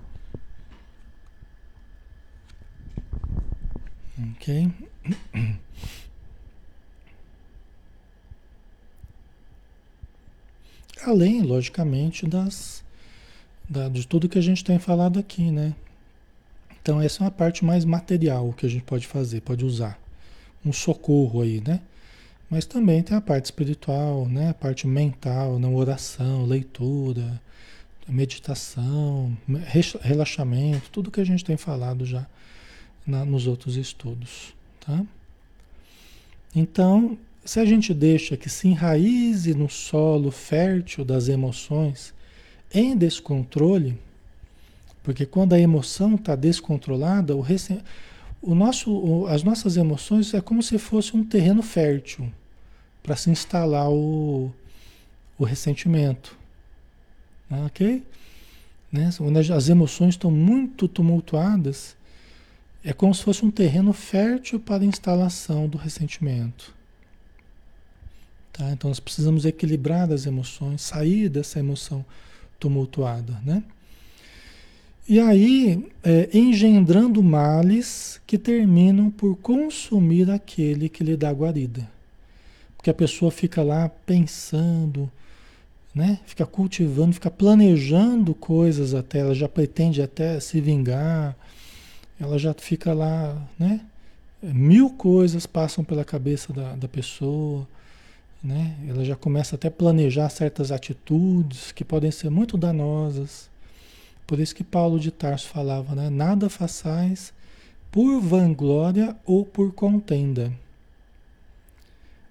Ok? 4.33 4.69
Além, 11.07 11.43
logicamente, 11.43 12.27
das, 12.27 12.83
da, 13.69 13.89
de 13.89 14.05
tudo 14.09 14.29
que 14.29 14.39
a 14.39 14.43
gente 14.43 14.65
tem 14.65 14.81
falado 14.81 15.21
aqui, 15.21 15.53
né? 15.53 15.77
Então, 16.83 17.01
essa 17.01 17.23
é 17.23 17.25
uma 17.27 17.31
parte 17.31 17.65
mais 17.65 17.85
material 17.85 18.53
que 18.55 18.67
a 18.67 18.69
gente 18.69 18.83
pode 18.83 19.07
fazer, 19.07 19.41
pode 19.43 19.65
usar. 19.65 20.01
Um 20.67 20.73
socorro 20.73 21.43
aí, 21.43 21.63
né? 21.65 21.81
Mas 22.51 22.67
também 22.67 23.01
tem 23.01 23.17
a 23.17 23.21
parte 23.21 23.45
espiritual, 23.45 24.27
né? 24.29 24.49
a 24.49 24.55
parte 24.55 24.85
mental, 24.85 25.57
na 25.61 25.69
oração, 25.69 26.45
leitura, 26.45 27.41
meditação, 28.09 29.39
relaxamento, 30.01 30.91
tudo 30.91 31.13
que 31.13 31.21
a 31.21 31.25
gente 31.25 31.45
tem 31.45 31.57
falado 31.57 32.05
já 32.05 32.27
na, 33.07 33.25
nos 33.25 33.47
outros 33.47 33.77
estudos. 33.77 34.53
Tá? 34.85 35.01
Então, 36.53 37.17
se 37.45 37.61
a 37.61 37.65
gente 37.65 37.95
deixa 37.95 38.37
que 38.37 38.51
se 38.51 38.67
enraize 38.67 39.55
no 39.55 39.69
solo 39.69 40.33
fértil 40.33 41.05
das 41.05 41.29
emoções 41.29 42.13
em 42.75 42.97
descontrole, 42.97 43.97
porque 45.05 45.25
quando 45.25 45.53
a 45.53 45.61
emoção 45.61 46.17
está 46.17 46.35
descontrolada, 46.35 47.37
o, 47.37 47.47
o 48.43 48.55
nosso, 48.57 48.93
o, 48.93 49.29
as 49.29 49.45
nossas 49.45 49.77
emoções 49.77 50.35
é 50.35 50.41
como 50.41 50.65
se 50.65 50.79
fosse 50.79 51.17
um 51.17 51.23
terreno 51.23 51.63
fértil 51.63 52.29
para 53.03 53.17
se 53.17 53.31
instalar 53.31 53.91
o, 53.91 54.53
o 55.39 55.45
ressentimento. 55.45 56.37
Né? 57.49 57.65
Ok? 57.67 58.03
Né? 58.93 59.11
Quando 59.17 59.39
as 59.39 59.69
emoções 59.69 60.15
estão 60.15 60.31
muito 60.31 60.89
tumultuadas, 60.89 61.97
é 62.85 62.93
como 62.93 63.15
se 63.15 63.23
fosse 63.23 63.45
um 63.45 63.51
terreno 63.51 63.93
fértil 63.93 64.59
para 64.59 64.83
a 64.83 64.87
instalação 64.87 65.69
do 65.69 65.77
ressentimento. 65.77 66.75
Tá? 68.53 68.71
Então 68.73 68.89
nós 68.89 69.01
precisamos 69.01 69.45
equilibrar 69.45 70.11
as 70.11 70.27
emoções, 70.27 70.83
sair 70.83 71.29
dessa 71.29 71.59
emoção 71.59 72.05
tumultuada. 72.59 73.41
Né? 73.45 73.63
E 75.09 75.19
aí, 75.19 75.91
é, 76.05 76.29
engendrando 76.33 77.23
males 77.23 78.21
que 78.27 78.39
terminam 78.39 79.11
por 79.11 79.37
consumir 79.37 80.31
aquele 80.31 80.89
que 80.89 81.03
lhe 81.03 81.17
dá 81.17 81.31
guarida. 81.33 81.91
Porque 82.81 82.89
a 82.89 82.95
pessoa 82.95 83.31
fica 83.31 83.63
lá 83.63 83.91
pensando, 84.07 85.13
né? 85.95 86.19
Fica 86.25 86.47
cultivando, 86.47 87.13
fica 87.13 87.31
planejando 87.31 88.35
coisas 88.35 88.95
até, 88.95 89.19
ela 89.19 89.35
já 89.35 89.47
pretende 89.47 90.01
até 90.01 90.41
se 90.41 90.63
vingar, 90.63 91.37
ela 92.19 92.39
já 92.39 92.55
fica 92.55 92.95
lá, 92.95 93.37
né? 93.59 93.83
Mil 94.43 94.89
coisas 94.89 95.45
passam 95.45 95.85
pela 95.85 96.07
cabeça 96.07 96.55
da, 96.55 96.75
da 96.75 96.89
pessoa, 96.89 97.69
né? 98.43 98.75
Ela 98.89 99.05
já 99.05 99.15
começa 99.15 99.57
até 99.57 99.69
a 99.69 99.71
planejar 99.71 100.31
certas 100.31 100.73
atitudes 100.73 101.73
que 101.73 101.85
podem 101.85 102.11
ser 102.11 102.31
muito 102.31 102.57
danosas. 102.57 103.51
Por 104.27 104.41
isso 104.41 104.55
que 104.55 104.65
Paulo 104.65 104.99
de 104.99 105.11
Tarso 105.11 105.49
falava, 105.49 105.95
né? 105.95 106.09
Nada 106.09 106.49
façais 106.49 107.31
por 107.93 108.23
vanglória 108.23 109.15
ou 109.27 109.45
por 109.45 109.71
contenda 109.71 110.51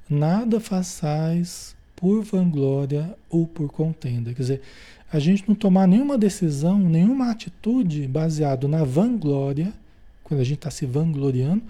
nada 0.10 0.60
façais 0.60 1.76
por 1.96 2.24
vanglória 2.24 3.16
ou 3.30 3.46
por 3.46 3.72
contenda. 3.72 4.34
Quer 4.34 4.42
dizer, 4.42 4.62
a 5.12 5.20
gente 5.20 5.44
não 5.48 5.56
tomar 5.56 5.88
nenhuma 5.88 6.18
decisão, 6.18 6.80
nenhuma 6.80 7.30
atitude 7.30 8.08
baseado 8.08 8.68
na 8.68 8.84
vanglória, 8.84 9.74
quando 10.24 10.40
a 10.40 10.44
gente 10.44 10.60
está 10.60 10.72
se 10.72 10.86
vangloriando, 10.86 11.64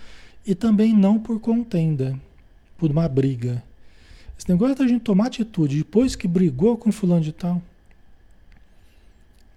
e 0.45 0.53
também 0.53 0.93
não 0.93 1.19
por 1.19 1.39
contenda, 1.39 2.19
por 2.77 2.91
uma 2.91 3.07
briga. 3.07 3.63
Esse 4.37 4.49
negócio 4.49 4.75
da 4.75 4.87
gente 4.87 5.01
tomar 5.01 5.27
atitude 5.27 5.77
depois 5.77 6.15
que 6.15 6.27
brigou 6.27 6.77
com 6.77 6.91
fulano 6.91 7.21
de 7.21 7.33
tal, 7.33 7.61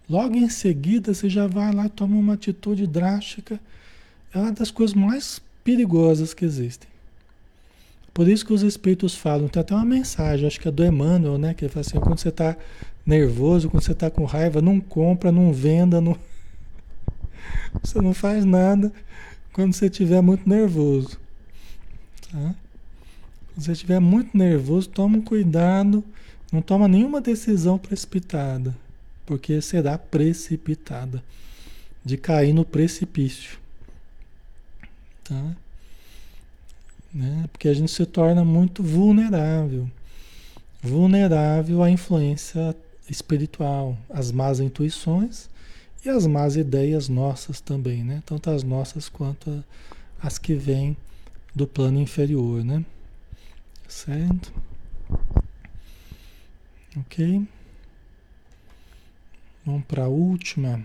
logo 0.09 0.37
em 0.37 0.49
seguida 0.49 1.15
você 1.15 1.29
já 1.29 1.47
vai 1.47 1.73
lá 1.73 1.87
e 1.87 1.91
toma 1.91 2.17
uma 2.17 2.35
atitude 2.35 2.87
drástica. 2.87 3.61
É 4.35 4.39
uma 4.39 4.53
das 4.53 4.71
coisas 4.71 4.95
mais 4.95 5.41
perigosas 5.63 6.33
que 6.35 6.45
existem. 6.45 6.92
Por 8.13 8.29
isso 8.29 8.45
que 8.45 8.53
os 8.53 8.63
espíritos 8.63 9.15
falam, 9.15 9.49
tem 9.49 9.61
até 9.61 9.75
uma 9.75 9.85
mensagem, 9.85 10.47
acho 10.47 10.61
que 10.61 10.69
é 10.69 10.71
do 10.71 10.85
Emmanuel, 10.85 11.39
né? 11.39 11.55
Que 11.55 11.65
ele 11.65 11.73
fala 11.73 11.81
assim, 11.87 11.99
quando 11.99 12.19
você 12.19 12.29
está 12.29 12.57
nervoso, 13.07 13.71
quando 13.71 13.83
você 13.83 13.93
está 13.93 14.11
com 14.11 14.25
raiva, 14.25 14.61
não 14.61 14.81
compra, 14.81 15.33
não 15.33 15.53
venda, 15.53 16.01
não... 16.01 16.17
você 17.83 18.01
não 18.01 18.13
faz 18.13 18.45
nada 18.45 18.93
quando 19.53 19.73
você 19.73 19.87
estiver 19.87 20.21
muito 20.21 20.47
nervoso. 20.47 21.19
Tá? 22.31 22.55
Quando 23.55 23.65
você 23.65 23.73
estiver 23.73 23.99
muito 23.99 24.37
nervoso, 24.37 24.91
toma 24.91 25.17
um 25.17 25.23
cuidado, 25.23 26.05
não 26.53 26.61
toma 26.61 26.87
nenhuma 26.87 27.21
decisão 27.21 27.79
precipitada, 27.79 28.77
porque 29.25 29.61
será 29.63 29.97
precipitada, 29.97 31.25
de 32.05 32.19
cair 32.19 32.53
no 32.53 32.65
precipício. 32.65 33.59
Tá? 35.25 35.57
Né? 37.15 37.45
Porque 37.53 37.69
a 37.69 37.75
gente 37.75 37.91
se 37.91 38.07
torna 38.07 38.45
muito 38.45 38.83
vulnerável, 38.83 39.91
vulnerável 40.83 41.83
à 41.83 41.91
influência 41.91 42.75
espiritual, 43.09 43.97
às 44.09 44.31
más 44.33 44.61
intuições 44.61 45.49
e 46.05 46.09
às 46.09 46.27
más 46.27 46.57
ideias 46.57 47.09
nossas 47.09 47.61
também, 47.61 48.03
né? 48.03 48.23
Tanto 48.25 48.51
as 48.51 48.63
nossas 48.63 49.09
quanto 49.09 49.65
as 50.21 50.39
que 50.39 50.55
vêm 50.55 50.97
do 51.55 51.67
plano 51.67 52.01
inferior, 52.01 52.65
né? 52.65 52.85
Certo? 53.87 54.53
Ok? 56.97 57.47
Vamos 59.65 59.85
para 59.85 60.05
a 60.05 60.09
última. 60.09 60.85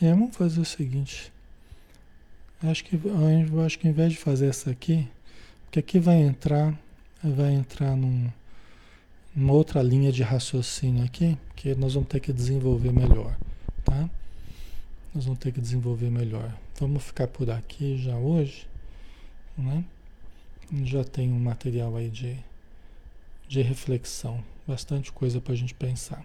É, 0.00 0.10
vamos 0.10 0.36
fazer 0.36 0.60
o 0.60 0.64
seguinte. 0.64 1.32
Acho 2.62 2.84
que, 2.84 3.00
acho 3.64 3.78
que 3.78 3.86
ao 3.86 3.90
invés 3.92 4.12
de 4.12 4.18
fazer 4.18 4.48
essa 4.48 4.70
aqui, 4.70 5.08
porque 5.64 5.78
aqui 5.78 5.98
vai 5.98 6.16
entrar, 6.16 6.78
vai 7.22 7.54
entrar 7.54 7.96
num, 7.96 8.30
numa 9.34 9.54
outra 9.54 9.82
linha 9.82 10.12
de 10.12 10.22
raciocínio 10.22 11.02
aqui, 11.02 11.38
que 11.54 11.74
nós 11.74 11.94
vamos 11.94 12.10
ter 12.10 12.20
que 12.20 12.30
desenvolver 12.30 12.92
melhor, 12.92 13.38
tá? 13.84 14.10
Nós 15.14 15.24
vamos 15.24 15.38
ter 15.38 15.50
que 15.50 15.62
desenvolver 15.62 16.10
melhor. 16.10 16.54
Vamos 16.78 17.02
ficar 17.02 17.26
por 17.26 17.50
aqui 17.50 17.96
já 17.96 18.16
hoje, 18.16 18.68
né? 19.56 19.82
Já 20.84 21.04
tem 21.04 21.32
um 21.32 21.40
material 21.40 21.96
aí 21.96 22.10
de, 22.10 22.36
de 23.48 23.62
reflexão, 23.62 24.44
bastante 24.68 25.10
coisa 25.10 25.40
para 25.40 25.54
a 25.54 25.56
gente 25.56 25.72
pensar. 25.72 26.22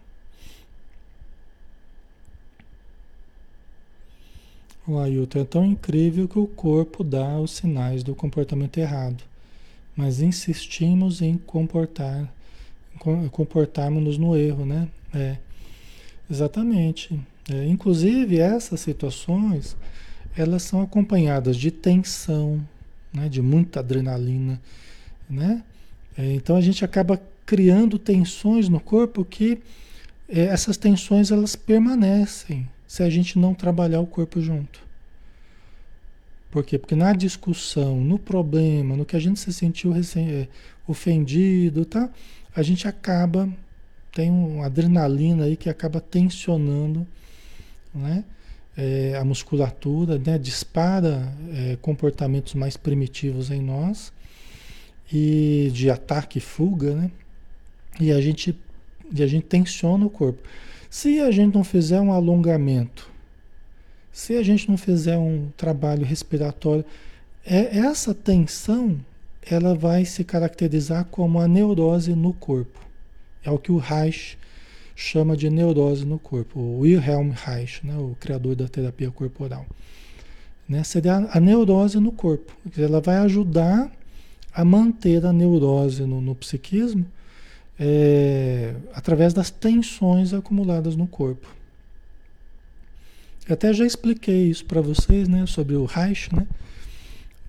O 4.87 4.97
Ailton 4.97 5.39
é 5.39 5.43
tão 5.43 5.65
incrível 5.65 6.27
que 6.27 6.39
o 6.39 6.47
corpo 6.47 7.03
dá 7.03 7.39
os 7.39 7.51
sinais 7.51 8.03
do 8.03 8.15
comportamento 8.15 8.77
errado, 8.79 9.23
mas 9.95 10.21
insistimos 10.21 11.21
em 11.21 11.37
comportar, 11.37 12.33
comportarmos-nos 13.31 14.17
no 14.17 14.35
erro, 14.35 14.65
né? 14.65 14.87
É, 15.13 15.37
exatamente. 16.29 17.19
É, 17.47 17.67
inclusive 17.67 18.39
essas 18.39 18.79
situações, 18.79 19.77
elas 20.35 20.63
são 20.63 20.81
acompanhadas 20.81 21.57
de 21.57 21.69
tensão, 21.69 22.59
né? 23.13 23.29
De 23.29 23.41
muita 23.41 23.81
adrenalina, 23.81 24.59
né? 25.29 25.63
É, 26.17 26.33
então 26.33 26.55
a 26.55 26.61
gente 26.61 26.83
acaba 26.83 27.21
criando 27.45 27.99
tensões 27.99 28.67
no 28.67 28.79
corpo 28.79 29.23
que 29.23 29.59
é, 30.27 30.41
essas 30.45 30.75
tensões 30.75 31.29
elas 31.29 31.55
permanecem 31.55 32.67
se 32.91 33.03
a 33.03 33.09
gente 33.09 33.39
não 33.39 33.53
trabalhar 33.53 34.01
o 34.01 34.05
corpo 34.05 34.41
junto. 34.41 34.81
Por 36.51 36.61
quê? 36.61 36.77
Porque 36.77 36.93
na 36.93 37.13
discussão, 37.13 38.01
no 38.01 38.19
problema, 38.19 38.97
no 38.97 39.05
que 39.05 39.15
a 39.15 39.19
gente 39.19 39.39
se 39.39 39.53
sentiu 39.53 39.93
é, 39.95 40.47
ofendido, 40.85 41.85
tá? 41.85 42.09
A 42.53 42.61
gente 42.61 42.89
acaba, 42.89 43.47
tem 44.13 44.29
uma 44.29 44.65
adrenalina 44.65 45.45
aí 45.45 45.55
que 45.55 45.69
acaba 45.69 46.01
tensionando, 46.01 47.07
né? 47.95 48.25
É, 48.75 49.15
a 49.15 49.23
musculatura, 49.23 50.19
né? 50.19 50.37
Dispara 50.37 51.33
é, 51.53 51.77
comportamentos 51.81 52.55
mais 52.55 52.75
primitivos 52.75 53.51
em 53.51 53.61
nós 53.61 54.11
e 55.09 55.71
de 55.73 55.89
ataque 55.89 56.39
e 56.39 56.41
fuga, 56.41 56.93
né? 56.93 57.09
E 58.01 58.11
a 58.11 58.19
gente, 58.19 58.53
e 59.13 59.23
a 59.23 59.27
gente 59.27 59.45
tensiona 59.45 60.05
o 60.05 60.09
corpo. 60.09 60.41
Se 60.91 61.21
a 61.21 61.31
gente 61.31 61.55
não 61.55 61.63
fizer 61.63 62.01
um 62.01 62.11
alongamento, 62.11 63.09
se 64.11 64.35
a 64.35 64.43
gente 64.43 64.69
não 64.69 64.75
fizer 64.77 65.17
um 65.17 65.47
trabalho 65.55 66.03
respiratório, 66.03 66.83
é, 67.45 67.77
essa 67.77 68.13
tensão 68.13 68.99
ela 69.41 69.73
vai 69.73 70.03
se 70.03 70.25
caracterizar 70.25 71.05
como 71.05 71.39
a 71.39 71.47
neurose 71.47 72.13
no 72.13 72.33
corpo. 72.33 72.77
É 73.41 73.49
o 73.49 73.57
que 73.57 73.71
o 73.71 73.77
Reich 73.77 74.37
chama 74.93 75.37
de 75.37 75.49
neurose 75.49 76.05
no 76.05 76.19
corpo. 76.19 76.59
O 76.59 76.79
Wilhelm 76.79 77.31
Reich, 77.31 77.87
né, 77.87 77.95
o 77.95 78.13
criador 78.19 78.57
da 78.57 78.67
terapia 78.67 79.09
corporal. 79.09 79.65
Né, 80.67 80.83
seria 80.83 81.25
a 81.31 81.39
neurose 81.39 82.01
no 82.01 82.11
corpo. 82.11 82.51
Ela 82.77 82.99
vai 82.99 83.15
ajudar 83.15 83.89
a 84.53 84.65
manter 84.65 85.25
a 85.25 85.31
neurose 85.31 86.03
no, 86.03 86.19
no 86.19 86.35
psiquismo 86.35 87.05
é, 87.79 88.75
através 88.93 89.33
das 89.33 89.49
tensões 89.49 90.33
acumuladas 90.33 90.95
no 90.95 91.07
corpo. 91.07 91.47
Eu 93.47 93.53
até 93.53 93.73
já 93.73 93.85
expliquei 93.85 94.49
isso 94.49 94.65
para 94.65 94.81
vocês, 94.81 95.27
né, 95.27 95.45
sobre 95.47 95.75
o 95.75 95.85
Reich, 95.85 96.33
né, 96.33 96.47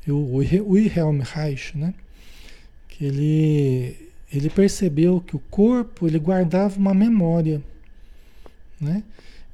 o 0.09 0.37
Wilhelm 0.37 1.21
Reich, 1.21 1.77
né, 1.77 1.93
que 2.89 3.05
ele, 3.05 4.11
ele 4.33 4.49
percebeu 4.49 5.21
que 5.21 5.37
o 5.37 5.43
corpo 5.51 6.07
ele 6.07 6.19
guardava 6.19 6.79
uma 6.79 6.95
memória, 6.95 7.63
né, 8.81 9.03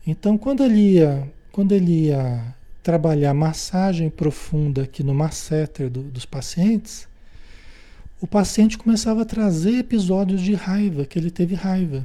então 0.07 0.39
quando 0.39 0.64
ele 0.64 0.95
ia, 0.95 1.29
quando 1.51 1.73
ele 1.73 2.07
ia 2.07 2.55
trabalhar 2.83 3.35
massagem 3.35 4.09
profunda 4.09 4.85
aqui 4.85 5.03
no 5.03 5.12
masseter 5.12 5.91
do, 5.91 6.03
dos 6.03 6.25
pacientes, 6.25 7.08
o 8.21 8.27
paciente 8.27 8.77
começava 8.77 9.23
a 9.23 9.25
trazer 9.25 9.79
episódios 9.79 10.41
de 10.41 10.55
raiva, 10.55 11.05
que 11.05 11.19
ele 11.19 11.31
teve 11.31 11.55
raiva. 11.55 12.05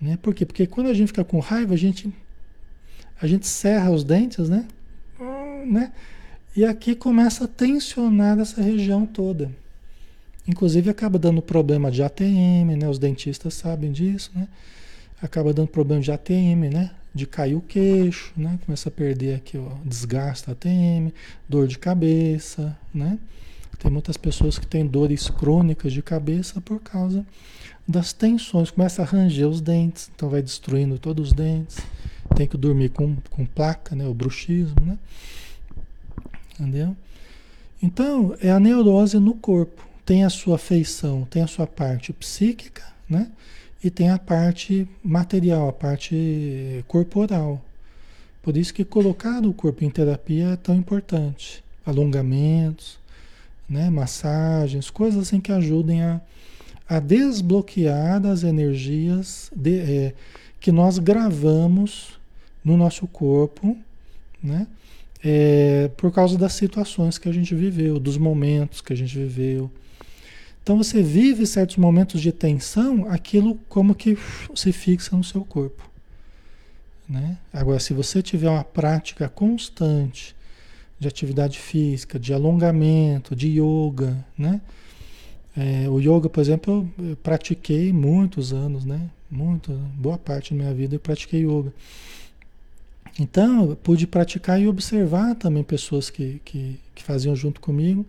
Né? 0.00 0.18
Por 0.20 0.34
quê? 0.34 0.44
Porque 0.44 0.66
quando 0.66 0.88
a 0.88 0.94
gente 0.94 1.08
fica 1.08 1.24
com 1.24 1.38
raiva, 1.38 1.74
a 1.74 1.76
gente, 1.76 2.12
a 3.20 3.26
gente 3.26 3.46
serra 3.46 3.90
os 3.90 4.02
dentes, 4.02 4.48
né? 4.48 4.66
né? 5.64 5.92
E 6.56 6.64
aqui 6.64 6.94
começa 6.94 7.44
a 7.44 7.48
tensionar 7.48 8.38
essa 8.38 8.60
região 8.60 9.06
toda. 9.06 9.50
Inclusive 10.46 10.90
acaba 10.90 11.18
dando 11.18 11.40
problema 11.40 11.90
de 11.90 12.02
ATM, 12.02 12.76
né? 12.76 12.88
Os 12.88 12.98
dentistas 12.98 13.54
sabem 13.54 13.92
disso, 13.92 14.30
né? 14.34 14.48
Acaba 15.22 15.52
dando 15.52 15.68
problema 15.68 16.02
de 16.02 16.10
ATM, 16.10 16.68
né? 16.72 16.90
De 17.14 17.26
cair 17.26 17.54
o 17.54 17.60
queixo, 17.60 18.32
né? 18.36 18.58
Começa 18.66 18.88
a 18.88 18.92
perder 18.92 19.36
aqui, 19.36 19.56
ó, 19.56 19.76
desgasta 19.84 20.50
ATM, 20.50 21.12
dor 21.48 21.68
de 21.68 21.78
cabeça, 21.78 22.76
né? 22.92 23.18
Tem 23.78 23.90
muitas 23.90 24.16
pessoas 24.16 24.58
que 24.58 24.66
têm 24.66 24.86
dores 24.86 25.28
crônicas 25.28 25.92
de 25.92 26.02
cabeça 26.02 26.60
por 26.60 26.80
causa 26.80 27.26
das 27.86 28.12
tensões. 28.12 28.70
Começa 28.70 29.02
a 29.02 29.04
ranger 29.04 29.48
os 29.48 29.60
dentes, 29.60 30.10
então 30.14 30.28
vai 30.28 30.42
destruindo 30.42 30.98
todos 30.98 31.28
os 31.28 31.32
dentes. 31.32 31.78
Tem 32.36 32.46
que 32.46 32.56
dormir 32.56 32.90
com, 32.90 33.16
com 33.30 33.44
placa, 33.44 33.94
né? 33.94 34.06
O 34.06 34.14
bruxismo, 34.14 34.80
né? 34.84 34.98
Entendeu? 36.54 36.96
Então, 37.82 38.36
é 38.40 38.50
a 38.50 38.60
neurose 38.60 39.18
no 39.18 39.34
corpo. 39.34 39.86
Tem 40.06 40.24
a 40.24 40.30
sua 40.30 40.58
feição, 40.58 41.26
tem 41.28 41.42
a 41.42 41.46
sua 41.46 41.66
parte 41.66 42.12
psíquica, 42.12 42.82
né? 43.08 43.30
E 43.82 43.90
tem 43.90 44.10
a 44.10 44.18
parte 44.18 44.88
material, 45.02 45.68
a 45.68 45.72
parte 45.72 46.84
corporal. 46.86 47.60
Por 48.42 48.56
isso 48.56 48.72
que 48.72 48.84
colocar 48.84 49.44
o 49.44 49.52
corpo 49.52 49.84
em 49.84 49.90
terapia 49.90 50.50
é 50.50 50.56
tão 50.56 50.76
importante. 50.76 51.62
Alongamentos, 51.84 52.98
né? 53.72 53.88
massagens, 53.88 54.90
coisas 54.90 55.22
assim 55.22 55.40
que 55.40 55.50
ajudem 55.50 56.02
a, 56.02 56.20
a 56.86 57.00
desbloquear 57.00 58.24
as 58.26 58.42
energias 58.44 59.50
de, 59.56 59.78
é, 59.80 60.14
que 60.60 60.70
nós 60.70 60.98
gravamos 60.98 62.20
no 62.62 62.76
nosso 62.76 63.06
corpo, 63.06 63.76
né? 64.42 64.66
É, 65.24 65.88
por 65.96 66.12
causa 66.12 66.36
das 66.36 66.52
situações 66.52 67.16
que 67.16 67.28
a 67.28 67.32
gente 67.32 67.54
viveu, 67.54 68.00
dos 68.00 68.18
momentos 68.18 68.80
que 68.80 68.92
a 68.92 68.96
gente 68.96 69.16
viveu. 69.16 69.70
Então 70.62 70.76
você 70.76 71.00
vive 71.00 71.46
certos 71.46 71.76
momentos 71.76 72.20
de 72.20 72.32
tensão, 72.32 73.08
aquilo 73.08 73.54
como 73.68 73.94
que 73.94 74.18
se 74.54 74.72
fixa 74.72 75.16
no 75.16 75.22
seu 75.22 75.44
corpo. 75.44 75.88
Né? 77.08 77.38
Agora, 77.52 77.78
se 77.78 77.94
você 77.94 78.20
tiver 78.20 78.48
uma 78.48 78.64
prática 78.64 79.28
constante 79.28 80.34
de 81.02 81.08
atividade 81.08 81.58
física, 81.58 82.18
de 82.18 82.32
alongamento, 82.32 83.34
de 83.34 83.60
yoga, 83.60 84.24
né? 84.38 84.60
É, 85.56 85.88
o 85.88 85.98
yoga, 86.00 86.28
por 86.30 86.40
exemplo, 86.40 86.88
eu, 86.98 87.16
pratiquei 87.16 87.92
muitos 87.92 88.52
anos, 88.52 88.84
né? 88.84 89.10
Muito, 89.30 89.72
boa 89.96 90.16
parte 90.16 90.54
da 90.54 90.60
minha 90.62 90.72
vida 90.72 90.94
eu 90.94 91.00
pratiquei 91.00 91.44
yoga. 91.44 91.72
Então, 93.18 93.70
eu 93.70 93.76
pude 93.76 94.06
praticar 94.06 94.60
e 94.60 94.68
observar 94.68 95.34
também 95.34 95.64
pessoas 95.64 96.08
que, 96.08 96.40
que, 96.44 96.78
que 96.94 97.02
faziam 97.02 97.34
junto 97.34 97.60
comigo. 97.60 98.06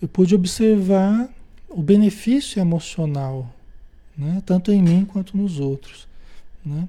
Eu 0.00 0.06
pude 0.06 0.34
observar 0.34 1.28
o 1.68 1.82
benefício 1.82 2.60
emocional, 2.60 3.52
né? 4.16 4.42
tanto 4.44 4.70
em 4.70 4.82
mim 4.82 5.04
quanto 5.04 5.36
nos 5.36 5.58
outros. 5.58 6.06
Né? 6.64 6.86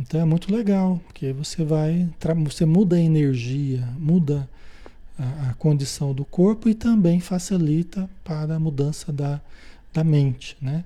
Então 0.00 0.18
é 0.18 0.24
muito 0.24 0.50
legal, 0.50 0.98
porque 1.06 1.30
você 1.30 1.62
vai, 1.62 2.08
você 2.42 2.64
muda 2.64 2.96
a 2.96 3.00
energia, 3.00 3.86
muda 3.98 4.48
a, 5.18 5.50
a 5.50 5.54
condição 5.54 6.14
do 6.14 6.24
corpo 6.24 6.70
e 6.70 6.74
também 6.74 7.20
facilita 7.20 8.08
para 8.24 8.54
a 8.54 8.58
mudança 8.58 9.12
da, 9.12 9.38
da 9.92 10.02
mente, 10.02 10.56
né? 10.60 10.84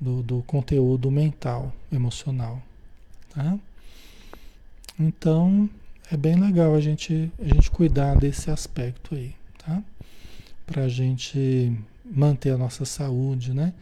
Do, 0.00 0.22
do 0.22 0.42
conteúdo 0.42 1.10
mental, 1.10 1.74
emocional, 1.90 2.62
tá? 3.30 3.58
Então 5.00 5.68
é 6.08 6.16
bem 6.16 6.36
legal 6.36 6.76
a 6.76 6.80
gente, 6.80 7.32
a 7.40 7.48
gente 7.48 7.68
cuidar 7.72 8.16
desse 8.16 8.52
aspecto 8.52 9.16
aí, 9.16 9.34
tá? 9.58 9.82
Para 10.64 10.84
a 10.84 10.88
gente 10.88 11.76
manter 12.04 12.50
a 12.50 12.58
nossa 12.58 12.84
saúde, 12.84 13.52
né? 13.52 13.74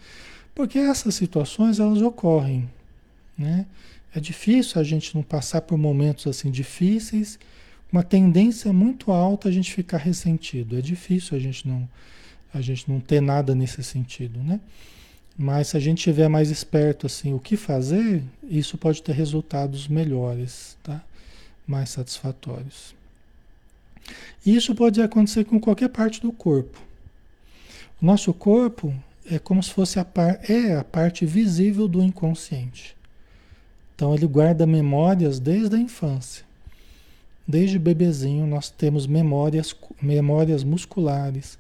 Porque 0.55 0.79
essas 0.79 1.15
situações 1.15 1.79
elas 1.79 2.01
ocorrem, 2.01 2.71
né? 3.37 3.67
É 4.15 4.21
difícil 4.21 4.81
a 4.81 4.85
gente 4.85 5.15
não 5.15 5.23
passar 5.23 5.63
por 5.63 5.79
momentos 5.79 6.27
assim 6.27 6.51
difíceis, 6.51 7.39
uma 7.91 8.03
tendência 8.03 8.73
muito 8.73 9.13
alta 9.13 9.49
a 9.49 9.53
gente 9.53 9.73
ficar 9.73 9.99
ressentido. 9.99 10.79
É 10.79 10.81
difícil 10.81 11.37
a 11.37 11.41
gente 11.41 11.67
não 11.67 11.89
a 12.55 12.61
gente 12.61 12.91
não 12.91 13.01
ter 13.01 13.23
nada 13.23 13.55
nesse 13.55 13.83
sentido, 13.83 14.39
né? 14.41 14.61
Mas 15.39 15.69
se 15.69 15.77
a 15.77 15.81
gente 15.81 16.03
tiver 16.03 16.29
mais 16.29 16.51
esperto 16.51 17.07
assim, 17.07 17.33
o 17.33 17.39
que 17.39 17.57
fazer, 17.57 18.23
isso 18.43 18.77
pode 18.77 19.03
ter 19.03 19.13
resultados 19.13 19.89
melhores, 19.89 20.77
tá? 20.83 21.03
Mais 21.67 21.89
satisfatórios. 21.89 22.95
Isso 24.45 24.75
pode 24.75 25.01
acontecer 25.01 25.45
com 25.45 25.59
qualquer 25.59 25.89
parte 25.89 26.21
do 26.21 26.31
corpo. 26.31 26.79
O 28.01 28.05
nosso 28.05 28.35
corpo 28.35 28.95
é 29.25 29.39
como 29.39 29.63
se 29.63 29.71
fosse 29.71 29.99
a, 29.99 30.05
par, 30.05 30.39
é 30.51 30.77
a 30.77 30.85
parte 30.85 31.25
visível 31.25 31.89
do 31.89 32.03
inconsciente. 32.03 32.95
Então 34.03 34.17
ele 34.17 34.27
guarda 34.27 34.67
memórias 34.67 35.39
desde 35.39 35.77
a 35.77 35.79
infância. 35.79 36.45
Desde 37.47 37.79
bebezinho 37.79 38.49
nós 38.49 38.69
temos 38.69 39.07
memórias, 39.07 39.77
memórias 40.03 40.65
musculares, 40.65 41.57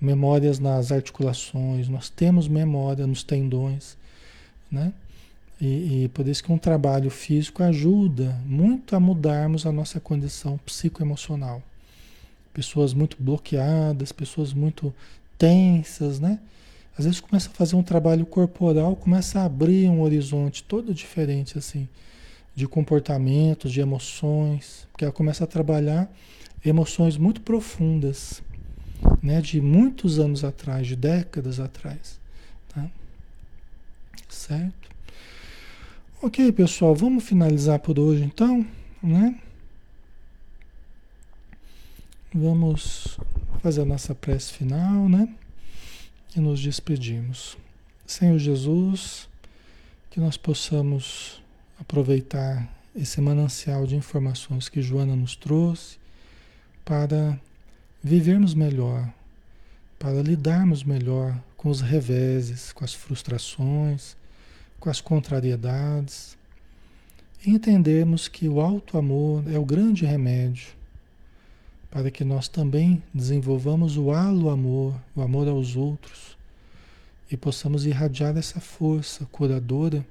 memórias 0.00 0.58
nas 0.58 0.90
articulações, 0.90 1.88
nós 1.88 2.10
temos 2.10 2.48
memória 2.48 3.06
nos 3.06 3.22
tendões, 3.22 3.96
né? 4.68 4.92
E, 5.60 6.02
e, 6.02 6.08
por 6.08 6.26
isso 6.26 6.42
que 6.42 6.50
um 6.50 6.58
trabalho 6.58 7.10
físico 7.10 7.62
ajuda 7.62 8.36
muito 8.44 8.96
a 8.96 9.00
mudarmos 9.00 9.64
a 9.64 9.70
nossa 9.70 10.00
condição 10.00 10.58
psicoemocional. 10.66 11.62
Pessoas 12.52 12.92
muito 12.92 13.16
bloqueadas, 13.20 14.10
pessoas 14.10 14.52
muito 14.52 14.92
tensas, 15.38 16.18
né? 16.18 16.40
Às 16.98 17.04
vezes 17.04 17.20
começa 17.20 17.48
a 17.48 17.52
fazer 17.52 17.76
um 17.76 17.82
trabalho 17.82 18.26
corporal, 18.26 18.96
começa 18.96 19.40
a 19.40 19.44
abrir 19.44 19.88
um 19.88 20.02
horizonte 20.02 20.64
todo 20.64 20.92
diferente 20.92 21.56
assim, 21.56 21.88
de 22.56 22.66
comportamentos, 22.66 23.70
de 23.70 23.80
emoções, 23.80 24.88
porque 24.90 25.04
ela 25.04 25.12
começa 25.12 25.44
a 25.44 25.46
trabalhar 25.46 26.12
emoções 26.64 27.16
muito 27.16 27.40
profundas, 27.40 28.42
né, 29.22 29.40
de 29.40 29.60
muitos 29.60 30.18
anos 30.18 30.42
atrás, 30.42 30.88
de 30.88 30.96
décadas 30.96 31.60
atrás. 31.60 32.18
Tá? 32.68 32.90
Certo? 34.28 34.90
Ok, 36.20 36.50
pessoal, 36.50 36.96
vamos 36.96 37.22
finalizar 37.22 37.78
por 37.78 37.96
hoje 37.96 38.24
então, 38.24 38.66
né? 39.00 39.38
Vamos 42.34 43.20
fazer 43.62 43.82
a 43.82 43.84
nossa 43.84 44.16
prece 44.16 44.52
final, 44.52 45.08
né? 45.08 45.28
E 46.38 46.40
nos 46.40 46.60
despedimos. 46.60 47.58
Senhor 48.06 48.38
Jesus, 48.38 49.28
que 50.08 50.20
nós 50.20 50.36
possamos 50.36 51.42
aproveitar 51.80 52.72
esse 52.94 53.20
manancial 53.20 53.84
de 53.88 53.96
informações 53.96 54.68
que 54.68 54.80
Joana 54.80 55.16
nos 55.16 55.34
trouxe 55.34 55.98
para 56.84 57.36
vivermos 58.00 58.54
melhor, 58.54 59.12
para 59.98 60.22
lidarmos 60.22 60.84
melhor 60.84 61.36
com 61.56 61.70
os 61.70 61.80
reveses, 61.80 62.70
com 62.70 62.84
as 62.84 62.94
frustrações, 62.94 64.16
com 64.78 64.88
as 64.88 65.00
contrariedades, 65.00 66.38
e 67.44 67.50
entendermos 67.50 68.28
que 68.28 68.48
o 68.48 68.60
alto 68.60 68.96
amor 68.96 69.42
é 69.52 69.58
o 69.58 69.64
grande 69.64 70.06
remédio 70.06 70.77
para 71.98 72.12
que 72.12 72.22
nós 72.22 72.46
também 72.46 73.02
desenvolvamos 73.12 73.96
o 73.96 74.12
halo 74.12 74.50
amor, 74.50 74.94
o 75.16 75.20
amor 75.20 75.48
aos 75.48 75.74
outros, 75.74 76.38
e 77.28 77.36
possamos 77.36 77.84
irradiar 77.86 78.36
essa 78.36 78.60
força 78.60 79.26
curadora 79.32 80.06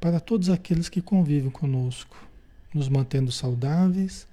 para 0.00 0.18
todos 0.18 0.48
aqueles 0.48 0.88
que 0.88 1.02
convivem 1.02 1.50
conosco, 1.50 2.16
nos 2.72 2.88
mantendo 2.88 3.30
saudáveis 3.30 4.26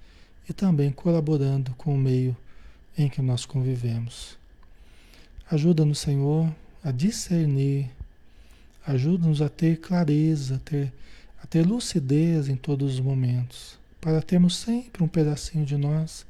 e 0.48 0.54
também 0.54 0.90
colaborando 0.90 1.74
com 1.74 1.94
o 1.94 1.98
meio 1.98 2.34
em 2.96 3.06
que 3.06 3.20
nós 3.20 3.44
convivemos. 3.44 4.38
Ajuda-nos, 5.50 5.98
Senhor, 5.98 6.50
a 6.82 6.90
discernir, 6.90 7.90
ajuda-nos 8.86 9.42
a 9.42 9.50
ter 9.50 9.78
clareza, 9.78 10.54
a 10.54 10.58
ter, 10.58 10.90
a 11.42 11.46
ter 11.46 11.66
lucidez 11.66 12.48
em 12.48 12.56
todos 12.56 12.94
os 12.94 13.00
momentos, 13.00 13.78
para 14.00 14.22
termos 14.22 14.56
sempre 14.56 15.04
um 15.04 15.06
pedacinho 15.06 15.66
de 15.66 15.76
nós 15.76 16.29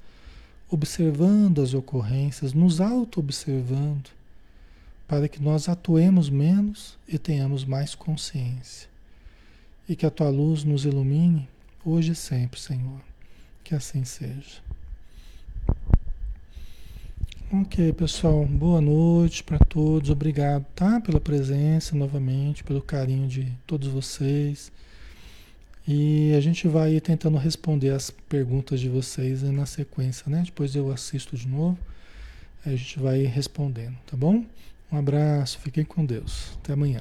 observando 0.71 1.61
as 1.61 1.75
ocorrências, 1.75 2.53
nos 2.53 2.81
auto-observando, 2.81 4.09
para 5.09 5.29
que 5.29 5.43
nós 5.43 5.69
atuemos 5.69 6.31
menos 6.31 6.97
e 7.09 7.19
tenhamos 7.19 7.65
mais 7.65 7.95
consciência. 7.95 8.89
E 9.89 9.97
que 9.97 10.07
a 10.07 10.11
tua 10.11 10.29
luz 10.29 10.63
nos 10.63 10.85
ilumine 10.85 11.49
hoje 11.85 12.13
e 12.13 12.15
sempre, 12.15 12.61
Senhor. 12.61 13.01
Que 13.65 13.75
assim 13.75 14.05
seja. 14.05 14.63
Ok, 17.53 17.93
pessoal. 17.95 18.47
Boa 18.47 18.81
noite 18.81 19.43
para 19.43 19.59
todos. 19.59 20.09
Obrigado, 20.09 20.65
tá? 20.77 21.01
Pela 21.01 21.21
presença 21.21 21.97
novamente, 21.97 22.63
pelo 22.63 22.81
carinho 22.81 23.27
de 23.27 23.53
todos 23.67 23.89
vocês. 23.89 24.71
E 25.93 26.33
a 26.37 26.41
gente 26.41 26.69
vai 26.69 27.01
tentando 27.01 27.37
responder 27.37 27.91
as 27.91 28.13
perguntas 28.13 28.79
de 28.79 28.89
vocês 28.89 29.43
na 29.43 29.67
sequência, 29.67 30.31
né? 30.31 30.45
Depois 30.45 30.77
eu 30.77 30.89
assisto 30.93 31.37
de 31.37 31.49
novo. 31.49 31.77
A 32.65 32.71
gente 32.71 33.01
vai 33.01 33.25
respondendo, 33.25 33.97
tá 34.07 34.17
bom? 34.17 34.45
Um 34.93 34.97
abraço, 34.97 35.59
fiquem 35.59 35.85
com 35.85 36.07
Deus. 36.07 36.57
Até 36.63 36.75
amanhã. 36.75 37.01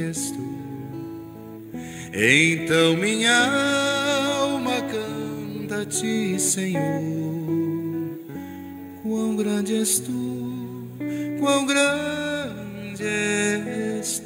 és 0.00 0.30
tu. 0.30 0.62
Então 2.14 2.96
minha 2.96 3.36
alma 4.40 4.82
canta 4.82 5.82
a 5.82 5.86
ti, 5.86 6.38
Senhor. 6.38 6.82
Quão 9.02 9.36
grande 9.36 9.74
és 9.76 9.98
tu, 9.98 10.88
quão 11.40 11.66
grande 11.66 13.04
és 13.04 14.18